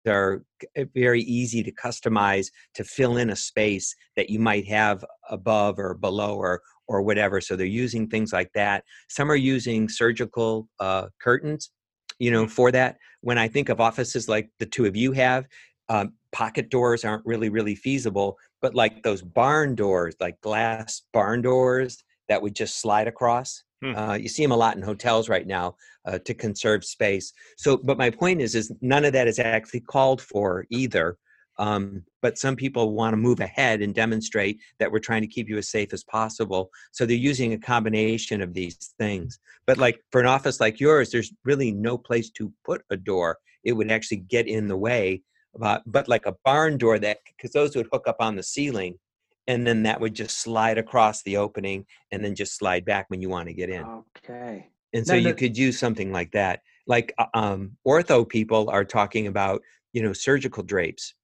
are 0.07 0.43
eh, 0.77 0.85
very 0.95 1.23
easy 1.23 1.62
to 1.62 1.73
customize 1.73 2.49
to 2.75 2.85
fill 2.85 3.17
in 3.17 3.31
a 3.31 3.37
space 3.37 3.95
that 4.17 4.31
you 4.31 4.38
might 4.38 4.67
have 4.67 5.05
above 5.31 5.79
or 5.79 5.95
below 5.95 6.37
or 6.37 6.61
or 6.87 7.03
whatever. 7.03 7.40
So 7.40 7.57
they're 7.57 7.67
using 7.67 8.09
things 8.09 8.33
like 8.33 8.51
that. 8.55 8.85
Some 9.09 9.31
are 9.31 9.37
using 9.37 9.88
surgical 9.88 10.69
uh, 10.81 11.07
curtains, 11.21 11.71
you 12.19 12.31
know, 12.31 12.47
for 12.47 12.71
that. 12.73 12.99
When 13.23 13.38
I 13.38 13.49
think 13.49 13.71
of 13.71 13.81
offices 13.81 14.29
like 14.29 14.51
the 14.59 14.67
two 14.67 14.85
of 14.85 14.95
you 14.95 15.12
have, 15.12 15.47
um, 15.88 16.12
pocket 16.33 16.70
doors 16.70 17.05
aren't 17.05 17.25
really 17.27 17.49
really 17.49 17.75
feasible. 17.75 18.38
But 18.61 18.75
like 18.75 19.03
those 19.03 19.23
barn 19.23 19.75
doors, 19.75 20.14
like 20.20 20.40
glass 20.40 21.03
barn 21.12 21.42
doors 21.42 22.03
that 22.29 22.40
would 22.40 22.55
just 22.55 22.81
slide 22.81 23.09
across. 23.09 23.62
Hmm. 23.83 23.94
Uh, 23.94 24.14
you 24.14 24.29
see 24.29 24.42
them 24.42 24.53
a 24.53 24.57
lot 24.57 24.77
in 24.77 24.83
hotels 24.83 25.29
right 25.29 25.47
now 25.47 25.77
uh, 26.07 26.18
to 26.25 26.35
conserve 26.35 26.85
space. 26.85 27.33
So, 27.57 27.77
but 27.77 27.99
my 27.99 28.11
point 28.11 28.40
is, 28.40 28.55
is 28.55 28.73
none 28.81 29.05
of 29.05 29.12
that 29.12 29.29
is 29.29 29.38
actually 29.38 29.81
called 29.81 30.23
for 30.23 30.66
either. 30.70 31.18
Um, 31.59 32.03
but 32.20 32.38
some 32.38 32.57
people 32.57 32.94
want 32.94 33.12
to 33.12 33.16
move 33.16 33.40
ahead 33.40 33.81
and 33.81 33.94
demonstrate 33.94 34.59
that 34.79 34.90
we're 34.90 34.99
trying 34.99 35.23
to 35.23 35.29
keep 35.29 35.49
you 35.49 35.57
as 35.59 35.68
safe 35.68 35.92
as 35.92 36.03
possible. 36.03 36.70
So 36.92 37.07
they're 37.07 37.16
using 37.16 37.53
a 37.53 37.59
combination 37.59 38.40
of 38.40 38.55
these 38.55 38.94
things. 38.99 39.38
But 39.66 39.79
like 39.79 40.01
for 40.11 40.20
an 40.20 40.27
office 40.27 40.59
like 40.59 40.81
yours, 40.81 41.11
there's 41.11 41.33
really 41.44 41.70
no 41.70 41.97
place 41.97 42.31
to 42.31 42.53
put 42.64 42.83
a 42.90 42.97
door. 42.97 43.38
It 43.62 43.73
would 43.73 43.90
actually 43.90 44.18
get 44.18 44.49
in 44.49 44.66
the 44.66 44.77
way. 44.77 45.23
But, 45.57 45.83
but 45.87 46.09
like 46.09 46.27
a 46.27 46.37
barn 46.45 46.79
door 46.79 46.99
that 46.99 47.19
because 47.37 47.53
those 47.53 47.77
would 47.77 47.88
hook 47.93 48.09
up 48.09 48.17
on 48.21 48.37
the 48.37 48.43
ceiling 48.43 48.99
and 49.47 49.67
then 49.67 49.83
that 49.83 50.01
would 50.01 50.14
just 50.14 50.38
slide 50.38 50.79
across 50.79 51.23
the 51.23 51.37
opening 51.37 51.87
and 52.11 52.25
then 52.25 52.35
just 52.35 52.57
slide 52.57 52.85
back 52.85 53.07
when 53.09 53.21
you 53.21 53.29
want 53.29 53.49
to 53.49 53.55
get 53.55 53.69
in. 53.69 53.85
Okay. 54.19 54.69
And 54.93 55.07
so 55.07 55.14
you 55.14 55.35
could 55.35 55.57
use 55.59 55.79
something 55.79 56.12
like 56.12 56.31
that. 56.33 56.61
Like 56.87 57.12
uh, 57.19 57.27
um, 57.35 57.73
ortho 57.87 58.29
people 58.29 58.71
are 58.71 58.85
talking 58.85 59.27
about, 59.27 59.61
you 59.93 60.03
know, 60.03 60.12
surgical 60.12 60.62
drapes 60.62 61.14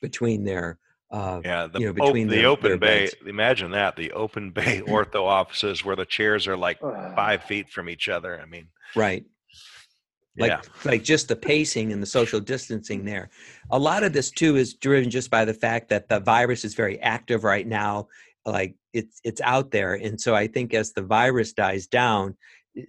between 0.00 0.44
their 0.44 0.78
uh, 1.12 1.40
yeah, 1.44 1.66
the, 1.66 1.80
you 1.80 1.86
know, 1.86 1.92
between 1.92 2.28
op- 2.28 2.32
the, 2.32 2.44
open 2.44 2.78
bay. 2.78 3.06
Beds. 3.06 3.16
Imagine 3.26 3.72
that 3.72 3.96
the 3.96 4.12
open 4.12 4.50
bay 4.50 4.80
ortho 4.86 5.24
offices 5.24 5.84
where 5.84 5.96
the 5.96 6.04
chairs 6.04 6.46
are 6.46 6.56
like 6.56 6.80
five 6.80 7.42
feet 7.44 7.68
from 7.68 7.88
each 7.88 8.08
other. 8.08 8.40
I 8.40 8.46
mean, 8.46 8.68
right 8.94 9.24
like 10.38 10.50
yeah. 10.50 10.60
like 10.84 11.02
just 11.02 11.28
the 11.28 11.36
pacing 11.36 11.92
and 11.92 12.02
the 12.02 12.06
social 12.06 12.40
distancing 12.40 13.04
there. 13.04 13.30
A 13.70 13.78
lot 13.78 14.04
of 14.04 14.12
this 14.12 14.30
too 14.30 14.56
is 14.56 14.74
driven 14.74 15.10
just 15.10 15.30
by 15.30 15.44
the 15.44 15.54
fact 15.54 15.88
that 15.88 16.08
the 16.08 16.20
virus 16.20 16.64
is 16.64 16.74
very 16.74 17.00
active 17.00 17.44
right 17.44 17.66
now. 17.66 18.08
Like 18.46 18.74
it's 18.92 19.20
it's 19.24 19.40
out 19.40 19.70
there. 19.70 19.94
And 19.94 20.20
so 20.20 20.34
i 20.34 20.46
think 20.46 20.74
as 20.74 20.92
the 20.92 21.02
virus 21.02 21.52
dies 21.52 21.86
down 21.86 22.36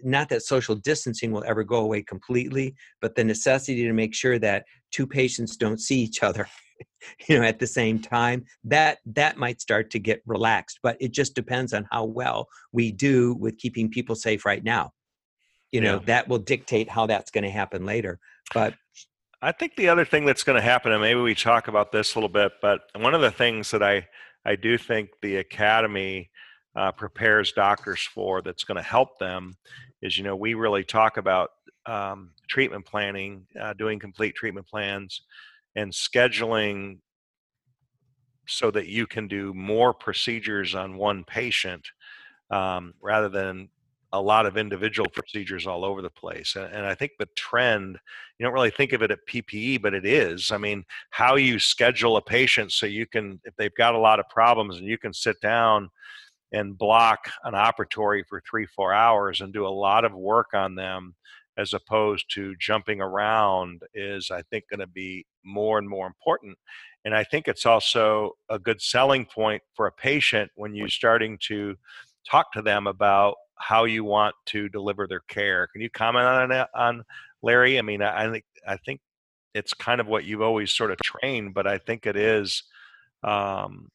not 0.03 0.29
that 0.29 0.43
social 0.43 0.75
distancing 0.75 1.31
will 1.31 1.43
ever 1.45 1.63
go 1.63 1.77
away 1.77 2.03
completely 2.03 2.75
but 3.01 3.15
the 3.15 3.23
necessity 3.23 3.83
to 3.83 3.93
make 3.93 4.13
sure 4.13 4.37
that 4.37 4.63
two 4.91 5.07
patients 5.07 5.57
don't 5.57 5.81
see 5.81 5.99
each 5.99 6.21
other 6.21 6.47
you 7.27 7.37
know 7.37 7.45
at 7.45 7.59
the 7.59 7.67
same 7.67 7.99
time 7.99 8.43
that 8.63 8.99
that 9.05 9.37
might 9.37 9.61
start 9.61 9.89
to 9.91 9.99
get 9.99 10.21
relaxed. 10.25 10.79
But 10.83 10.97
it 10.99 11.11
just 11.11 11.35
depends 11.35 11.73
on 11.73 11.87
how 11.91 12.05
well 12.05 12.47
we 12.71 12.91
do 12.91 13.33
with 13.35 13.57
keeping 13.57 13.89
people 13.89 14.15
safe 14.15 14.45
right 14.45 14.63
now 14.63 14.91
you 15.71 15.81
know 15.81 15.95
yeah. 15.95 16.05
that 16.05 16.27
will 16.27 16.39
dictate 16.39 16.89
how 16.89 17.05
that's 17.05 17.31
going 17.31 17.43
to 17.43 17.49
happen 17.49 17.85
later 17.85 18.19
but 18.53 18.73
i 19.41 19.51
think 19.51 19.75
the 19.75 19.89
other 19.89 20.05
thing 20.05 20.25
that's 20.25 20.43
going 20.43 20.55
to 20.55 20.61
happen 20.61 20.91
and 20.91 21.01
maybe 21.01 21.19
we 21.19 21.35
talk 21.35 21.67
about 21.67 21.91
this 21.91 22.15
a 22.15 22.17
little 22.17 22.29
bit 22.29 22.51
but 22.61 22.81
one 22.95 23.13
of 23.13 23.21
the 23.21 23.31
things 23.31 23.71
that 23.71 23.83
i 23.83 24.05
i 24.45 24.55
do 24.55 24.77
think 24.77 25.09
the 25.21 25.37
academy 25.37 26.29
uh, 26.75 26.91
prepares 26.91 27.51
doctors 27.51 28.01
for 28.01 28.41
that's 28.41 28.63
going 28.63 28.77
to 28.77 28.81
help 28.81 29.19
them 29.19 29.53
is 30.01 30.17
you 30.17 30.23
know 30.23 30.35
we 30.35 30.53
really 30.53 30.83
talk 30.83 31.17
about 31.17 31.49
um, 31.85 32.31
treatment 32.47 32.85
planning 32.85 33.45
uh, 33.59 33.73
doing 33.73 33.99
complete 33.99 34.35
treatment 34.35 34.67
plans 34.67 35.21
and 35.75 35.91
scheduling 35.91 36.99
so 38.47 38.71
that 38.71 38.87
you 38.87 39.07
can 39.07 39.27
do 39.27 39.53
more 39.53 39.93
procedures 39.93 40.75
on 40.75 40.97
one 40.97 41.23
patient 41.23 41.87
um, 42.51 42.93
rather 43.01 43.29
than 43.29 43.69
a 44.13 44.21
lot 44.21 44.45
of 44.45 44.57
individual 44.57 45.09
procedures 45.09 45.65
all 45.65 45.85
over 45.85 46.01
the 46.01 46.09
place. 46.09 46.55
And, 46.55 46.65
and, 46.73 46.85
I 46.85 46.95
think 46.95 47.11
the 47.17 47.29
trend, 47.35 47.97
you 48.37 48.45
don't 48.45 48.53
really 48.53 48.71
think 48.71 48.93
of 48.93 49.01
it 49.01 49.11
at 49.11 49.25
PPE, 49.29 49.81
but 49.81 49.93
it 49.93 50.05
is. 50.05 50.51
I 50.51 50.57
mean, 50.57 50.83
how 51.11 51.35
you 51.35 51.59
schedule 51.59 52.17
a 52.17 52.21
patient 52.21 52.71
so 52.71 52.85
you 52.85 53.05
can, 53.05 53.39
if 53.45 53.55
they've 53.55 53.73
got 53.75 53.95
a 53.95 53.99
lot 53.99 54.19
of 54.19 54.27
problems 54.29 54.77
and 54.77 54.87
you 54.87 54.97
can 54.97 55.13
sit 55.13 55.39
down 55.41 55.89
and 56.51 56.77
block 56.77 57.29
an 57.45 57.53
operatory 57.53 58.23
for 58.27 58.41
three, 58.41 58.65
four 58.65 58.93
hours 58.93 59.39
and 59.39 59.53
do 59.53 59.65
a 59.65 59.69
lot 59.69 60.03
of 60.03 60.13
work 60.13 60.53
on 60.53 60.75
them 60.75 61.15
as 61.57 61.73
opposed 61.73 62.25
to 62.33 62.55
jumping 62.57 63.01
around 63.01 63.81
is, 63.93 64.31
I 64.31 64.41
think, 64.43 64.65
going 64.69 64.79
to 64.79 64.87
be 64.87 65.25
more 65.43 65.77
and 65.77 65.87
more 65.87 66.07
important. 66.07 66.57
And 67.05 67.15
I 67.15 67.23
think 67.23 67.47
it's 67.47 67.65
also 67.65 68.33
a 68.49 68.59
good 68.59 68.81
selling 68.81 69.25
point 69.25 69.61
for 69.75 69.87
a 69.87 69.91
patient 69.91 70.51
when 70.55 70.75
you're 70.75 70.87
starting 70.87 71.37
to 71.47 71.75
talk 72.29 72.51
to 72.53 72.61
them 72.61 72.87
about 72.87 73.35
how 73.61 73.85
you 73.85 74.03
want 74.03 74.35
to 74.47 74.69
deliver 74.69 75.07
their 75.07 75.21
care. 75.21 75.67
Can 75.67 75.81
you 75.81 75.89
comment 75.89 76.25
on 76.25 76.49
that, 76.49 76.69
on 76.75 77.03
Larry? 77.41 77.77
I 77.77 77.81
mean, 77.81 78.01
I, 78.01 78.29
think 78.31 78.45
I 78.67 78.77
think 78.77 79.01
it's 79.53 79.73
kind 79.73 80.01
of 80.01 80.07
what 80.07 80.25
you've 80.25 80.41
always 80.41 80.73
sort 80.73 80.91
of 80.91 80.97
trained, 80.97 81.53
but 81.53 81.67
I 81.67 81.77
think 81.77 82.05
it 82.05 82.15
is 82.15 82.63
um, 83.23 83.89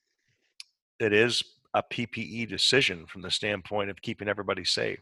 it 1.01 1.13
is 1.13 1.43
a 1.75 1.83
PPE 1.83 2.49
decision 2.49 3.07
from 3.07 3.23
the 3.23 3.31
standpoint 3.31 3.91
of 3.91 4.01
keeping 4.01 4.29
everybody 4.29 4.65
safe. 4.65 5.01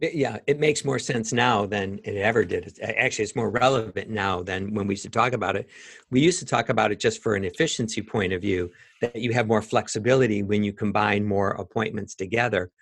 Yeah, 0.00 0.38
it 0.48 0.58
makes 0.58 0.84
more 0.84 0.98
sense 0.98 1.32
now 1.32 1.64
than 1.64 2.00
it 2.02 2.16
ever 2.16 2.44
did. 2.44 2.76
Actually, 2.82 3.22
it's 3.22 3.36
more 3.36 3.50
relevant 3.50 4.10
now 4.10 4.42
than 4.42 4.74
when 4.74 4.88
we 4.88 4.94
used 4.94 5.04
to 5.04 5.10
talk 5.10 5.32
about 5.32 5.54
it. 5.54 5.68
We 6.10 6.20
used 6.20 6.40
to 6.40 6.44
talk 6.44 6.70
about 6.70 6.90
it 6.90 6.98
just 6.98 7.22
for 7.22 7.36
an 7.36 7.44
efficiency 7.44 8.02
point 8.02 8.32
of 8.32 8.42
view, 8.42 8.72
that 9.00 9.14
you 9.14 9.32
have 9.32 9.46
more 9.46 9.62
flexibility 9.62 10.42
when 10.42 10.64
you 10.64 10.72
combine 10.72 11.24
more 11.24 11.50
appointments 11.50 12.16
together. 12.16 12.72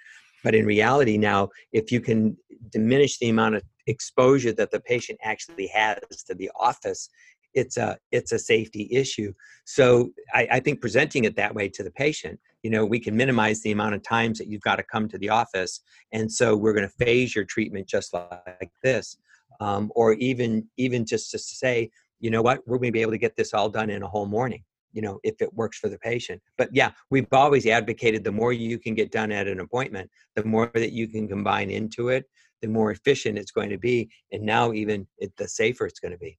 But 0.42 0.54
in 0.54 0.66
reality, 0.66 1.18
now, 1.18 1.48
if 1.72 1.92
you 1.92 2.00
can 2.00 2.36
diminish 2.70 3.18
the 3.18 3.28
amount 3.28 3.56
of 3.56 3.62
exposure 3.86 4.52
that 4.52 4.70
the 4.70 4.80
patient 4.80 5.18
actually 5.22 5.66
has 5.68 5.98
to 6.26 6.34
the 6.34 6.50
office, 6.58 7.08
it's 7.54 7.76
a 7.76 7.98
it's 8.12 8.32
a 8.32 8.38
safety 8.38 8.88
issue. 8.90 9.32
So 9.64 10.10
I, 10.32 10.48
I 10.52 10.60
think 10.60 10.80
presenting 10.80 11.24
it 11.24 11.36
that 11.36 11.54
way 11.54 11.68
to 11.70 11.82
the 11.82 11.90
patient, 11.90 12.38
you 12.62 12.70
know, 12.70 12.86
we 12.86 13.00
can 13.00 13.16
minimize 13.16 13.60
the 13.62 13.72
amount 13.72 13.94
of 13.94 14.02
times 14.02 14.38
that 14.38 14.46
you've 14.46 14.60
got 14.62 14.76
to 14.76 14.84
come 14.84 15.08
to 15.08 15.18
the 15.18 15.30
office, 15.30 15.80
and 16.12 16.30
so 16.30 16.56
we're 16.56 16.72
going 16.72 16.88
to 16.88 17.04
phase 17.04 17.34
your 17.34 17.44
treatment 17.44 17.88
just 17.88 18.14
like 18.14 18.70
this, 18.82 19.16
um, 19.60 19.90
or 19.94 20.12
even 20.14 20.66
even 20.76 21.04
just 21.04 21.30
to 21.32 21.38
say, 21.38 21.90
you 22.20 22.30
know 22.30 22.42
what, 22.42 22.60
we're 22.66 22.78
going 22.78 22.88
to 22.88 22.92
be 22.92 23.02
able 23.02 23.12
to 23.12 23.18
get 23.18 23.36
this 23.36 23.52
all 23.52 23.68
done 23.68 23.90
in 23.90 24.02
a 24.02 24.08
whole 24.08 24.26
morning 24.26 24.62
you 24.92 25.02
know 25.02 25.18
if 25.22 25.40
it 25.40 25.52
works 25.54 25.78
for 25.78 25.88
the 25.88 25.98
patient. 25.98 26.40
But 26.58 26.70
yeah 26.72 26.90
we've 27.10 27.26
always 27.32 27.66
advocated 27.66 28.24
the 28.24 28.32
more 28.32 28.52
you 28.52 28.78
can 28.78 28.94
get 28.94 29.10
done 29.12 29.32
at 29.32 29.48
an 29.48 29.60
appointment 29.60 30.10
the 30.36 30.44
more 30.44 30.70
that 30.74 30.92
you 30.92 31.08
can 31.08 31.28
combine 31.28 31.70
into 31.70 32.08
it 32.08 32.24
the 32.62 32.68
more 32.68 32.90
efficient 32.90 33.38
it's 33.38 33.50
going 33.50 33.70
to 33.70 33.78
be 33.78 34.10
and 34.32 34.42
now 34.42 34.72
even 34.72 35.06
it, 35.18 35.32
the 35.36 35.48
safer 35.48 35.86
it's 35.86 36.00
going 36.00 36.12
to 36.12 36.18
be. 36.18 36.38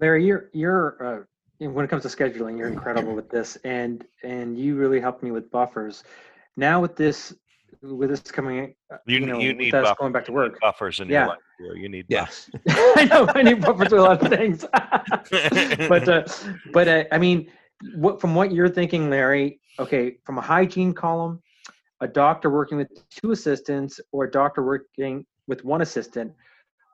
Larry 0.00 0.24
you're 0.24 0.50
you're 0.52 1.26
uh, 1.60 1.68
when 1.68 1.84
it 1.84 1.88
comes 1.88 2.02
to 2.02 2.08
scheduling 2.08 2.58
you're 2.58 2.68
incredible 2.68 3.14
with 3.14 3.28
this 3.30 3.56
and 3.64 4.04
and 4.24 4.58
you 4.58 4.76
really 4.76 5.00
helped 5.00 5.22
me 5.22 5.30
with 5.30 5.50
buffers. 5.50 6.04
Now 6.56 6.80
with 6.80 6.96
this 6.96 7.34
with 7.82 8.10
this 8.10 8.20
coming 8.20 8.74
uh, 8.92 8.96
you, 9.06 9.18
you 9.18 9.26
know 9.26 9.38
you 9.38 9.54
need 9.54 9.72
buff- 9.72 9.98
going 9.98 10.12
back 10.12 10.24
to 10.24 10.32
work. 10.32 10.58
buffers 10.60 11.00
in 11.00 11.08
yeah. 11.08 11.20
your 11.20 11.28
life 11.28 11.38
you 11.76 11.88
need 11.88 12.04
yes 12.08 12.50
yeah. 12.66 12.74
i 12.96 13.04
know 13.04 13.26
i 13.34 13.42
need 13.42 13.60
buffers 13.60 13.90
with 13.90 14.00
a 14.00 14.02
lot 14.02 14.22
of 14.22 14.28
things. 14.28 14.64
But 15.88 16.08
uh, 16.08 16.24
but 16.72 16.88
uh, 16.88 17.04
i 17.10 17.18
mean 17.18 17.50
what 17.94 18.20
from 18.20 18.34
what 18.34 18.52
you're 18.52 18.68
thinking, 18.68 19.10
Larry? 19.10 19.60
Okay, 19.78 20.16
from 20.24 20.38
a 20.38 20.40
hygiene 20.40 20.92
column, 20.92 21.40
a 22.00 22.08
doctor 22.08 22.50
working 22.50 22.78
with 22.78 22.88
two 23.10 23.30
assistants 23.30 24.00
or 24.12 24.24
a 24.24 24.30
doctor 24.30 24.62
working 24.62 25.24
with 25.46 25.64
one 25.64 25.82
assistant, 25.82 26.32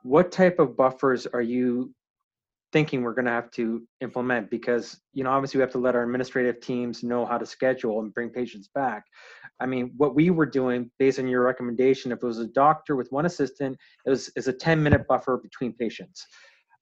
what 0.02 0.30
type 0.30 0.58
of 0.58 0.76
buffers 0.76 1.26
are 1.26 1.42
you 1.42 1.92
thinking 2.72 3.02
we're 3.02 3.14
going 3.14 3.24
to 3.24 3.30
have 3.30 3.50
to 3.52 3.82
implement? 4.00 4.50
Because, 4.50 5.00
you 5.14 5.24
know, 5.24 5.30
obviously 5.30 5.58
we 5.58 5.62
have 5.62 5.72
to 5.72 5.78
let 5.78 5.94
our 5.94 6.02
administrative 6.02 6.60
teams 6.60 7.02
know 7.02 7.24
how 7.24 7.38
to 7.38 7.46
schedule 7.46 8.00
and 8.00 8.12
bring 8.12 8.28
patients 8.28 8.68
back. 8.74 9.04
I 9.60 9.66
mean, 9.66 9.92
what 9.96 10.14
we 10.14 10.30
were 10.30 10.46
doing 10.46 10.90
based 10.98 11.18
on 11.18 11.26
your 11.26 11.42
recommendation, 11.42 12.12
if 12.12 12.22
it 12.22 12.26
was 12.26 12.38
a 12.38 12.46
doctor 12.46 12.94
with 12.94 13.10
one 13.10 13.26
assistant, 13.26 13.76
it 14.06 14.10
was 14.10 14.30
is 14.36 14.48
a 14.48 14.52
10 14.52 14.82
minute 14.82 15.06
buffer 15.08 15.38
between 15.38 15.72
patients. 15.72 16.26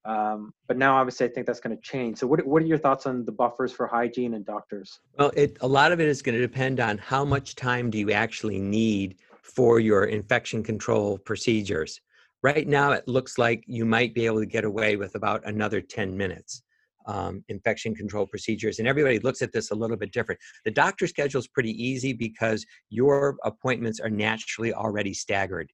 Um, 0.07 0.53
but 0.69 0.77
now, 0.77 0.95
obviously, 0.95 1.25
I 1.25 1.29
think 1.29 1.45
that's 1.45 1.59
going 1.59 1.75
to 1.75 1.81
change. 1.81 2.17
So, 2.19 2.27
what 2.27 2.45
what 2.47 2.63
are 2.63 2.65
your 2.65 2.77
thoughts 2.77 3.05
on 3.05 3.25
the 3.25 3.31
buffers 3.31 3.73
for 3.73 3.87
hygiene 3.87 4.35
and 4.35 4.45
doctors? 4.45 5.01
Well, 5.19 5.31
it 5.35 5.57
a 5.59 5.67
lot 5.67 5.91
of 5.91 5.99
it 5.99 6.07
is 6.07 6.21
going 6.21 6.35
to 6.35 6.41
depend 6.41 6.79
on 6.79 6.97
how 6.97 7.25
much 7.25 7.55
time 7.55 7.89
do 7.89 7.97
you 7.97 8.11
actually 8.13 8.59
need 8.59 9.17
for 9.43 9.81
your 9.81 10.05
infection 10.05 10.63
control 10.63 11.17
procedures. 11.17 11.99
Right 12.41 12.67
now, 12.67 12.91
it 12.91 13.05
looks 13.07 13.37
like 13.37 13.63
you 13.67 13.83
might 13.83 14.13
be 14.13 14.25
able 14.25 14.39
to 14.39 14.45
get 14.45 14.63
away 14.63 14.95
with 14.95 15.15
about 15.15 15.45
another 15.45 15.81
10 15.81 16.15
minutes. 16.15 16.63
Um, 17.05 17.43
infection 17.47 17.95
control 17.95 18.27
procedures, 18.27 18.79
and 18.79 18.87
everybody 18.87 19.17
looks 19.19 19.41
at 19.41 19.53
this 19.53 19.71
a 19.71 19.75
little 19.75 19.95
bit 19.95 20.11
different. 20.11 20.41
The 20.65 20.71
doctor 20.71 21.07
schedule 21.07 21.39
is 21.39 21.47
pretty 21.47 21.71
easy 21.71 22.11
because 22.11 22.65
your 22.89 23.37
appointments 23.45 24.01
are 24.01 24.09
naturally 24.09 24.73
already 24.73 25.13
staggered. 25.13 25.71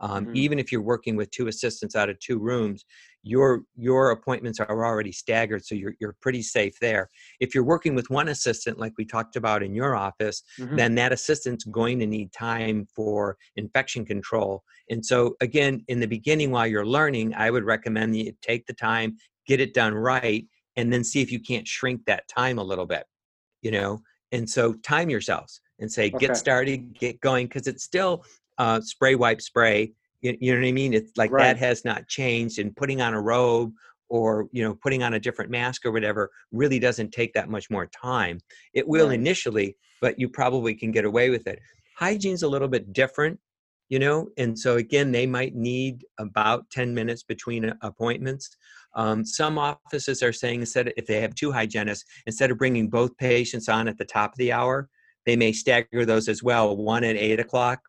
Um, 0.00 0.26
mm-hmm. 0.26 0.36
Even 0.36 0.58
if 0.58 0.72
you're 0.72 0.82
working 0.82 1.16
with 1.16 1.30
two 1.30 1.48
assistants 1.48 1.94
out 1.94 2.10
of 2.10 2.18
two 2.18 2.38
rooms, 2.38 2.84
your 3.22 3.62
your 3.76 4.10
appointments 4.10 4.60
are 4.60 4.84
already 4.84 5.12
staggered, 5.12 5.64
so 5.64 5.74
you're 5.74 5.94
you're 6.00 6.16
pretty 6.20 6.42
safe 6.42 6.78
there. 6.80 7.08
If 7.40 7.54
you're 7.54 7.64
working 7.64 7.94
with 7.94 8.10
one 8.10 8.28
assistant, 8.28 8.78
like 8.78 8.92
we 8.98 9.04
talked 9.04 9.36
about 9.36 9.62
in 9.62 9.74
your 9.74 9.96
office, 9.96 10.42
mm-hmm. 10.58 10.76
then 10.76 10.94
that 10.96 11.12
assistant's 11.12 11.64
going 11.64 11.98
to 12.00 12.06
need 12.06 12.32
time 12.32 12.86
for 12.94 13.36
infection 13.56 14.04
control. 14.04 14.62
And 14.90 15.04
so, 15.04 15.36
again, 15.40 15.84
in 15.88 16.00
the 16.00 16.06
beginning, 16.06 16.50
while 16.50 16.66
you're 16.66 16.86
learning, 16.86 17.34
I 17.34 17.50
would 17.50 17.64
recommend 17.64 18.16
you 18.16 18.32
take 18.42 18.66
the 18.66 18.74
time, 18.74 19.16
get 19.46 19.60
it 19.60 19.74
done 19.74 19.94
right, 19.94 20.44
and 20.76 20.92
then 20.92 21.04
see 21.04 21.22
if 21.22 21.32
you 21.32 21.40
can't 21.40 21.66
shrink 21.66 22.04
that 22.06 22.28
time 22.28 22.58
a 22.58 22.64
little 22.64 22.86
bit. 22.86 23.04
You 23.62 23.70
know, 23.70 24.00
and 24.32 24.50
so 24.50 24.74
time 24.74 25.08
yourselves 25.08 25.60
and 25.78 25.90
say, 25.90 26.08
okay. 26.08 26.26
get 26.26 26.36
started, 26.36 26.98
get 26.98 27.20
going, 27.20 27.46
because 27.46 27.66
it's 27.66 27.84
still 27.84 28.24
uh, 28.58 28.80
spray 28.80 29.14
wipe 29.14 29.40
spray 29.40 29.92
you, 30.20 30.36
you 30.40 30.52
know 30.52 30.60
what 30.60 30.68
i 30.68 30.72
mean 30.72 30.94
it's 30.94 31.16
like 31.16 31.30
right. 31.30 31.44
that 31.44 31.58
has 31.58 31.84
not 31.84 32.06
changed 32.08 32.58
and 32.58 32.74
putting 32.76 33.00
on 33.00 33.14
a 33.14 33.20
robe 33.20 33.72
or 34.08 34.46
you 34.52 34.62
know 34.62 34.74
putting 34.74 35.02
on 35.02 35.14
a 35.14 35.20
different 35.20 35.50
mask 35.50 35.84
or 35.84 35.92
whatever 35.92 36.30
really 36.52 36.78
doesn't 36.78 37.12
take 37.12 37.32
that 37.34 37.48
much 37.48 37.70
more 37.70 37.86
time 37.86 38.38
it 38.72 38.86
will 38.86 39.08
right. 39.08 39.18
initially 39.18 39.76
but 40.00 40.18
you 40.18 40.28
probably 40.28 40.74
can 40.74 40.90
get 40.90 41.04
away 41.04 41.30
with 41.30 41.46
it 41.46 41.58
hygiene's 41.96 42.42
a 42.42 42.48
little 42.48 42.68
bit 42.68 42.92
different 42.92 43.38
you 43.88 43.98
know 43.98 44.28
and 44.38 44.58
so 44.58 44.76
again 44.76 45.12
they 45.12 45.26
might 45.26 45.54
need 45.54 46.04
about 46.18 46.68
10 46.70 46.94
minutes 46.94 47.22
between 47.22 47.72
appointments 47.82 48.56
um, 48.96 49.24
some 49.24 49.58
offices 49.58 50.22
are 50.22 50.32
saying 50.32 50.60
instead 50.60 50.92
if 50.96 51.06
they 51.06 51.20
have 51.20 51.34
two 51.34 51.50
hygienists 51.50 52.04
instead 52.26 52.50
of 52.50 52.58
bringing 52.58 52.88
both 52.88 53.16
patients 53.16 53.68
on 53.68 53.88
at 53.88 53.98
the 53.98 54.04
top 54.04 54.32
of 54.32 54.38
the 54.38 54.52
hour 54.52 54.88
they 55.26 55.36
may 55.36 55.52
stagger 55.52 56.04
those 56.04 56.28
as 56.28 56.42
well 56.42 56.76
one 56.76 57.04
at 57.04 57.16
8 57.16 57.40
o'clock 57.40 57.80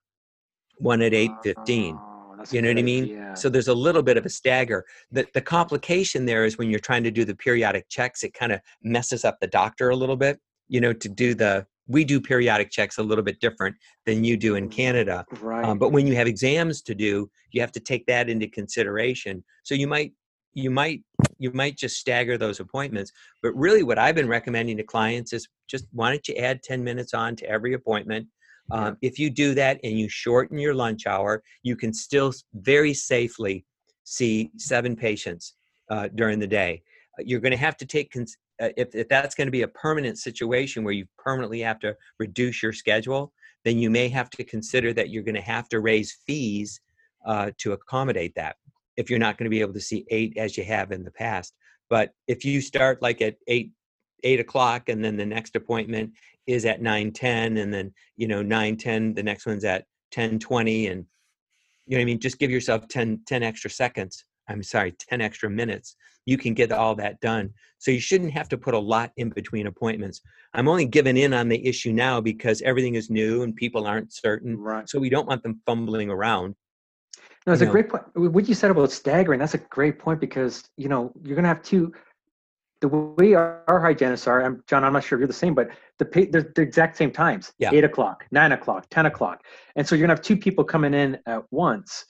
one 0.77 1.01
at 1.01 1.11
8.15 1.11 1.93
oh, 1.93 2.43
you 2.51 2.61
know 2.61 2.69
what 2.69 2.77
i 2.77 2.81
mean 2.81 3.03
idea. 3.05 3.31
so 3.35 3.49
there's 3.49 3.67
a 3.67 3.73
little 3.73 4.03
bit 4.03 4.17
of 4.17 4.25
a 4.25 4.29
stagger 4.29 4.85
the, 5.11 5.25
the 5.33 5.41
complication 5.41 6.25
there 6.25 6.45
is 6.45 6.57
when 6.57 6.69
you're 6.69 6.79
trying 6.79 7.03
to 7.03 7.11
do 7.11 7.25
the 7.25 7.35
periodic 7.35 7.87
checks 7.89 8.23
it 8.23 8.33
kind 8.33 8.51
of 8.51 8.59
messes 8.83 9.25
up 9.25 9.37
the 9.39 9.47
doctor 9.47 9.89
a 9.89 9.95
little 9.95 10.17
bit 10.17 10.39
you 10.67 10.81
know 10.81 10.93
to 10.93 11.09
do 11.09 11.33
the 11.33 11.65
we 11.87 12.03
do 12.03 12.19
periodic 12.19 12.71
checks 12.71 12.97
a 12.97 13.03
little 13.03 13.23
bit 13.23 13.39
different 13.39 13.75
than 14.05 14.23
you 14.23 14.37
do 14.37 14.55
in 14.55 14.69
canada 14.69 15.25
right. 15.41 15.65
Um, 15.65 15.77
but 15.77 15.91
when 15.91 16.07
you 16.07 16.15
have 16.15 16.27
exams 16.27 16.81
to 16.83 16.95
do 16.95 17.29
you 17.51 17.61
have 17.61 17.71
to 17.73 17.79
take 17.79 18.05
that 18.07 18.29
into 18.29 18.47
consideration 18.47 19.43
so 19.63 19.75
you 19.75 19.87
might 19.87 20.13
you 20.53 20.71
might 20.71 21.03
you 21.37 21.51
might 21.51 21.77
just 21.77 21.97
stagger 21.97 22.37
those 22.37 22.59
appointments 22.59 23.11
but 23.43 23.53
really 23.55 23.83
what 23.83 23.99
i've 23.99 24.15
been 24.15 24.27
recommending 24.27 24.77
to 24.77 24.83
clients 24.83 25.33
is 25.33 25.47
just 25.67 25.85
why 25.91 26.09
don't 26.09 26.27
you 26.27 26.35
add 26.35 26.63
10 26.63 26.83
minutes 26.83 27.13
on 27.13 27.35
to 27.35 27.45
every 27.47 27.73
appointment 27.73 28.27
um, 28.71 28.97
if 29.01 29.19
you 29.19 29.29
do 29.29 29.53
that 29.53 29.79
and 29.83 29.99
you 29.99 30.09
shorten 30.09 30.57
your 30.57 30.73
lunch 30.73 31.05
hour, 31.05 31.43
you 31.63 31.75
can 31.75 31.93
still 31.93 32.33
very 32.53 32.93
safely 32.93 33.65
see 34.03 34.51
seven 34.57 34.95
patients 34.95 35.53
uh, 35.89 36.09
during 36.15 36.39
the 36.39 36.47
day. 36.47 36.81
Uh, 37.19 37.23
you're 37.25 37.39
going 37.39 37.51
to 37.51 37.57
have 37.57 37.77
to 37.77 37.85
take, 37.85 38.11
cons- 38.11 38.37
uh, 38.61 38.69
if, 38.77 38.93
if 38.95 39.07
that's 39.07 39.35
going 39.35 39.47
to 39.47 39.51
be 39.51 39.61
a 39.61 39.67
permanent 39.67 40.17
situation 40.17 40.83
where 40.83 40.93
you 40.93 41.05
permanently 41.17 41.61
have 41.61 41.79
to 41.79 41.95
reduce 42.19 42.63
your 42.63 42.73
schedule, 42.73 43.31
then 43.63 43.77
you 43.77 43.89
may 43.89 44.07
have 44.07 44.29
to 44.31 44.43
consider 44.43 44.93
that 44.93 45.09
you're 45.09 45.23
going 45.23 45.35
to 45.35 45.41
have 45.41 45.69
to 45.69 45.79
raise 45.79 46.17
fees 46.25 46.79
uh, 47.25 47.51
to 47.57 47.73
accommodate 47.73 48.33
that 48.35 48.55
if 48.97 49.09
you're 49.09 49.19
not 49.19 49.37
going 49.37 49.45
to 49.45 49.49
be 49.49 49.61
able 49.61 49.73
to 49.73 49.81
see 49.81 50.05
eight 50.09 50.37
as 50.37 50.57
you 50.57 50.63
have 50.63 50.91
in 50.91 51.03
the 51.03 51.11
past. 51.11 51.53
But 51.89 52.11
if 52.27 52.45
you 52.45 52.61
start 52.61 53.01
like 53.01 53.21
at 53.21 53.35
eight 53.47 53.71
eight 54.23 54.39
o'clock 54.39 54.89
and 54.89 55.03
then 55.03 55.15
the 55.17 55.25
next 55.25 55.55
appointment 55.55 56.11
is 56.47 56.65
at 56.65 56.81
9:10 56.81 57.61
and 57.61 57.73
then 57.73 57.93
you 58.15 58.27
know 58.27 58.43
9:10 58.43 59.15
the 59.15 59.23
next 59.23 59.45
one's 59.45 59.65
at 59.65 59.85
10:20 60.11 60.91
and 60.91 61.05
you 61.85 61.95
know 61.95 61.97
what 61.97 62.01
I 62.01 62.05
mean 62.05 62.19
just 62.19 62.39
give 62.39 62.51
yourself 62.51 62.87
10 62.87 63.21
10 63.25 63.43
extra 63.43 63.69
seconds 63.69 64.25
I'm 64.49 64.63
sorry 64.63 64.93
10 64.93 65.21
extra 65.21 65.49
minutes 65.49 65.95
you 66.25 66.37
can 66.37 66.53
get 66.53 66.71
all 66.71 66.95
that 66.95 67.19
done 67.21 67.53
so 67.77 67.91
you 67.91 67.99
shouldn't 67.99 68.31
have 68.31 68.49
to 68.49 68.57
put 68.57 68.73
a 68.73 68.79
lot 68.79 69.11
in 69.17 69.29
between 69.29 69.67
appointments 69.67 70.21
I'm 70.53 70.67
only 70.67 70.85
giving 70.85 71.17
in 71.17 71.33
on 71.33 71.49
the 71.49 71.65
issue 71.65 71.91
now 71.91 72.21
because 72.21 72.61
everything 72.61 72.95
is 72.95 73.09
new 73.09 73.43
and 73.43 73.55
people 73.55 73.85
aren't 73.85 74.13
certain 74.13 74.57
right. 74.57 74.87
so 74.87 74.99
we 74.99 75.09
don't 75.09 75.27
want 75.27 75.43
them 75.43 75.61
fumbling 75.65 76.09
around 76.09 76.55
no, 77.45 77.53
it's 77.53 77.61
a 77.61 77.65
know. 77.65 77.71
great 77.71 77.89
point. 77.89 78.03
What 78.15 78.47
you 78.47 78.55
said 78.55 78.71
about 78.71 78.91
staggering, 78.91 79.39
that's 79.39 79.53
a 79.53 79.59
great 79.59 79.99
point 79.99 80.19
because, 80.19 80.63
you 80.77 80.89
know, 80.89 81.11
you're 81.23 81.35
going 81.35 81.43
to 81.43 81.49
have 81.49 81.61
two, 81.61 81.93
the 82.89 82.95
way 82.95 83.33
our, 83.33 83.63
our 83.67 83.79
hygienists 83.79 84.27
are, 84.27 84.43
I'm, 84.43 84.63
John, 84.67 84.83
I'm 84.83 84.93
not 84.93 85.03
sure 85.03 85.17
if 85.17 85.21
you're 85.21 85.27
the 85.27 85.33
same, 85.33 85.53
but 85.53 85.69
the 85.99 86.27
they're 86.31 86.51
the 86.55 86.61
exact 86.61 86.97
same 86.97 87.11
times. 87.11 87.53
Yeah. 87.57 87.71
Eight 87.73 87.83
o'clock, 87.83 88.25
nine 88.31 88.51
o'clock, 88.51 88.87
ten 88.89 89.05
o'clock, 89.05 89.43
and 89.75 89.87
so 89.87 89.95
you're 89.95 90.05
gonna 90.05 90.17
have 90.17 90.23
two 90.23 90.37
people 90.37 90.63
coming 90.63 90.93
in 90.93 91.17
at 91.25 91.43
once. 91.51 92.05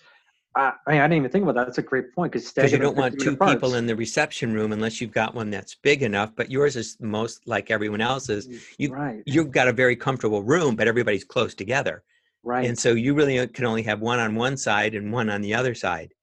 I, 0.55 0.73
I 0.87 0.93
didn't 0.93 1.13
even 1.13 1.31
think 1.31 1.43
about 1.43 1.55
that. 1.55 1.65
That's 1.65 1.79
a 1.79 1.81
great 1.81 2.13
point 2.15 2.31
because 2.31 2.71
you 2.71 2.77
don't 2.77 2.95
want 2.95 3.19
two 3.19 3.35
people 3.35 3.75
in 3.75 3.85
the 3.85 3.95
reception 3.95 4.53
room 4.53 4.71
unless 4.71 5.01
you've 5.01 5.11
got 5.11 5.35
one 5.35 5.49
that's 5.49 5.75
big 5.75 6.01
enough. 6.01 6.31
But 6.33 6.49
yours 6.49 6.77
is 6.77 6.95
most 7.01 7.45
like 7.45 7.71
everyone 7.71 7.99
else's. 7.99 8.47
Mm, 8.47 8.61
you 8.77 8.93
right. 8.93 9.23
you've 9.25 9.51
got 9.51 9.67
a 9.67 9.73
very 9.73 9.97
comfortable 9.97 10.43
room, 10.43 10.75
but 10.75 10.87
everybody's 10.87 11.25
close 11.25 11.53
together. 11.53 12.03
Right. 12.43 12.67
And 12.67 12.77
so 12.77 12.93
you 12.93 13.15
really 13.15 13.45
can 13.47 13.65
only 13.65 13.83
have 13.83 13.99
one 13.99 14.19
on 14.19 14.35
one 14.35 14.55
side 14.55 14.95
and 14.95 15.11
one 15.11 15.29
on 15.29 15.41
the 15.41 15.53
other 15.53 15.75
side. 15.75 16.13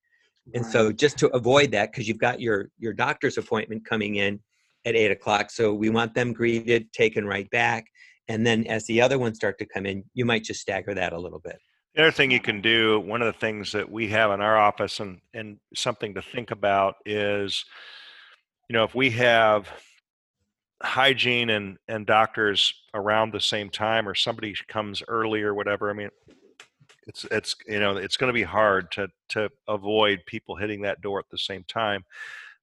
And 0.55 0.64
right. 0.64 0.72
so 0.72 0.93
just 0.93 1.18
to 1.18 1.28
avoid 1.28 1.70
that, 1.72 1.93
because 1.93 2.09
you've 2.09 2.18
got 2.18 2.40
your 2.40 2.70
your 2.78 2.93
doctor's 2.93 3.38
appointment 3.38 3.84
coming 3.84 4.16
in, 4.16 4.40
at 4.84 4.97
eight 4.97 5.11
o'clock. 5.11 5.51
So 5.51 5.72
we 5.72 5.90
want 5.90 6.14
them 6.14 6.32
greeted, 6.32 6.93
taken 6.93 7.26
right 7.26 7.49
back. 7.51 7.86
And 8.28 8.47
then 8.47 8.66
as 8.66 8.86
the 8.86 9.01
other 9.01 9.18
ones 9.18 9.36
start 9.36 9.59
to 9.59 9.66
come 9.66 9.86
in, 9.86 10.05
you 10.14 10.24
might 10.24 10.45
just 10.45 10.61
stagger 10.61 10.95
that 10.95 11.12
a 11.12 11.18
little 11.18 11.38
bit. 11.38 11.59
The 11.95 12.03
other 12.03 12.11
thing 12.11 12.30
you 12.30 12.40
can 12.40 12.62
do, 12.62 13.01
one 13.01 13.20
of 13.20 13.32
the 13.32 13.38
things 13.38 13.72
that 13.72 13.90
we 13.90 14.09
have 14.09 14.30
in 14.30 14.40
our 14.40 14.57
office 14.57 15.01
and, 15.01 15.20
and 15.34 15.59
something 15.74 16.14
to 16.14 16.22
think 16.22 16.51
about 16.51 16.95
is, 17.05 17.64
you 18.68 18.74
know, 18.74 18.84
if 18.84 18.95
we 18.95 19.11
have 19.11 19.68
hygiene 20.82 21.51
and, 21.51 21.76
and 21.88 22.07
doctors 22.07 22.72
around 22.95 23.32
the 23.32 23.40
same 23.40 23.68
time 23.68 24.09
or 24.09 24.14
somebody 24.14 24.55
comes 24.68 25.03
early 25.07 25.43
or 25.43 25.55
whatever, 25.55 25.90
I 25.90 25.93
mean, 25.93 26.09
it's 27.07 27.24
it's 27.30 27.57
you 27.66 27.80
know 27.80 27.96
it's 27.96 28.16
going 28.16 28.28
to 28.28 28.34
be 28.34 28.42
hard 28.42 28.90
to 28.92 29.09
to 29.28 29.50
avoid 29.68 30.20
people 30.26 30.57
hitting 30.57 30.82
that 30.82 31.00
door 31.00 31.18
at 31.18 31.28
the 31.30 31.38
same 31.38 31.64
time 31.64 32.05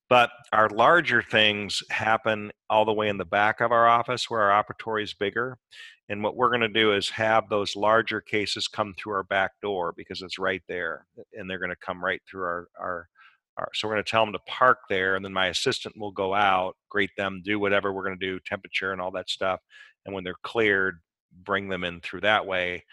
but 0.10 0.32
our 0.52 0.70
larger 0.70 1.22
things 1.22 1.84
happen 1.92 2.52
all 2.68 2.84
the 2.84 2.94
way 2.94 3.10
in 3.10 3.18
the 3.18 3.26
back 3.26 3.62
of 3.62 3.72
our 3.72 3.88
office 3.88 4.28
where 4.28 4.52
our 4.52 4.64
operatory 4.64 5.04
is 5.04 5.14
bigger. 5.14 5.58
And 6.10 6.24
what 6.24 6.36
we're 6.36 6.50
going 6.50 6.62
to 6.62 6.68
do 6.68 6.94
is 6.94 7.12
have 7.12 7.48
those 7.48 7.76
larger 7.76 8.20
cases 8.20 8.68
come 8.68 8.96
through 8.98 9.14
our 9.14 9.24
back 9.24 9.52
door 9.62 9.94
because 9.96 10.24
it's 10.24 10.40
right 10.40 10.64
there. 10.68 11.06
And 11.34 11.48
they're 11.48 11.60
going 11.60 11.70
to 11.70 11.76
come 11.76 12.04
right 12.04 12.22
through 12.28 12.42
our, 12.42 12.68
our, 12.80 13.08
so 13.76 13.88
we're 13.88 13.94
going 13.94 14.04
to 14.04 14.10
tell 14.10 14.26
them 14.26 14.34
to 14.34 14.40
park 14.48 14.80
there. 14.90 15.16
And 15.16 15.24
then 15.24 15.34
my 15.34 15.48
assistant 15.48 15.96
will 15.96 16.12
go 16.12 16.34
out, 16.34 16.76
greet 16.90 17.12
them, 17.16 17.44
do 17.46 17.60
whatever 17.60 17.94
we're 17.94 18.06
going 18.06 18.18
to 18.18 18.26
do, 18.26 18.40
temperature 18.40 18.92
and 18.92 19.00
all 19.00 19.12
that 19.12 19.30
stuff. 19.30 19.60
And 20.06 20.16
when 20.16 20.24
they're 20.24 20.34
cleared, 20.42 21.02
bring 21.44 21.70
them 21.70 21.84
in 21.84 22.02
through 22.02 22.22
that 22.22 22.48
way 22.48 22.84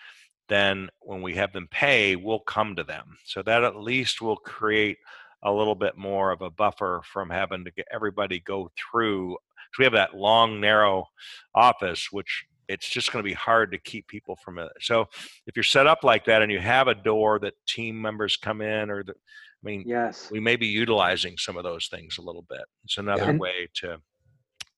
then 0.48 0.88
when 1.00 1.22
we 1.22 1.34
have 1.34 1.52
them 1.52 1.68
pay, 1.70 2.16
we'll 2.16 2.40
come 2.40 2.76
to 2.76 2.84
them. 2.84 3.16
So 3.24 3.42
that 3.42 3.64
at 3.64 3.76
least 3.76 4.20
will 4.20 4.36
create 4.36 4.98
a 5.42 5.52
little 5.52 5.74
bit 5.74 5.96
more 5.96 6.32
of 6.32 6.42
a 6.42 6.50
buffer 6.50 7.02
from 7.04 7.30
having 7.30 7.64
to 7.64 7.70
get 7.70 7.86
everybody 7.92 8.40
go 8.40 8.70
through. 8.76 9.36
So 9.72 9.80
we 9.80 9.84
have 9.84 9.92
that 9.92 10.16
long, 10.16 10.60
narrow 10.60 11.06
office, 11.54 12.08
which 12.10 12.44
it's 12.68 12.88
just 12.88 13.12
going 13.12 13.22
to 13.22 13.28
be 13.28 13.34
hard 13.34 13.70
to 13.72 13.78
keep 13.78 14.08
people 14.08 14.36
from 14.36 14.58
it. 14.58 14.70
So 14.80 15.06
if 15.46 15.56
you're 15.56 15.62
set 15.62 15.86
up 15.86 16.02
like 16.02 16.24
that 16.24 16.42
and 16.42 16.50
you 16.50 16.58
have 16.58 16.88
a 16.88 16.94
door 16.94 17.38
that 17.40 17.54
team 17.66 18.00
members 18.00 18.36
come 18.36 18.60
in, 18.60 18.90
or 18.90 19.04
the, 19.04 19.12
I 19.12 19.62
mean, 19.62 19.84
yes, 19.86 20.30
we 20.30 20.40
may 20.40 20.56
be 20.56 20.66
utilizing 20.66 21.36
some 21.38 21.56
of 21.56 21.64
those 21.64 21.86
things 21.88 22.18
a 22.18 22.22
little 22.22 22.44
bit. 22.48 22.62
It's 22.84 22.98
another 22.98 23.32
yeah. 23.32 23.38
way 23.38 23.68
to 23.74 23.98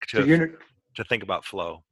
to 0.09 0.27
so 0.27 0.49
to 0.97 1.05
think 1.05 1.23
about 1.23 1.45
flow. 1.45 1.83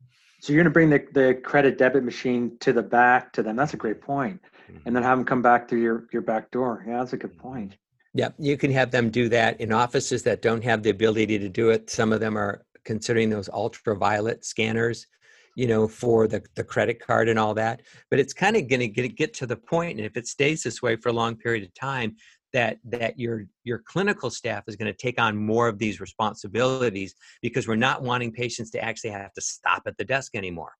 So 0.40 0.52
you're 0.52 0.62
going 0.62 0.70
to 0.70 0.70
bring 0.70 0.90
the, 0.90 1.04
the 1.12 1.34
credit 1.34 1.78
debit 1.78 2.04
machine 2.04 2.56
to 2.60 2.72
the 2.72 2.82
back 2.82 3.32
to 3.32 3.42
them. 3.42 3.56
That's 3.56 3.74
a 3.74 3.78
great 3.78 4.00
point. 4.00 4.40
Mm-hmm. 4.70 4.86
And 4.86 4.96
then 4.96 5.02
have 5.02 5.18
them 5.18 5.24
come 5.24 5.42
back 5.42 5.68
through 5.68 5.82
your, 5.82 6.06
your 6.12 6.22
back 6.22 6.50
door. 6.50 6.84
Yeah, 6.86 6.98
that's 6.98 7.12
a 7.12 7.16
good 7.16 7.32
mm-hmm. 7.32 7.40
point. 7.40 7.76
Yeah, 8.14 8.30
you 8.38 8.56
can 8.56 8.70
have 8.72 8.90
them 8.90 9.10
do 9.10 9.28
that 9.28 9.60
in 9.60 9.72
offices 9.72 10.22
that 10.22 10.40
don't 10.40 10.64
have 10.64 10.82
the 10.82 10.90
ability 10.90 11.38
to 11.38 11.48
do 11.48 11.70
it. 11.70 11.90
Some 11.90 12.12
of 12.12 12.20
them 12.20 12.38
are 12.38 12.64
considering 12.84 13.28
those 13.28 13.50
ultraviolet 13.50 14.42
scanners, 14.42 15.06
you 15.54 15.66
know, 15.66 15.86
for 15.86 16.26
the, 16.26 16.42
the 16.54 16.64
credit 16.64 16.98
card 16.98 17.28
and 17.28 17.38
all 17.38 17.52
that. 17.54 17.82
But 18.10 18.18
it's 18.18 18.32
kind 18.32 18.56
of 18.56 18.68
going 18.68 18.80
to 18.80 18.88
get 18.88 19.16
get 19.16 19.34
to 19.34 19.46
the 19.46 19.56
point, 19.56 19.98
and 19.98 20.06
if 20.06 20.16
it 20.16 20.26
stays 20.26 20.62
this 20.62 20.80
way 20.80 20.96
for 20.96 21.10
a 21.10 21.12
long 21.12 21.36
period 21.36 21.64
of 21.64 21.74
time, 21.74 22.16
that 22.56 22.78
that 22.84 23.18
your 23.18 23.44
your 23.64 23.82
clinical 23.86 24.30
staff 24.30 24.64
is 24.66 24.76
going 24.76 24.90
to 24.90 24.96
take 24.96 25.20
on 25.20 25.36
more 25.36 25.68
of 25.68 25.78
these 25.78 26.00
responsibilities 26.00 27.14
because 27.42 27.68
we're 27.68 27.76
not 27.76 28.00
wanting 28.00 28.32
patients 28.32 28.70
to 28.70 28.82
actually 28.82 29.10
have 29.10 29.30
to 29.34 29.42
stop 29.42 29.82
at 29.86 29.94
the 29.98 30.04
desk 30.04 30.34
anymore. 30.34 30.72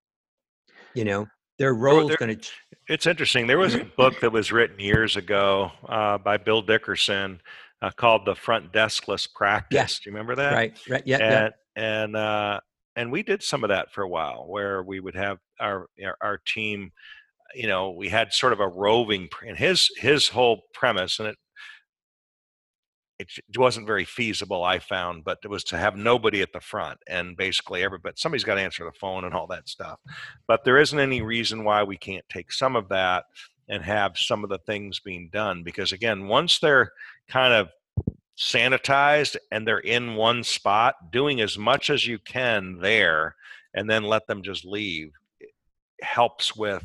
You 0.94 1.04
know, 1.04 1.26
their 1.58 1.74
role 1.74 2.10
is 2.10 2.16
going 2.16 2.38
to. 2.38 2.48
It's 2.88 3.06
interesting. 3.06 3.46
There 3.46 3.58
was 3.58 3.74
a 3.74 3.84
book 3.98 4.20
that 4.20 4.32
was 4.32 4.50
written 4.52 4.80
years 4.80 5.16
ago 5.16 5.70
uh, 5.86 6.16
by 6.16 6.38
Bill 6.38 6.62
Dickerson 6.62 7.42
uh, 7.82 7.90
called 7.90 8.24
"The 8.24 8.34
Front 8.34 8.72
Deskless 8.72 9.28
Practice." 9.34 9.76
Yes. 9.76 9.98
Do 9.98 10.08
you 10.08 10.16
remember 10.16 10.34
that? 10.36 10.54
Right. 10.54 10.78
Right. 10.88 11.02
Yeah. 11.04 11.18
and 11.18 11.54
yeah. 11.76 12.02
and 12.02 12.16
uh, 12.16 12.60
and 12.96 13.12
we 13.12 13.22
did 13.22 13.42
some 13.42 13.64
of 13.64 13.68
that 13.68 13.92
for 13.92 14.02
a 14.02 14.08
while, 14.08 14.46
where 14.48 14.82
we 14.82 14.98
would 14.98 15.14
have 15.14 15.36
our 15.60 15.88
our, 16.02 16.16
our 16.22 16.40
team. 16.46 16.90
You 17.54 17.68
know, 17.68 17.90
we 17.90 18.08
had 18.08 18.32
sort 18.32 18.54
of 18.54 18.60
a 18.60 18.66
roving, 18.66 19.28
and 19.46 19.58
his 19.58 19.90
his 19.98 20.28
whole 20.28 20.62
premise, 20.72 21.18
and 21.18 21.28
it 21.28 21.36
it 23.18 23.28
wasn't 23.56 23.86
very 23.86 24.04
feasible 24.04 24.62
i 24.62 24.78
found 24.78 25.24
but 25.24 25.38
it 25.42 25.48
was 25.48 25.64
to 25.64 25.76
have 25.76 25.96
nobody 25.96 26.42
at 26.42 26.52
the 26.52 26.60
front 26.60 26.98
and 27.08 27.36
basically 27.36 27.82
everybody 27.82 28.14
somebody's 28.16 28.44
got 28.44 28.56
to 28.56 28.60
answer 28.60 28.84
the 28.84 28.98
phone 28.98 29.24
and 29.24 29.34
all 29.34 29.46
that 29.46 29.68
stuff. 29.68 29.98
But 30.46 30.64
there 30.64 30.78
isn't 30.78 30.98
any 30.98 31.22
reason 31.22 31.64
why 31.64 31.82
we 31.82 31.96
can't 31.96 32.24
take 32.28 32.52
some 32.52 32.76
of 32.76 32.88
that 32.88 33.24
and 33.68 33.82
have 33.82 34.16
some 34.16 34.44
of 34.44 34.50
the 34.50 34.58
things 34.58 35.00
being 35.00 35.28
done 35.32 35.62
because 35.62 35.92
again 35.92 36.28
once 36.28 36.58
they're 36.58 36.92
kind 37.28 37.52
of 37.52 37.68
sanitized 38.38 39.36
and 39.50 39.66
they're 39.66 39.78
in 39.78 40.14
one 40.14 40.44
spot 40.44 40.94
doing 41.10 41.40
as 41.40 41.56
much 41.56 41.88
as 41.90 42.06
you 42.06 42.18
can 42.18 42.78
there 42.80 43.34
and 43.74 43.88
then 43.88 44.02
let 44.02 44.26
them 44.26 44.42
just 44.42 44.64
leave 44.64 45.10
helps 46.02 46.54
with 46.54 46.84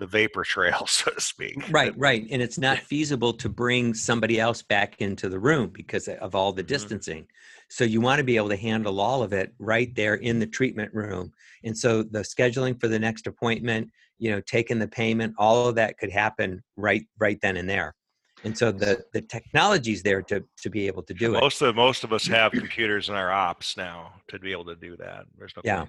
the 0.00 0.06
vapor 0.06 0.42
trail, 0.42 0.84
so 0.88 1.12
to 1.12 1.20
speak. 1.20 1.70
Right, 1.70 1.96
right. 1.96 2.26
And 2.30 2.42
it's 2.42 2.58
not 2.58 2.78
feasible 2.78 3.32
to 3.34 3.48
bring 3.48 3.94
somebody 3.94 4.40
else 4.40 4.62
back 4.62 5.00
into 5.00 5.28
the 5.28 5.38
room 5.38 5.70
because 5.72 6.08
of 6.08 6.34
all 6.34 6.52
the 6.52 6.62
mm-hmm. 6.62 6.68
distancing. 6.68 7.22
Mm-hmm. 7.22 7.36
So 7.68 7.84
you 7.84 8.00
want 8.00 8.18
to 8.18 8.24
be 8.24 8.36
able 8.36 8.48
to 8.48 8.56
handle 8.56 9.00
all 9.00 9.22
of 9.22 9.32
it 9.32 9.54
right 9.60 9.94
there 9.94 10.16
in 10.16 10.40
the 10.40 10.46
treatment 10.46 10.92
room. 10.92 11.32
And 11.62 11.76
so 11.76 12.02
the 12.02 12.20
scheduling 12.20 12.80
for 12.80 12.88
the 12.88 12.98
next 12.98 13.28
appointment, 13.28 13.90
you 14.18 14.32
know, 14.32 14.40
taking 14.40 14.80
the 14.80 14.88
payment, 14.88 15.34
all 15.38 15.68
of 15.68 15.76
that 15.76 15.96
could 15.96 16.10
happen 16.10 16.64
right 16.76 17.06
right 17.20 17.38
then 17.40 17.56
and 17.56 17.70
there. 17.70 17.94
And 18.42 18.56
so 18.56 18.72
the 18.72 19.04
the 19.12 19.20
technology's 19.20 20.02
there 20.02 20.22
to 20.22 20.42
to 20.62 20.70
be 20.70 20.86
able 20.86 21.02
to 21.04 21.14
do 21.14 21.32
most 21.32 21.36
it. 21.36 21.42
Most 21.42 21.62
of 21.62 21.76
most 21.76 22.04
of 22.04 22.12
us 22.12 22.26
have 22.26 22.52
computers 22.52 23.08
in 23.08 23.14
our 23.14 23.30
ops 23.30 23.76
now 23.76 24.14
to 24.28 24.38
be 24.38 24.50
able 24.50 24.64
to 24.64 24.74
do 24.76 24.96
that. 24.96 25.26
There's 25.38 25.52
no 25.54 25.62
yeah. 25.64 25.82
Uh, 25.82 25.86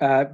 uh, 0.00 0.24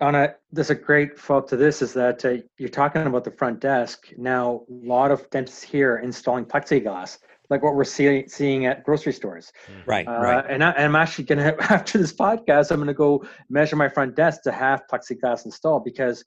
on 0.00 0.14
a 0.14 0.34
there's 0.52 0.70
a 0.70 0.74
great 0.74 1.18
follow 1.18 1.42
to 1.42 1.56
this 1.56 1.82
is 1.82 1.92
that 1.94 2.24
uh, 2.24 2.36
you're 2.58 2.68
talking 2.68 3.02
about 3.02 3.24
the 3.24 3.30
front 3.30 3.60
desk. 3.60 4.08
Now 4.16 4.62
a 4.68 4.72
lot 4.86 5.10
of 5.10 5.28
dentists 5.30 5.62
here 5.62 5.98
installing 5.98 6.44
plexiglass 6.44 7.18
like 7.50 7.62
what 7.62 7.74
we're 7.74 7.84
seeing 7.84 8.26
seeing 8.28 8.64
at 8.66 8.84
grocery 8.84 9.12
stores. 9.12 9.52
Mm. 9.68 9.86
right 9.86 10.08
uh, 10.08 10.12
right. 10.12 10.44
and, 10.48 10.64
I, 10.64 10.70
am 10.76 10.96
actually 10.96 11.24
gonna 11.24 11.54
after 11.60 11.98
this 11.98 12.12
podcast 12.12 12.70
i'm 12.70 12.78
gonna 12.78 12.94
go 12.94 13.24
measure 13.50 13.76
my 13.76 13.88
front 13.88 14.14
desk 14.14 14.42
to 14.42 14.52
have 14.52 14.82
plexiglass 14.90 15.44
installed 15.44 15.84
because 15.84 16.24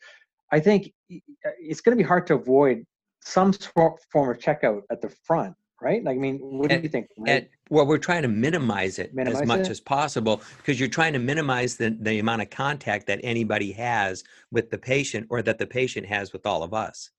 i 0.51 0.59
think 0.59 0.91
it's 1.09 1.81
gonna 1.81 1.97
be 1.97 2.03
hard 2.03 2.27
to 2.27 2.35
avoid 2.35 2.83
some 3.23 3.53
form 3.53 4.29
of 4.29 4.37
checkout 4.37 4.81
at 4.91 5.01
the 5.01 5.09
front 5.23 5.55
right? 5.83 6.03
Like, 6.03 6.15
I 6.15 6.19
mean, 6.19 6.39
what 6.39 6.69
do 6.69 6.75
and, 6.75 6.83
you 6.83 6.89
think? 6.89 7.09
And, 7.27 7.47
well, 7.69 7.85
we're 7.85 7.97
trying 7.97 8.21
to 8.21 8.27
minimize 8.27 8.99
it 8.99 9.13
minimize 9.13 9.41
as 9.41 9.47
much 9.47 9.59
it? 9.61 9.69
as 9.69 9.79
possible 9.79 10.41
because 10.57 10.79
you're 10.79 10.89
trying 10.89 11.13
to 11.13 11.19
minimize 11.19 11.75
the, 11.75 11.95
the 12.01 12.19
amount 12.19 12.41
of 12.41 12.49
contact 12.49 13.05
that 13.07 13.19
anybody 13.23 13.71
has 13.73 14.23
with 14.51 14.69
the 14.69 14.77
patient 14.77 15.27
or 15.29 15.41
that 15.41 15.57
the 15.57 15.67
patient 15.67 16.05
has 16.05 16.33
with 16.33 16.45
all 16.45 16.63
of 16.63 16.73
us. 16.73 17.09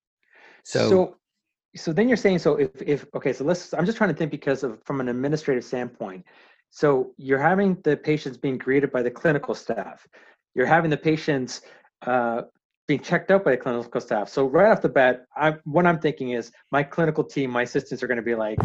So, 0.64 0.88
so, 0.88 1.16
so 1.76 1.92
then 1.92 2.08
you're 2.08 2.16
saying, 2.16 2.38
so 2.38 2.56
if, 2.56 2.70
if, 2.80 3.06
okay, 3.14 3.32
so 3.32 3.44
let's, 3.44 3.74
I'm 3.74 3.84
just 3.84 3.98
trying 3.98 4.10
to 4.10 4.16
think 4.16 4.30
because 4.30 4.62
of, 4.62 4.82
from 4.84 5.00
an 5.00 5.08
administrative 5.08 5.64
standpoint. 5.64 6.24
So 6.70 7.12
you're 7.18 7.38
having 7.38 7.76
the 7.84 7.96
patients 7.96 8.36
being 8.36 8.58
greeted 8.58 8.90
by 8.90 9.02
the 9.02 9.10
clinical 9.10 9.54
staff. 9.54 10.06
You're 10.54 10.66
having 10.66 10.90
the 10.90 10.96
patients 10.96 11.62
uh, 12.06 12.42
being 12.86 13.00
checked 13.00 13.30
out 13.30 13.44
by 13.44 13.52
the 13.52 13.56
clinical 13.56 14.00
staff. 14.00 14.28
So 14.28 14.46
right 14.46 14.70
off 14.70 14.82
the 14.82 14.88
bat, 14.88 15.26
I, 15.36 15.54
what 15.64 15.86
I'm 15.86 15.98
thinking 15.98 16.30
is 16.30 16.52
my 16.70 16.82
clinical 16.82 17.24
team, 17.24 17.50
my 17.50 17.62
assistants 17.62 18.02
are 18.02 18.06
going 18.06 18.16
to 18.16 18.22
be 18.22 18.34
like, 18.34 18.58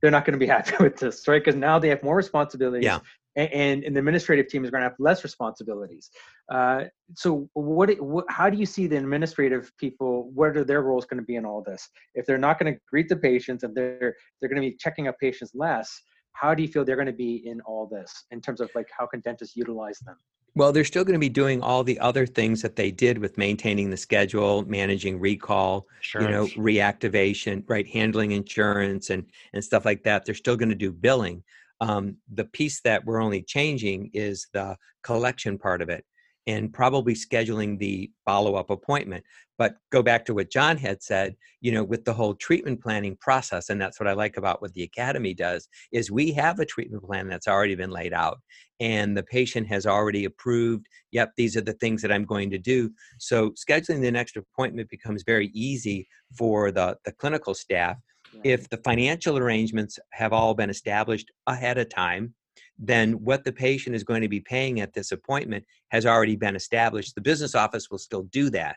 they're 0.00 0.10
not 0.10 0.24
going 0.24 0.32
to 0.32 0.38
be 0.38 0.46
happy 0.56 0.74
with 0.80 0.96
this, 0.96 1.26
right? 1.28 1.42
Because 1.42 1.56
now 1.56 1.78
they 1.78 1.88
have 1.88 2.02
more 2.02 2.16
responsibilities. 2.16 2.84
Yeah. 2.84 2.98
And, 3.34 3.82
and 3.82 3.96
the 3.96 4.00
administrative 4.00 4.48
team 4.48 4.62
is 4.62 4.70
going 4.70 4.82
to 4.82 4.88
have 4.90 4.96
less 4.98 5.24
responsibilities. 5.24 6.10
Uh, 6.52 6.84
so, 7.14 7.48
what, 7.54 7.88
what, 7.98 8.26
how 8.28 8.50
do 8.50 8.58
you 8.58 8.66
see 8.66 8.86
the 8.86 8.98
administrative 8.98 9.72
people? 9.78 10.30
What 10.34 10.54
are 10.54 10.64
their 10.64 10.82
roles 10.82 11.06
going 11.06 11.18
to 11.18 11.24
be 11.24 11.36
in 11.36 11.46
all 11.46 11.62
this? 11.62 11.88
If 12.14 12.26
they're 12.26 12.36
not 12.36 12.58
going 12.58 12.74
to 12.74 12.80
greet 12.90 13.08
the 13.08 13.16
patients, 13.16 13.62
and 13.62 13.74
they're 13.74 14.14
they're 14.38 14.50
going 14.50 14.60
to 14.60 14.68
be 14.68 14.76
checking 14.78 15.08
up 15.08 15.18
patients 15.18 15.52
less, 15.54 15.98
how 16.34 16.54
do 16.54 16.62
you 16.62 16.68
feel 16.68 16.84
they're 16.84 16.94
going 16.94 17.06
to 17.06 17.12
be 17.14 17.36
in 17.46 17.62
all 17.62 17.88
this 17.90 18.26
in 18.32 18.42
terms 18.42 18.60
of 18.60 18.68
like 18.74 18.88
how 18.94 19.06
can 19.06 19.20
dentists 19.20 19.56
utilize 19.56 19.98
them? 20.00 20.16
Well, 20.54 20.72
they're 20.72 20.84
still 20.84 21.04
going 21.04 21.14
to 21.14 21.18
be 21.18 21.30
doing 21.30 21.62
all 21.62 21.82
the 21.82 21.98
other 22.00 22.26
things 22.26 22.60
that 22.60 22.76
they 22.76 22.90
did 22.90 23.18
with 23.18 23.38
maintaining 23.38 23.88
the 23.88 23.96
schedule, 23.96 24.64
managing 24.66 25.18
recall, 25.18 25.86
you 26.14 26.28
know, 26.28 26.46
reactivation, 26.48 27.64
right, 27.68 27.86
handling 27.86 28.32
insurance 28.32 29.08
and 29.10 29.24
and 29.54 29.64
stuff 29.64 29.84
like 29.86 30.02
that. 30.02 30.26
They're 30.26 30.34
still 30.34 30.56
going 30.56 30.68
to 30.68 30.74
do 30.74 30.92
billing. 30.92 31.42
Um, 31.80 32.18
the 32.32 32.44
piece 32.44 32.80
that 32.82 33.04
we're 33.04 33.22
only 33.22 33.42
changing 33.42 34.10
is 34.12 34.48
the 34.52 34.76
collection 35.02 35.58
part 35.58 35.80
of 35.82 35.88
it 35.88 36.04
and 36.46 36.72
probably 36.72 37.14
scheduling 37.14 37.78
the 37.78 38.10
follow-up 38.24 38.70
appointment. 38.70 39.24
But 39.58 39.76
go 39.92 40.02
back 40.02 40.24
to 40.24 40.34
what 40.34 40.50
john 40.50 40.76
had 40.76 41.02
said 41.02 41.36
you 41.60 41.70
know 41.70 41.84
with 41.84 42.04
the 42.04 42.12
whole 42.12 42.34
treatment 42.34 42.82
planning 42.82 43.16
process 43.20 43.68
and 43.68 43.80
that's 43.80 44.00
what 44.00 44.08
i 44.08 44.12
like 44.12 44.36
about 44.36 44.60
what 44.60 44.72
the 44.74 44.82
academy 44.82 45.34
does 45.34 45.68
is 45.92 46.10
we 46.10 46.32
have 46.32 46.58
a 46.58 46.66
treatment 46.66 47.04
plan 47.04 47.28
that's 47.28 47.46
already 47.46 47.76
been 47.76 47.90
laid 47.90 48.12
out 48.12 48.40
and 48.80 49.16
the 49.16 49.22
patient 49.22 49.68
has 49.68 49.86
already 49.86 50.24
approved 50.24 50.86
yep 51.12 51.30
these 51.36 51.56
are 51.56 51.60
the 51.60 51.74
things 51.74 52.02
that 52.02 52.10
i'm 52.10 52.24
going 52.24 52.50
to 52.50 52.58
do. 52.58 52.90
So 53.18 53.50
scheduling 53.50 54.00
the 54.00 54.10
next 54.10 54.36
appointment 54.36 54.90
becomes 54.90 55.22
very 55.24 55.48
easy 55.54 56.08
for 56.36 56.70
the 56.70 56.96
the 57.04 57.12
clinical 57.12 57.54
staff 57.54 57.96
if 58.44 58.68
the 58.68 58.78
financial 58.78 59.38
arrangements 59.38 59.98
have 60.12 60.32
all 60.32 60.54
been 60.54 60.70
established 60.70 61.30
ahead 61.46 61.78
of 61.78 61.88
time 61.88 62.34
then 62.78 63.12
what 63.12 63.44
the 63.44 63.52
patient 63.52 63.94
is 63.94 64.04
going 64.04 64.22
to 64.22 64.28
be 64.28 64.40
paying 64.40 64.80
at 64.80 64.92
this 64.92 65.12
appointment 65.12 65.64
has 65.90 66.06
already 66.06 66.36
been 66.36 66.56
established. 66.56 67.14
The 67.14 67.20
business 67.20 67.54
office 67.54 67.90
will 67.90 67.98
still 67.98 68.24
do 68.24 68.50
that. 68.50 68.76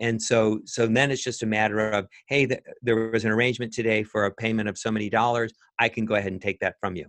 And 0.00 0.20
so, 0.20 0.60
so 0.64 0.86
then 0.86 1.10
it's 1.10 1.22
just 1.22 1.42
a 1.42 1.46
matter 1.46 1.90
of, 1.90 2.08
hey, 2.26 2.46
th- 2.46 2.60
there 2.82 3.10
was 3.10 3.24
an 3.24 3.30
arrangement 3.30 3.72
today 3.72 4.02
for 4.02 4.24
a 4.24 4.32
payment 4.32 4.68
of 4.68 4.78
so 4.78 4.90
many 4.90 5.10
dollars. 5.10 5.52
I 5.78 5.88
can 5.88 6.06
go 6.06 6.14
ahead 6.14 6.32
and 6.32 6.40
take 6.40 6.58
that 6.60 6.76
from 6.80 6.96
you. 6.96 7.06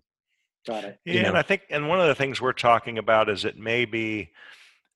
Got 0.68 0.84
it. 0.84 1.00
Yeah, 1.06 1.14
you 1.14 1.22
know? 1.24 1.30
and 1.30 1.38
I 1.38 1.42
think, 1.42 1.64
and 1.70 1.88
one 1.88 2.02
of 2.02 2.08
the 2.08 2.16
things 2.16 2.42
we're 2.42 2.54
talking 2.54 2.98
about 2.98 3.30
is 3.30 3.46
it 3.46 3.58
may 3.58 3.86
be 3.86 4.30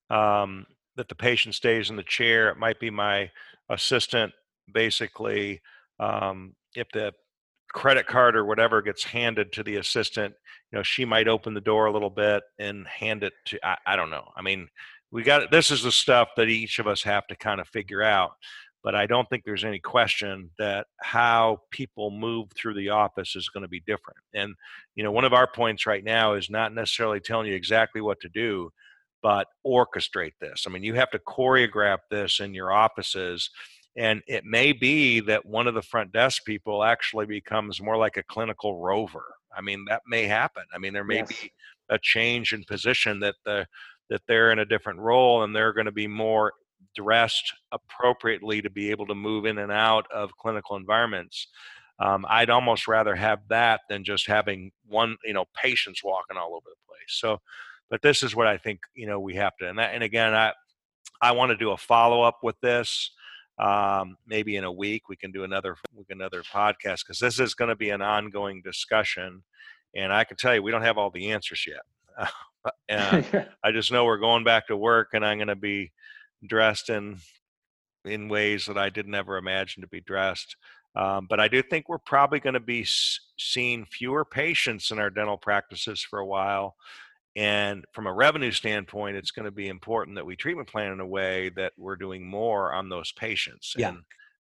um, 0.10 0.66
that 0.98 1.08
the 1.08 1.16
patient 1.16 1.56
stays 1.56 1.90
in 1.90 1.96
the 1.96 2.04
chair. 2.04 2.50
It 2.50 2.58
might 2.58 2.80
be 2.80 2.90
my 2.90 3.32
assistant, 3.70 4.34
basically, 4.72 5.62
um, 6.00 6.54
if 6.76 6.88
the 6.92 7.14
credit 7.76 8.08
card 8.08 8.38
or 8.38 8.46
whatever 8.46 8.82
gets 8.82 9.04
handed 9.04 9.52
to 9.52 9.62
the 9.62 9.76
assistant, 9.76 10.34
you 10.72 10.80
know, 10.80 10.82
she 10.82 11.04
might 11.04 11.28
open 11.28 11.54
the 11.54 11.62
door 11.62 11.88
a 11.88 11.92
little 11.92 12.10
bit 12.10 12.42
and 12.58 12.88
hand 12.88 13.22
it 13.22 13.34
to, 13.46 13.60
I, 13.68 13.78
I 13.86 13.96
don't 13.98 14.10
know. 14.10 14.32
I 14.36 14.42
mean, 14.42 14.70
we 15.12 15.24
got, 15.24 15.52
this 15.52 15.70
is 15.70 15.84
the 15.84 15.92
stuff 15.92 16.30
that 16.38 16.48
each 16.48 16.80
of 16.80 16.88
us 16.88 17.04
have 17.04 17.28
to 17.28 17.36
kind 17.36 17.60
of 17.60 17.68
figure 17.68 18.02
out. 18.02 18.32
But 18.82 18.96
I 18.96 19.08
don't 19.08 19.28
think 19.30 19.44
there's 19.44 19.66
any 19.66 19.80
question 19.80 20.52
that 20.58 20.88
how 21.02 21.58
people 21.70 22.12
move 22.12 22.48
through 22.56 22.76
the 22.76 22.90
office 22.90 23.36
is 23.36 23.50
going 23.50 23.64
to 23.64 23.68
be 23.68 23.82
different. 23.82 24.20
And, 24.34 24.56
you 24.96 25.04
know, 25.04 25.12
one 25.12 25.26
of 25.26 25.34
our 25.34 25.48
points 25.48 25.86
right 25.86 26.04
now 26.04 26.36
is 26.36 26.50
not 26.50 26.74
necessarily 26.74 27.20
telling 27.20 27.48
you 27.48 27.56
exactly 27.56 28.00
what 28.00 28.22
to 28.22 28.30
do, 28.30 28.70
but 29.22 29.48
orchestrate 29.68 30.34
this. 30.40 30.64
I 30.66 30.70
mean, 30.70 30.84
you 30.84 30.94
have 30.94 31.10
to 31.12 31.20
choreograph 31.20 31.98
this 32.10 32.40
in 32.40 32.54
your 32.54 32.72
offices 32.72 33.50
and 33.98 34.22
it 34.28 34.44
may 34.44 34.74
be 34.74 35.20
that 35.22 35.46
one 35.46 35.68
of 35.68 35.74
the 35.74 35.82
front 35.82 36.12
desk 36.12 36.44
people 36.46 36.84
actually 36.84 37.26
becomes 37.26 37.82
more 37.82 37.98
like 37.98 38.18
a 38.18 38.24
clinical 38.24 38.80
rover 38.80 39.26
i 39.56 39.62
mean 39.62 39.86
that 39.88 40.02
may 40.08 40.24
happen 40.24 40.64
i 40.74 40.78
mean 40.78 40.94
there 40.94 41.04
may 41.04 41.18
yes. 41.18 41.30
be 41.30 41.52
a 41.90 42.00
change 42.02 42.54
in 42.54 42.64
position 42.64 43.20
that 43.20 43.36
the 43.46 43.66
that 44.10 44.22
they're 44.28 44.52
in 44.52 44.60
a 44.60 44.66
different 44.66 45.00
role 45.00 45.44
and 45.44 45.56
they're 45.56 45.74
going 45.74 45.86
to 45.86 45.92
be 45.92 46.08
more 46.08 46.54
dressed 46.96 47.54
appropriately 47.72 48.62
to 48.62 48.70
be 48.70 48.92
able 48.92 49.06
to 49.08 49.16
move 49.16 49.46
in 49.46 49.58
and 49.58 49.72
out 49.72 50.06
of 50.12 50.36
clinical 50.38 50.76
environments 50.76 51.48
um, 52.00 52.26
i'd 52.30 52.50
almost 52.50 52.88
rather 52.88 53.16
have 53.16 53.40
that 53.50 53.82
than 53.90 54.04
just 54.04 54.28
having 54.28 54.72
one 54.88 55.16
you 55.24 55.34
know 55.34 55.46
patients 55.56 56.04
walking 56.04 56.38
all 56.38 56.54
over 56.56 56.66
the 56.66 56.88
place 56.88 57.08
so 57.08 57.40
but 57.90 58.02
this 58.02 58.24
is 58.24 58.36
what 58.36 58.48
I 58.48 58.58
think 58.58 58.80
you 58.94 59.08
know 59.08 59.20
we 59.20 59.36
have 59.36 59.56
to. 59.58 59.70
And 59.70 59.80
that, 59.80 59.94
and 59.94 60.04
again, 60.04 60.34
I 60.34 60.54
I 61.22 61.32
want 61.32 61.52
to 61.52 61.58
do 61.58 61.72
a 61.72 61.78
follow 61.78 62.22
up 62.22 62.40
with 62.44 62.60
this. 62.62 63.12
Um, 63.58 64.18
maybe 64.28 64.58
in 64.58 64.66
a 64.66 64.72
week 64.72 65.08
we 65.08 65.16
can 65.16 65.32
do 65.32 65.44
another 65.44 65.78
another 66.10 66.44
podcast 66.44 67.06
because 67.06 67.20
this 67.20 67.40
is 67.40 67.54
going 67.54 67.70
to 67.70 67.76
be 67.76 67.90
an 67.90 68.02
ongoing 68.02 68.62
discussion. 68.62 69.44
And 69.96 70.12
I 70.12 70.26
can 70.26 70.36
tell 70.36 70.54
you, 70.54 70.62
we 70.62 70.72
don't 70.72 70.82
have 70.82 70.98
all 70.98 71.10
the 71.10 71.32
answers 71.32 71.66
yet. 71.66 72.30
and 72.90 73.48
I 73.64 73.72
just 73.72 73.92
know 73.92 74.06
we're 74.06 74.18
going 74.18 74.44
back 74.44 74.68
to 74.68 74.78
work, 74.78 75.10
and 75.14 75.26
I'm 75.26 75.38
going 75.38 75.48
to 75.48 75.56
be 75.56 75.92
dressed 76.46 76.90
in 76.90 77.18
in 78.04 78.30
ways 78.30 78.66
that 78.68 78.78
I 78.78 78.90
didn't 78.90 79.16
ever 79.16 79.38
imagine 79.38 79.82
to 79.82 79.88
be 79.88 80.02
dressed. 80.02 80.56
Um, 80.96 81.28
but 81.30 81.40
I 81.40 81.48
do 81.48 81.62
think 81.62 81.90
we're 81.90 81.98
probably 81.98 82.40
going 82.40 82.54
to 82.54 82.60
be 82.60 82.82
s- 82.82 83.20
seeing 83.38 83.86
fewer 83.86 84.24
patients 84.24 84.92
in 84.92 85.00
our 85.00 85.10
dental 85.10 85.38
practices 85.38 86.02
for 86.02 86.20
a 86.20 86.26
while. 86.26 86.76
And 87.36 87.84
from 87.92 88.08
a 88.08 88.14
revenue 88.14 88.52
standpoint, 88.52 89.18
it's 89.18 89.32
going 89.32 89.46
to 89.46 89.52
be 89.52 89.68
important 89.68 90.16
that 90.16 90.26
we 90.26 90.36
treatment 90.36 90.70
plan 90.70 90.92
in 90.94 91.00
a 91.02 91.06
way 91.06 91.50
that 91.58 91.74
we're 91.78 91.98
doing 91.98 92.26
more 92.26 92.74
on 92.74 92.88
those 92.90 93.12
patients. 93.12 93.74
Yeah. 93.78 93.90
And, 93.90 93.98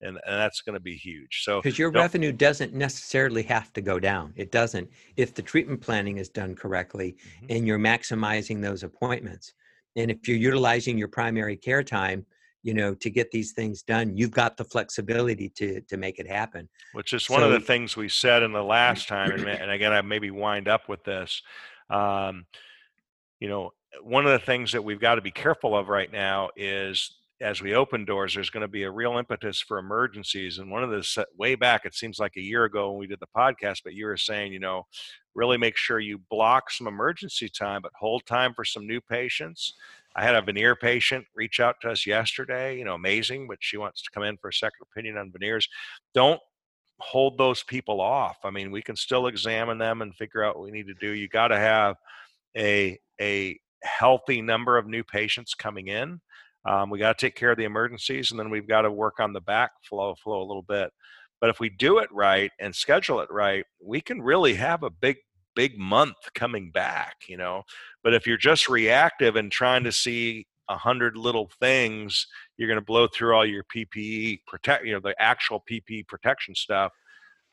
and, 0.02 0.08
and 0.24 0.38
that's 0.38 0.60
going 0.60 0.74
to 0.74 0.80
be 0.80 0.94
huge. 0.94 1.42
So, 1.42 1.60
Because 1.60 1.78
your 1.78 1.90
revenue 1.90 2.30
doesn't 2.30 2.74
necessarily 2.74 3.42
have 3.44 3.72
to 3.72 3.80
go 3.80 3.98
down. 3.98 4.32
It 4.36 4.52
doesn't 4.52 4.88
if 5.16 5.34
the 5.34 5.42
treatment 5.42 5.80
planning 5.80 6.18
is 6.18 6.28
done 6.28 6.54
correctly 6.54 7.16
Mhm. 7.42 7.56
and 7.56 7.66
you're 7.66 7.78
maximizing 7.78 8.62
those 8.62 8.82
appointments. 8.84 9.54
And 9.96 10.10
if 10.10 10.28
you're 10.28 10.36
utilizing 10.36 10.96
your 10.98 11.08
primary 11.08 11.56
care 11.56 11.82
time, 11.82 12.26
you 12.62 12.74
know, 12.74 12.94
to 12.96 13.08
get 13.10 13.30
these 13.30 13.52
things 13.52 13.82
done, 13.82 14.16
you've 14.16 14.32
got 14.32 14.56
the 14.56 14.64
flexibility 14.64 15.48
to 15.50 15.80
to 15.82 15.96
make 15.96 16.18
it 16.18 16.28
happen. 16.28 16.68
which 16.92 17.12
is 17.14 17.30
one 17.30 17.42
of 17.42 17.50
the 17.50 17.60
things 17.60 17.96
we 17.96 18.08
said 18.08 18.42
in 18.42 18.52
the 18.52 18.62
last 18.78 19.08
time 19.08 19.30
and, 19.32 19.48
and 19.48 19.70
again 19.70 19.92
i 19.92 20.02
maybe 20.02 20.30
wind 20.30 20.68
up 20.68 20.88
with 20.88 21.02
this 21.04 21.42
um, 21.90 22.44
you 23.40 23.48
know 23.48 23.72
eh, 23.92 23.98
one 24.02 24.26
of 24.26 24.32
the 24.32 24.44
things 24.44 24.72
that 24.72 24.82
we've 24.82 25.00
got 25.00 25.16
to 25.16 25.20
be 25.20 25.30
careful 25.30 25.76
of 25.76 25.88
right 25.88 26.12
now 26.12 26.50
is 26.56 27.16
as 27.40 27.60
we 27.60 27.74
open 27.74 28.04
doors 28.04 28.34
there's 28.34 28.50
going 28.50 28.62
to 28.62 28.68
be 28.68 28.84
a 28.84 28.90
real 28.90 29.18
impetus 29.18 29.60
for 29.60 29.78
emergencies 29.78 30.58
and 30.58 30.70
one 30.70 30.82
of 30.82 30.90
the 30.90 31.26
way 31.38 31.54
back 31.54 31.84
it 31.84 31.94
seems 31.94 32.18
like 32.18 32.36
a 32.36 32.42
year 32.42 32.64
ago 32.64 32.90
when 32.90 32.98
we 32.98 33.06
did 33.06 33.20
the 33.20 33.26
podcast 33.36 33.80
but 33.84 33.94
you 33.94 34.06
were 34.06 34.16
saying 34.16 34.52
you 34.52 34.60
know 34.60 34.86
really 35.34 35.58
make 35.58 35.76
sure 35.76 36.00
you 36.00 36.18
block 36.30 36.70
some 36.70 36.86
emergency 36.86 37.48
time 37.48 37.82
but 37.82 37.92
hold 37.98 38.24
time 38.26 38.54
for 38.54 38.64
some 38.64 38.86
new 38.86 39.00
patients 39.00 39.74
i 40.14 40.24
had 40.24 40.34
a 40.34 40.40
veneer 40.40 40.74
patient 40.74 41.24
reach 41.34 41.60
out 41.60 41.76
to 41.80 41.90
us 41.90 42.06
yesterday 42.06 42.78
you 42.78 42.84
know 42.84 42.94
amazing 42.94 43.46
but 43.46 43.58
she 43.60 43.76
wants 43.76 44.02
to 44.02 44.10
come 44.10 44.22
in 44.22 44.36
for 44.38 44.48
a 44.48 44.54
second 44.54 44.86
opinion 44.90 45.18
on 45.18 45.30
veneers 45.30 45.68
don't 46.14 46.40
hold 46.98 47.36
those 47.36 47.62
people 47.62 48.00
off. 48.00 48.38
I 48.44 48.50
mean, 48.50 48.70
we 48.70 48.82
can 48.82 48.96
still 48.96 49.26
examine 49.26 49.78
them 49.78 50.02
and 50.02 50.14
figure 50.14 50.42
out 50.42 50.56
what 50.56 50.64
we 50.64 50.70
need 50.70 50.86
to 50.86 50.94
do. 50.94 51.10
You 51.10 51.28
got 51.28 51.48
to 51.48 51.58
have 51.58 51.96
a 52.56 52.98
a 53.20 53.58
healthy 53.82 54.42
number 54.42 54.76
of 54.78 54.86
new 54.86 55.04
patients 55.04 55.54
coming 55.54 55.88
in. 55.88 56.20
Um, 56.68 56.90
we 56.90 56.98
got 56.98 57.16
to 57.16 57.26
take 57.26 57.36
care 57.36 57.52
of 57.52 57.58
the 57.58 57.64
emergencies, 57.64 58.30
and 58.30 58.40
then 58.40 58.50
we've 58.50 58.68
got 58.68 58.82
to 58.82 58.90
work 58.90 59.20
on 59.20 59.32
the 59.32 59.40
backflow 59.40 60.18
flow 60.18 60.42
a 60.42 60.46
little 60.46 60.64
bit. 60.66 60.90
But 61.40 61.50
if 61.50 61.60
we 61.60 61.68
do 61.68 61.98
it 61.98 62.08
right 62.12 62.50
and 62.58 62.74
schedule 62.74 63.20
it 63.20 63.30
right, 63.30 63.64
we 63.82 64.00
can 64.00 64.20
really 64.20 64.54
have 64.54 64.82
a 64.82 64.90
big 64.90 65.16
big 65.54 65.78
month 65.78 66.16
coming 66.34 66.70
back. 66.70 67.16
You 67.28 67.36
know, 67.36 67.62
but 68.02 68.14
if 68.14 68.26
you're 68.26 68.36
just 68.36 68.68
reactive 68.68 69.36
and 69.36 69.50
trying 69.50 69.84
to 69.84 69.92
see 69.92 70.46
a 70.68 70.76
hundred 70.76 71.16
little 71.16 71.50
things, 71.60 72.26
you're 72.56 72.68
going 72.68 72.80
to 72.80 72.84
blow 72.84 73.06
through 73.06 73.34
all 73.34 73.46
your 73.46 73.64
PPE 73.64 74.40
protect, 74.46 74.84
you 74.84 74.92
know, 74.92 75.00
the 75.00 75.14
actual 75.20 75.62
PPE 75.70 76.08
protection 76.08 76.54
stuff, 76.54 76.92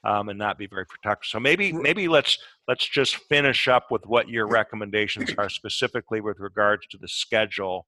um, 0.04 0.30
and 0.30 0.38
not 0.38 0.58
be 0.58 0.68
very 0.68 0.86
protective. 0.86 1.30
So 1.30 1.39
maybe 1.39 1.72
maybe 1.72 2.08
let's 2.08 2.38
let's 2.68 2.88
just 2.88 3.16
finish 3.30 3.68
up 3.68 3.91
with 3.91 4.06
what 4.06 4.30
your 4.30 4.47
recommendations 4.47 5.32
are 5.38 5.49
specifically 5.49 6.22
with 6.22 6.39
regards 6.39 6.88
to 6.88 6.97
the 6.97 7.08
schedule, 7.08 7.86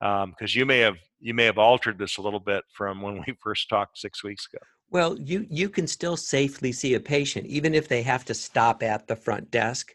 because 0.00 0.54
you 0.54 0.66
may 0.66 0.78
have 0.80 0.96
you 1.20 1.34
may 1.34 1.44
have 1.44 1.58
altered 1.58 1.98
this 1.98 2.16
a 2.16 2.22
little 2.22 2.40
bit 2.40 2.64
from 2.72 3.00
when 3.00 3.22
we 3.26 3.34
first 3.42 3.68
talked 3.68 3.98
six 3.98 4.24
weeks 4.24 4.46
ago. 4.52 4.62
Well, 4.90 5.18
you 5.18 5.46
you 5.48 5.68
can 5.68 5.86
still 5.86 6.16
safely 6.16 6.72
see 6.72 6.94
a 6.94 7.00
patient 7.00 7.46
even 7.46 7.74
if 7.74 7.88
they 7.88 8.02
have 8.02 8.24
to 8.26 8.34
stop 8.34 8.82
at 8.82 9.06
the 9.06 9.16
front 9.16 9.50
desk. 9.50 9.92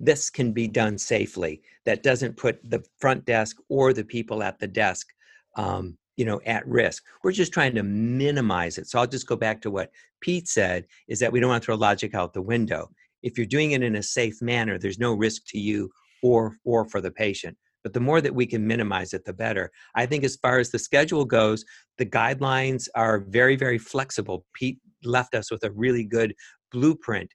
This 0.00 0.30
can 0.30 0.52
be 0.52 0.66
done 0.66 0.98
safely. 0.98 1.62
That 1.84 2.02
doesn't 2.02 2.36
put 2.36 2.58
the 2.68 2.82
front 2.98 3.24
desk 3.24 3.58
or 3.68 3.92
the 3.92 4.04
people 4.04 4.42
at 4.42 4.58
the 4.58 4.66
desk, 4.66 5.08
um, 5.56 5.96
you 6.16 6.24
know, 6.24 6.40
at 6.46 6.66
risk. 6.66 7.02
We're 7.22 7.32
just 7.32 7.52
trying 7.52 7.74
to 7.74 7.82
minimize 7.82 8.78
it. 8.78 8.88
So 8.88 8.98
I'll 8.98 9.06
just 9.06 9.26
go 9.26 9.36
back 9.36 9.60
to 9.62 9.70
what 9.70 9.90
Pete 10.20 10.48
said: 10.48 10.86
is 11.08 11.18
that 11.20 11.32
we 11.32 11.40
don't 11.40 11.50
want 11.50 11.62
to 11.62 11.66
throw 11.66 11.76
logic 11.76 12.14
out 12.14 12.34
the 12.34 12.42
window. 12.42 12.90
If 13.22 13.38
you're 13.38 13.46
doing 13.46 13.72
it 13.72 13.82
in 13.82 13.96
a 13.96 14.02
safe 14.02 14.42
manner, 14.42 14.78
there's 14.78 14.98
no 14.98 15.14
risk 15.14 15.42
to 15.48 15.58
you 15.58 15.90
or 16.22 16.56
or 16.64 16.84
for 16.84 17.00
the 17.00 17.10
patient. 17.10 17.56
But 17.82 17.94
the 17.94 18.00
more 18.00 18.20
that 18.20 18.34
we 18.34 18.46
can 18.46 18.64
minimize 18.64 19.12
it, 19.12 19.24
the 19.24 19.32
better. 19.32 19.72
I 19.96 20.06
think 20.06 20.22
as 20.22 20.36
far 20.36 20.60
as 20.60 20.70
the 20.70 20.78
schedule 20.78 21.24
goes, 21.24 21.64
the 21.98 22.06
guidelines 22.06 22.88
are 22.94 23.20
very 23.28 23.56
very 23.56 23.78
flexible 23.78 24.44
pete 24.54 24.78
left 25.04 25.34
us 25.34 25.50
with 25.50 25.64
a 25.64 25.70
really 25.72 26.04
good 26.04 26.34
blueprint 26.70 27.30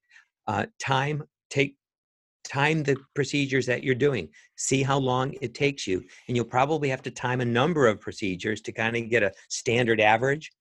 uh, 0.48 0.66
time 0.80 1.24
take 1.50 1.76
time 2.48 2.84
the 2.84 2.96
procedures 3.14 3.66
that 3.66 3.84
you're 3.84 3.96
doing 3.96 4.30
see 4.56 4.82
how 4.82 4.98
long 4.98 5.34
it 5.42 5.54
takes 5.54 5.86
you 5.86 6.04
and 6.28 6.36
you'll 6.36 6.46
probably 6.46 6.90
have 6.90 7.02
to 7.02 7.12
time 7.12 7.42
a 7.42 7.46
number 7.46 7.88
of 7.88 8.02
procedures 8.02 8.62
to 8.62 8.72
kind 8.72 8.96
of 8.96 9.10
get 9.10 9.24
a 9.24 9.32
standard 9.50 10.00
average 10.00 10.52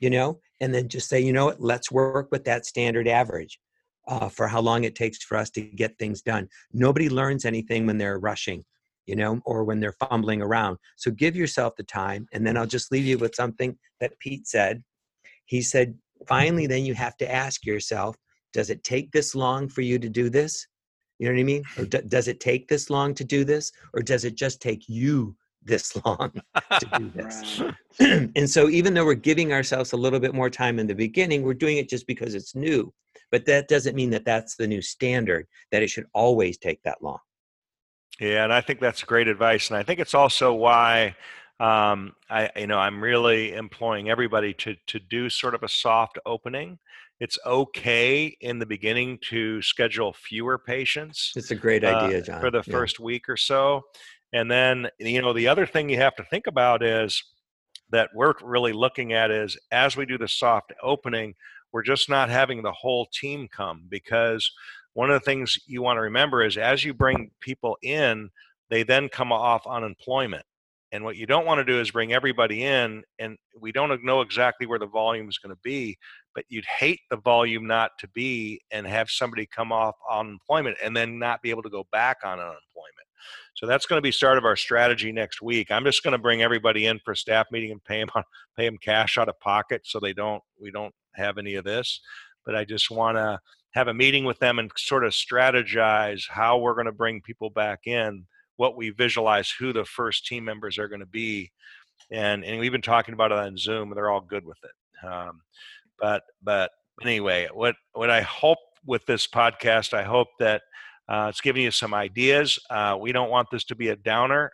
you 0.00 0.10
know 0.10 0.38
and 0.60 0.74
then 0.74 0.88
just 0.88 1.08
say 1.08 1.20
you 1.20 1.32
know 1.32 1.46
what 1.46 1.60
let's 1.60 1.90
work 1.90 2.28
with 2.30 2.44
that 2.44 2.66
standard 2.66 3.08
average 3.08 3.58
uh, 4.08 4.28
for 4.28 4.48
how 4.48 4.60
long 4.60 4.84
it 4.84 4.94
takes 4.94 5.22
for 5.22 5.36
us 5.36 5.50
to 5.50 5.60
get 5.60 5.96
things 5.98 6.22
done 6.22 6.48
nobody 6.72 7.08
learns 7.08 7.44
anything 7.44 7.86
when 7.86 7.98
they're 7.98 8.18
rushing 8.18 8.64
you 9.08 9.16
know, 9.16 9.40
or 9.46 9.64
when 9.64 9.80
they're 9.80 9.94
fumbling 9.94 10.42
around. 10.42 10.76
So 10.96 11.10
give 11.10 11.34
yourself 11.34 11.74
the 11.76 11.82
time. 11.82 12.28
And 12.32 12.46
then 12.46 12.58
I'll 12.58 12.66
just 12.66 12.92
leave 12.92 13.06
you 13.06 13.16
with 13.16 13.34
something 13.34 13.76
that 14.00 14.18
Pete 14.20 14.46
said. 14.46 14.84
He 15.46 15.62
said, 15.62 15.96
finally, 16.28 16.66
then 16.66 16.84
you 16.84 16.92
have 16.94 17.16
to 17.16 17.32
ask 17.32 17.64
yourself, 17.64 18.16
does 18.52 18.68
it 18.68 18.84
take 18.84 19.10
this 19.10 19.34
long 19.34 19.66
for 19.66 19.80
you 19.80 19.98
to 19.98 20.10
do 20.10 20.28
this? 20.28 20.66
You 21.18 21.28
know 21.28 21.34
what 21.34 21.40
I 21.40 21.44
mean? 21.44 21.64
Or 21.76 21.84
d- 21.84 22.02
does 22.06 22.28
it 22.28 22.40
take 22.40 22.68
this 22.68 22.90
long 22.90 23.14
to 23.14 23.24
do 23.24 23.44
this? 23.44 23.72
Or 23.94 24.02
does 24.02 24.24
it 24.24 24.36
just 24.36 24.60
take 24.62 24.88
you 24.88 25.36
this 25.62 25.96
long 26.04 26.32
to 26.54 26.98
do 26.98 27.10
this? 27.14 27.60
Right. 27.60 28.30
and 28.36 28.48
so 28.48 28.68
even 28.68 28.94
though 28.94 29.04
we're 29.04 29.14
giving 29.14 29.52
ourselves 29.52 29.92
a 29.92 29.96
little 29.96 30.20
bit 30.20 30.34
more 30.34 30.50
time 30.50 30.78
in 30.78 30.86
the 30.86 30.94
beginning, 30.94 31.42
we're 31.42 31.54
doing 31.54 31.78
it 31.78 31.88
just 31.88 32.06
because 32.06 32.34
it's 32.34 32.54
new. 32.54 32.92
But 33.30 33.44
that 33.46 33.68
doesn't 33.68 33.96
mean 33.96 34.10
that 34.10 34.24
that's 34.24 34.56
the 34.56 34.66
new 34.66 34.80
standard, 34.80 35.46
that 35.70 35.82
it 35.82 35.90
should 35.90 36.06
always 36.14 36.56
take 36.56 36.82
that 36.84 37.02
long. 37.02 37.18
Yeah, 38.20 38.44
and 38.44 38.52
I 38.52 38.60
think 38.60 38.80
that's 38.80 39.02
great 39.02 39.28
advice, 39.28 39.70
and 39.70 39.76
I 39.76 39.82
think 39.82 40.00
it's 40.00 40.14
also 40.14 40.52
why 40.52 41.14
um, 41.60 42.14
I, 42.30 42.50
you 42.56 42.66
know, 42.66 42.78
I'm 42.78 43.02
really 43.02 43.52
employing 43.52 44.10
everybody 44.10 44.54
to 44.54 44.76
to 44.86 45.00
do 45.00 45.28
sort 45.28 45.54
of 45.54 45.62
a 45.62 45.68
soft 45.68 46.18
opening. 46.24 46.78
It's 47.20 47.38
okay 47.44 48.36
in 48.40 48.58
the 48.58 48.66
beginning 48.66 49.18
to 49.28 49.60
schedule 49.60 50.12
fewer 50.12 50.58
patients 50.58 51.32
It's 51.34 51.50
a 51.50 51.54
great 51.56 51.84
uh, 51.84 51.88
idea, 51.88 52.22
John. 52.22 52.40
for 52.40 52.50
the 52.50 52.62
Yeah. 52.66 52.72
first 52.72 53.00
week 53.00 53.28
or 53.28 53.36
so, 53.36 53.82
and 54.32 54.50
then 54.50 54.88
you 54.98 55.20
know 55.22 55.32
the 55.32 55.48
other 55.48 55.66
thing 55.66 55.88
you 55.88 55.96
have 55.96 56.16
to 56.16 56.24
think 56.24 56.46
about 56.46 56.82
is 56.82 57.22
that 57.90 58.10
we're 58.14 58.34
really 58.42 58.72
looking 58.72 59.12
at 59.12 59.30
is 59.30 59.56
as 59.72 59.96
we 59.96 60.06
do 60.06 60.18
the 60.18 60.28
soft 60.28 60.72
opening, 60.82 61.34
we're 61.72 61.82
just 61.82 62.08
not 62.08 62.28
having 62.28 62.62
the 62.62 62.72
whole 62.72 63.06
team 63.12 63.48
come 63.48 63.84
because 63.88 64.50
one 64.92 65.10
of 65.10 65.14
the 65.14 65.24
things 65.24 65.58
you 65.66 65.82
want 65.82 65.96
to 65.96 66.02
remember 66.02 66.42
is 66.42 66.56
as 66.56 66.84
you 66.84 66.92
bring 66.92 67.30
people 67.40 67.78
in, 67.82 68.30
they 68.68 68.82
then 68.82 69.08
come 69.08 69.32
off 69.32 69.66
unemployment. 69.66 70.44
And 70.90 71.04
what 71.04 71.16
you 71.16 71.26
don't 71.26 71.44
want 71.44 71.58
to 71.58 71.64
do 71.64 71.80
is 71.80 71.90
bring 71.90 72.12
everybody 72.12 72.64
in, 72.64 73.02
and 73.18 73.36
we 73.60 73.72
don't 73.72 74.04
know 74.04 74.22
exactly 74.22 74.66
where 74.66 74.78
the 74.78 74.86
volume 74.86 75.28
is 75.28 75.38
going 75.38 75.54
to 75.54 75.60
be, 75.62 75.98
but 76.34 76.44
you'd 76.48 76.64
hate 76.64 77.00
the 77.10 77.18
volume 77.18 77.66
not 77.66 77.90
to 77.98 78.08
be 78.08 78.60
and 78.70 78.86
have 78.86 79.10
somebody 79.10 79.46
come 79.46 79.70
off 79.70 79.96
unemployment 80.10 80.78
and 80.82 80.96
then 80.96 81.18
not 81.18 81.42
be 81.42 81.50
able 81.50 81.62
to 81.62 81.70
go 81.70 81.86
back 81.92 82.18
on 82.24 82.38
unemployment. 82.38 82.58
So 83.54 83.66
that's 83.66 83.86
going 83.86 83.98
to 83.98 84.02
be 84.02 84.12
start 84.12 84.38
of 84.38 84.44
our 84.44 84.56
strategy 84.56 85.12
next 85.12 85.42
week. 85.42 85.70
I'm 85.70 85.84
just 85.84 86.02
going 86.02 86.12
to 86.12 86.18
bring 86.18 86.42
everybody 86.42 86.86
in 86.86 87.00
for 87.04 87.12
a 87.12 87.16
staff 87.16 87.46
meeting 87.50 87.72
and 87.72 87.84
pay 87.84 88.00
them 88.00 88.08
pay 88.56 88.66
them 88.66 88.78
cash 88.78 89.18
out 89.18 89.28
of 89.28 89.38
pocket 89.40 89.82
so 89.84 89.98
they 89.98 90.12
don't 90.12 90.42
we 90.60 90.70
don't 90.70 90.94
have 91.14 91.38
any 91.38 91.54
of 91.54 91.64
this. 91.64 92.00
But 92.46 92.54
I 92.54 92.64
just 92.64 92.90
want 92.90 93.16
to 93.16 93.40
have 93.72 93.88
a 93.88 93.94
meeting 93.94 94.24
with 94.24 94.38
them 94.38 94.58
and 94.58 94.70
sort 94.76 95.04
of 95.04 95.12
strategize 95.12 96.22
how 96.28 96.58
we're 96.58 96.74
going 96.74 96.86
to 96.86 96.92
bring 96.92 97.20
people 97.20 97.50
back 97.50 97.80
in, 97.86 98.26
what 98.58 98.76
we 98.76 98.90
visualize 98.90 99.50
who 99.50 99.72
the 99.72 99.84
first 99.84 100.26
team 100.26 100.44
members 100.44 100.76
are 100.78 100.88
going 100.88 101.00
to 101.00 101.06
be, 101.06 101.50
and 102.10 102.44
and 102.44 102.60
we've 102.60 102.72
been 102.72 102.82
talking 102.82 103.14
about 103.14 103.32
it 103.32 103.38
on 103.38 103.56
Zoom. 103.56 103.88
and 103.88 103.96
They're 103.96 104.10
all 104.10 104.20
good 104.20 104.44
with 104.44 104.58
it. 104.62 105.06
Um, 105.06 105.40
but 105.98 106.24
but 106.42 106.70
anyway, 107.02 107.48
what 107.52 107.76
what 107.92 108.10
I 108.10 108.20
hope 108.20 108.58
with 108.84 109.06
this 109.06 109.26
podcast, 109.26 109.94
I 109.94 110.02
hope 110.02 110.28
that 110.38 110.62
uh, 111.08 111.28
it's 111.30 111.40
giving 111.40 111.62
you 111.62 111.70
some 111.70 111.94
ideas. 111.94 112.58
Uh, 112.68 112.96
we 113.00 113.12
don't 113.12 113.30
want 113.30 113.48
this 113.50 113.64
to 113.64 113.74
be 113.74 113.88
a 113.88 113.96
downer. 113.96 114.52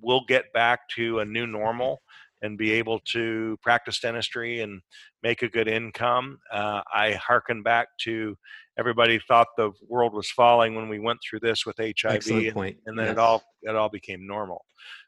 We'll 0.00 0.24
get 0.26 0.52
back 0.52 0.88
to 0.96 1.20
a 1.20 1.24
new 1.24 1.46
normal 1.46 2.02
and 2.42 2.56
be 2.56 2.72
able 2.72 3.00
to 3.12 3.58
practice 3.62 4.00
dentistry 4.00 4.60
and 4.60 4.80
make 5.22 5.42
a 5.42 5.48
good 5.48 5.68
income. 5.68 6.38
Uh, 6.52 6.82
I 6.92 7.12
hearken 7.12 7.62
back 7.62 7.88
to 8.02 8.36
everybody 8.78 9.20
thought 9.26 9.48
the 9.56 9.72
world 9.88 10.14
was 10.14 10.30
falling 10.30 10.74
when 10.74 10.88
we 10.88 10.98
went 10.98 11.18
through 11.28 11.40
this 11.40 11.66
with 11.66 11.76
HIV, 11.78 12.14
Excellent 12.14 12.46
and, 12.46 12.54
point. 12.54 12.76
and 12.86 12.98
then 12.98 13.06
Yes. 13.06 13.12
it 13.12 13.18
all 13.18 13.42
it 13.62 13.74
all 13.76 13.88
became 13.88 14.26
normal. 14.26 14.64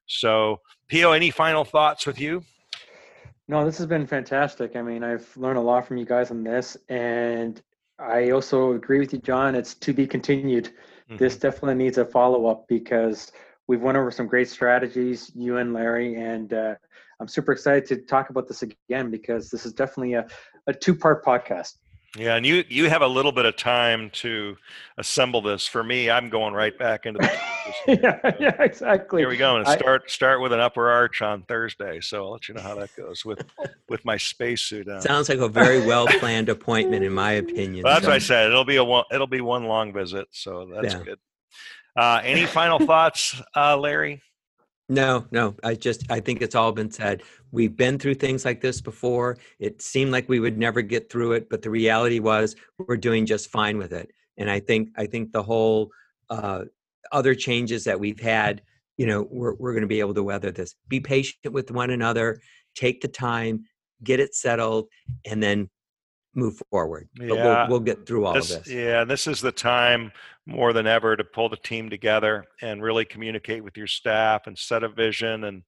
So, 0.07 0.59
Pio, 0.89 1.13
any 1.13 1.31
final 1.31 1.65
thoughts 1.65 2.07
with 2.07 2.21
you? 2.21 2.43
No, 3.47 3.65
this 3.65 3.79
has 3.79 3.87
been 3.87 4.07
fantastic. 4.07 4.77
I 4.77 4.83
mean, 4.83 5.03
I've 5.05 5.29
learned 5.37 5.59
a 5.59 5.63
lot 5.63 5.87
from 5.87 5.97
you 5.97 6.05
guys 6.05 6.31
on 6.31 6.43
this, 6.45 6.77
and 6.89 7.61
I 7.99 8.31
also 8.31 8.73
agree 8.73 8.99
with 8.99 9.13
you, 9.13 9.19
John. 9.21 9.55
It's 9.55 9.75
to 9.75 9.93
be 9.93 10.07
continued. 10.07 10.73
This 11.19 11.37
definitely 11.37 11.75
needs 11.75 11.99
a 11.99 12.05
follow 12.05 12.47
up 12.47 12.67
because 12.69 13.33
we've 13.67 13.83
went 13.83 13.99
over 13.99 14.13
some 14.13 14.29
great 14.29 14.49
strategies, 14.49 15.33
you 15.35 15.57
and 15.57 15.73
Larry, 15.75 16.15
and 16.15 16.53
uh, 16.53 16.75
I'm 17.21 17.29
super 17.29 17.53
excited 17.53 17.87
to 17.87 17.97
talk 17.99 18.31
about 18.31 18.49
this 18.49 18.62
again 18.62 19.11
because 19.11 19.51
this 19.51 19.66
is 19.66 19.73
definitely 19.73 20.14
a, 20.14 20.27
a 20.66 20.73
two 20.73 20.95
part 20.95 21.25
podcast. 21.25 21.75
Yeah, 22.18 22.35
and 22.35 22.45
you 22.45 22.64
you 22.68 22.89
have 22.89 23.03
a 23.03 23.07
little 23.07 23.31
bit 23.31 23.45
of 23.45 23.55
time 23.55 24.11
to 24.14 24.57
assemble 24.99 25.41
this. 25.43 25.68
For 25.68 25.85
me, 25.85 26.11
I'm 26.11 26.29
going 26.29 26.55
right 26.55 26.77
back 26.77 27.07
into 27.07 27.21
the. 27.21 27.39
yeah, 28.03 28.33
yeah, 28.41 28.62
exactly. 28.62 29.23
Here 29.23 29.29
we 29.29 29.37
go, 29.37 29.59
and 29.59 29.64
I- 29.64 29.77
start 29.77 30.11
start 30.11 30.41
with 30.41 30.53
an 30.53 30.59
upper 30.59 30.91
arch 30.91 31.23
on 31.23 31.43
Thursday. 31.43 32.01
So 32.01 32.25
I'll 32.25 32.33
let 32.33 32.49
you 32.49 32.55
know 32.55 32.62
how 32.62 32.75
that 32.75 32.91
goes 32.97 33.25
with 33.25 33.45
with 33.89 34.05
my 34.05 34.16
spacesuit 34.16 34.89
on. 34.89 35.01
Sounds 35.03 35.29
like 35.29 35.39
a 35.39 35.49
very 35.49 35.87
well 35.87 36.09
planned 36.09 36.49
appointment, 36.49 37.05
in 37.05 37.12
my 37.12 37.33
opinion. 37.33 37.85
Well, 37.85 37.95
that's 37.95 38.07
what 38.07 38.14
I 38.14 38.18
said. 38.18 38.49
It'll 38.49 38.64
be 38.64 38.77
a 38.77 38.85
one. 38.85 39.05
It'll 39.12 39.29
be 39.29 39.41
one 39.43 39.66
long 39.66 39.93
visit. 39.93 40.27
So 40.33 40.68
that's 40.75 40.95
Yeah. 40.95 41.03
good. 41.05 41.18
Uh, 41.95 42.21
any 42.25 42.45
final 42.45 42.79
thoughts, 42.87 43.41
uh, 43.55 43.77
Larry? 43.77 44.21
No, 44.91 45.24
no. 45.30 45.55
I 45.62 45.76
just 45.76 46.11
I 46.11 46.18
think 46.18 46.43
it's 46.43 46.57
all 46.57 46.72
been 46.72 46.91
said. 46.91 47.22
We've 47.53 47.76
been 47.76 47.97
through 47.97 48.16
things 48.16 48.45
like 48.45 48.61
this 48.61 48.80
before. 48.80 49.38
It 49.61 49.80
seemed 49.80 50.11
like 50.11 50.28
we 50.28 50.41
would 50.41 50.59
never 50.59 50.82
get 50.82 51.09
through 51.09 51.34
it, 51.34 51.49
but 51.49 51.62
the 51.62 51.70
reality 51.70 52.18
was 52.18 52.57
we're 52.76 52.97
doing 52.97 53.24
just 53.24 53.51
fine 53.51 53.78
with 53.78 53.93
it. 53.93 54.11
And 54.36 54.51
I 54.51 54.59
think 54.59 54.88
I 54.97 55.07
think 55.07 55.30
the 55.30 55.45
whole 55.45 55.91
uh, 56.28 56.64
other 57.12 57.36
changes 57.36 57.84
that 57.84 58.01
we've 58.01 58.18
had, 58.18 58.62
you 58.97 59.07
know, 59.07 59.28
we're 59.30 59.55
we're 59.55 59.72
going 59.72 59.82
to 59.82 59.86
be 59.86 60.01
able 60.01 60.14
to 60.14 60.24
weather 60.24 60.51
this. 60.51 60.74
Be 60.88 60.99
patient 60.99 61.53
with 61.53 61.70
one 61.70 61.91
another. 61.91 62.41
Take 62.74 63.01
the 63.01 63.09
time, 63.09 63.66
get 64.03 64.18
it 64.18 64.34
settled, 64.34 64.88
and 65.24 65.41
then 65.41 65.70
move 66.35 66.61
forward. 66.70 67.09
But 67.16 67.26
Yeah. 67.26 67.35
we'll 67.35 67.68
we'll 67.70 67.81
get 67.81 68.07
through 68.07 68.24
all 68.26 68.35
This, 68.35 68.55
of 68.55 68.64
this. 68.64 68.72
yeah, 68.72 69.05
this 69.05 69.26
is 69.26 69.41
the 69.41 69.53
time 69.53 70.12
more 70.47 70.72
than 70.72 70.87
ever 70.87 71.16
to 71.16 71.24
pull 71.24 71.49
the 71.49 71.57
team 71.57 71.91
together 71.91 72.45
and 72.62 72.83
really 72.83 73.05
communicate 73.05 73.62
with 73.64 73.76
your 73.76 73.87
staff 73.87 74.47
and 74.47 74.57
set 74.59 74.83
a 74.83 74.89
vision 74.89 75.45
and 75.45 75.62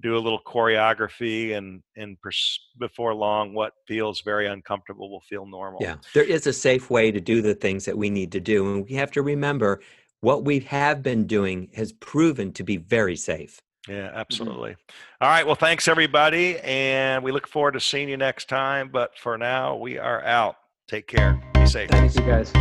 do 0.00 0.16
a 0.16 0.20
little 0.20 0.40
choreography 0.46 1.56
and 1.56 1.82
and 1.96 2.20
pers- 2.20 2.60
before 2.78 3.14
long 3.14 3.54
what 3.54 3.72
feels 3.86 4.20
very 4.20 4.46
uncomfortable 4.46 5.10
will 5.10 5.22
feel 5.22 5.46
normal 5.46 5.78
Yeah, 5.82 5.96
there 6.14 6.24
is 6.24 6.46
a 6.46 6.52
safe 6.52 6.90
way 6.90 7.10
to 7.10 7.20
do 7.20 7.40
the 7.40 7.54
things 7.54 7.84
that 7.86 7.96
we 7.96 8.10
need 8.10 8.32
to 8.32 8.40
do. 8.40 8.70
And 8.74 8.84
we 8.86 8.94
have 8.96 9.10
to 9.12 9.22
remember 9.22 9.80
what 10.20 10.44
we 10.44 10.60
have 10.60 11.02
been 11.02 11.26
doing 11.26 11.70
has 11.74 11.92
proven 11.92 12.52
to 12.54 12.64
be 12.64 12.76
very 12.78 13.16
safe. 13.16 13.58
Yeah, 13.88 14.08
Mm-hmm. 14.08 14.16
absolutely. 14.18 14.76
All 15.20 15.28
right. 15.28 15.46
Well, 15.46 15.54
thanks 15.54 15.88
everybody. 15.88 16.58
And 16.60 17.22
we 17.24 17.32
look 17.32 17.46
forward 17.46 17.72
to 17.72 17.80
seeing 17.80 18.08
you 18.08 18.16
next 18.16 18.48
time. 18.48 18.88
But 18.92 19.16
for 19.18 19.38
now, 19.38 19.76
we 19.76 19.98
are 19.98 20.22
out. 20.24 20.56
Take 20.88 21.06
care. 21.06 21.40
Be 21.54 21.66
safe. 21.66 21.90
Thank 21.90 22.14
you 22.14 22.22
guys. 22.22 22.52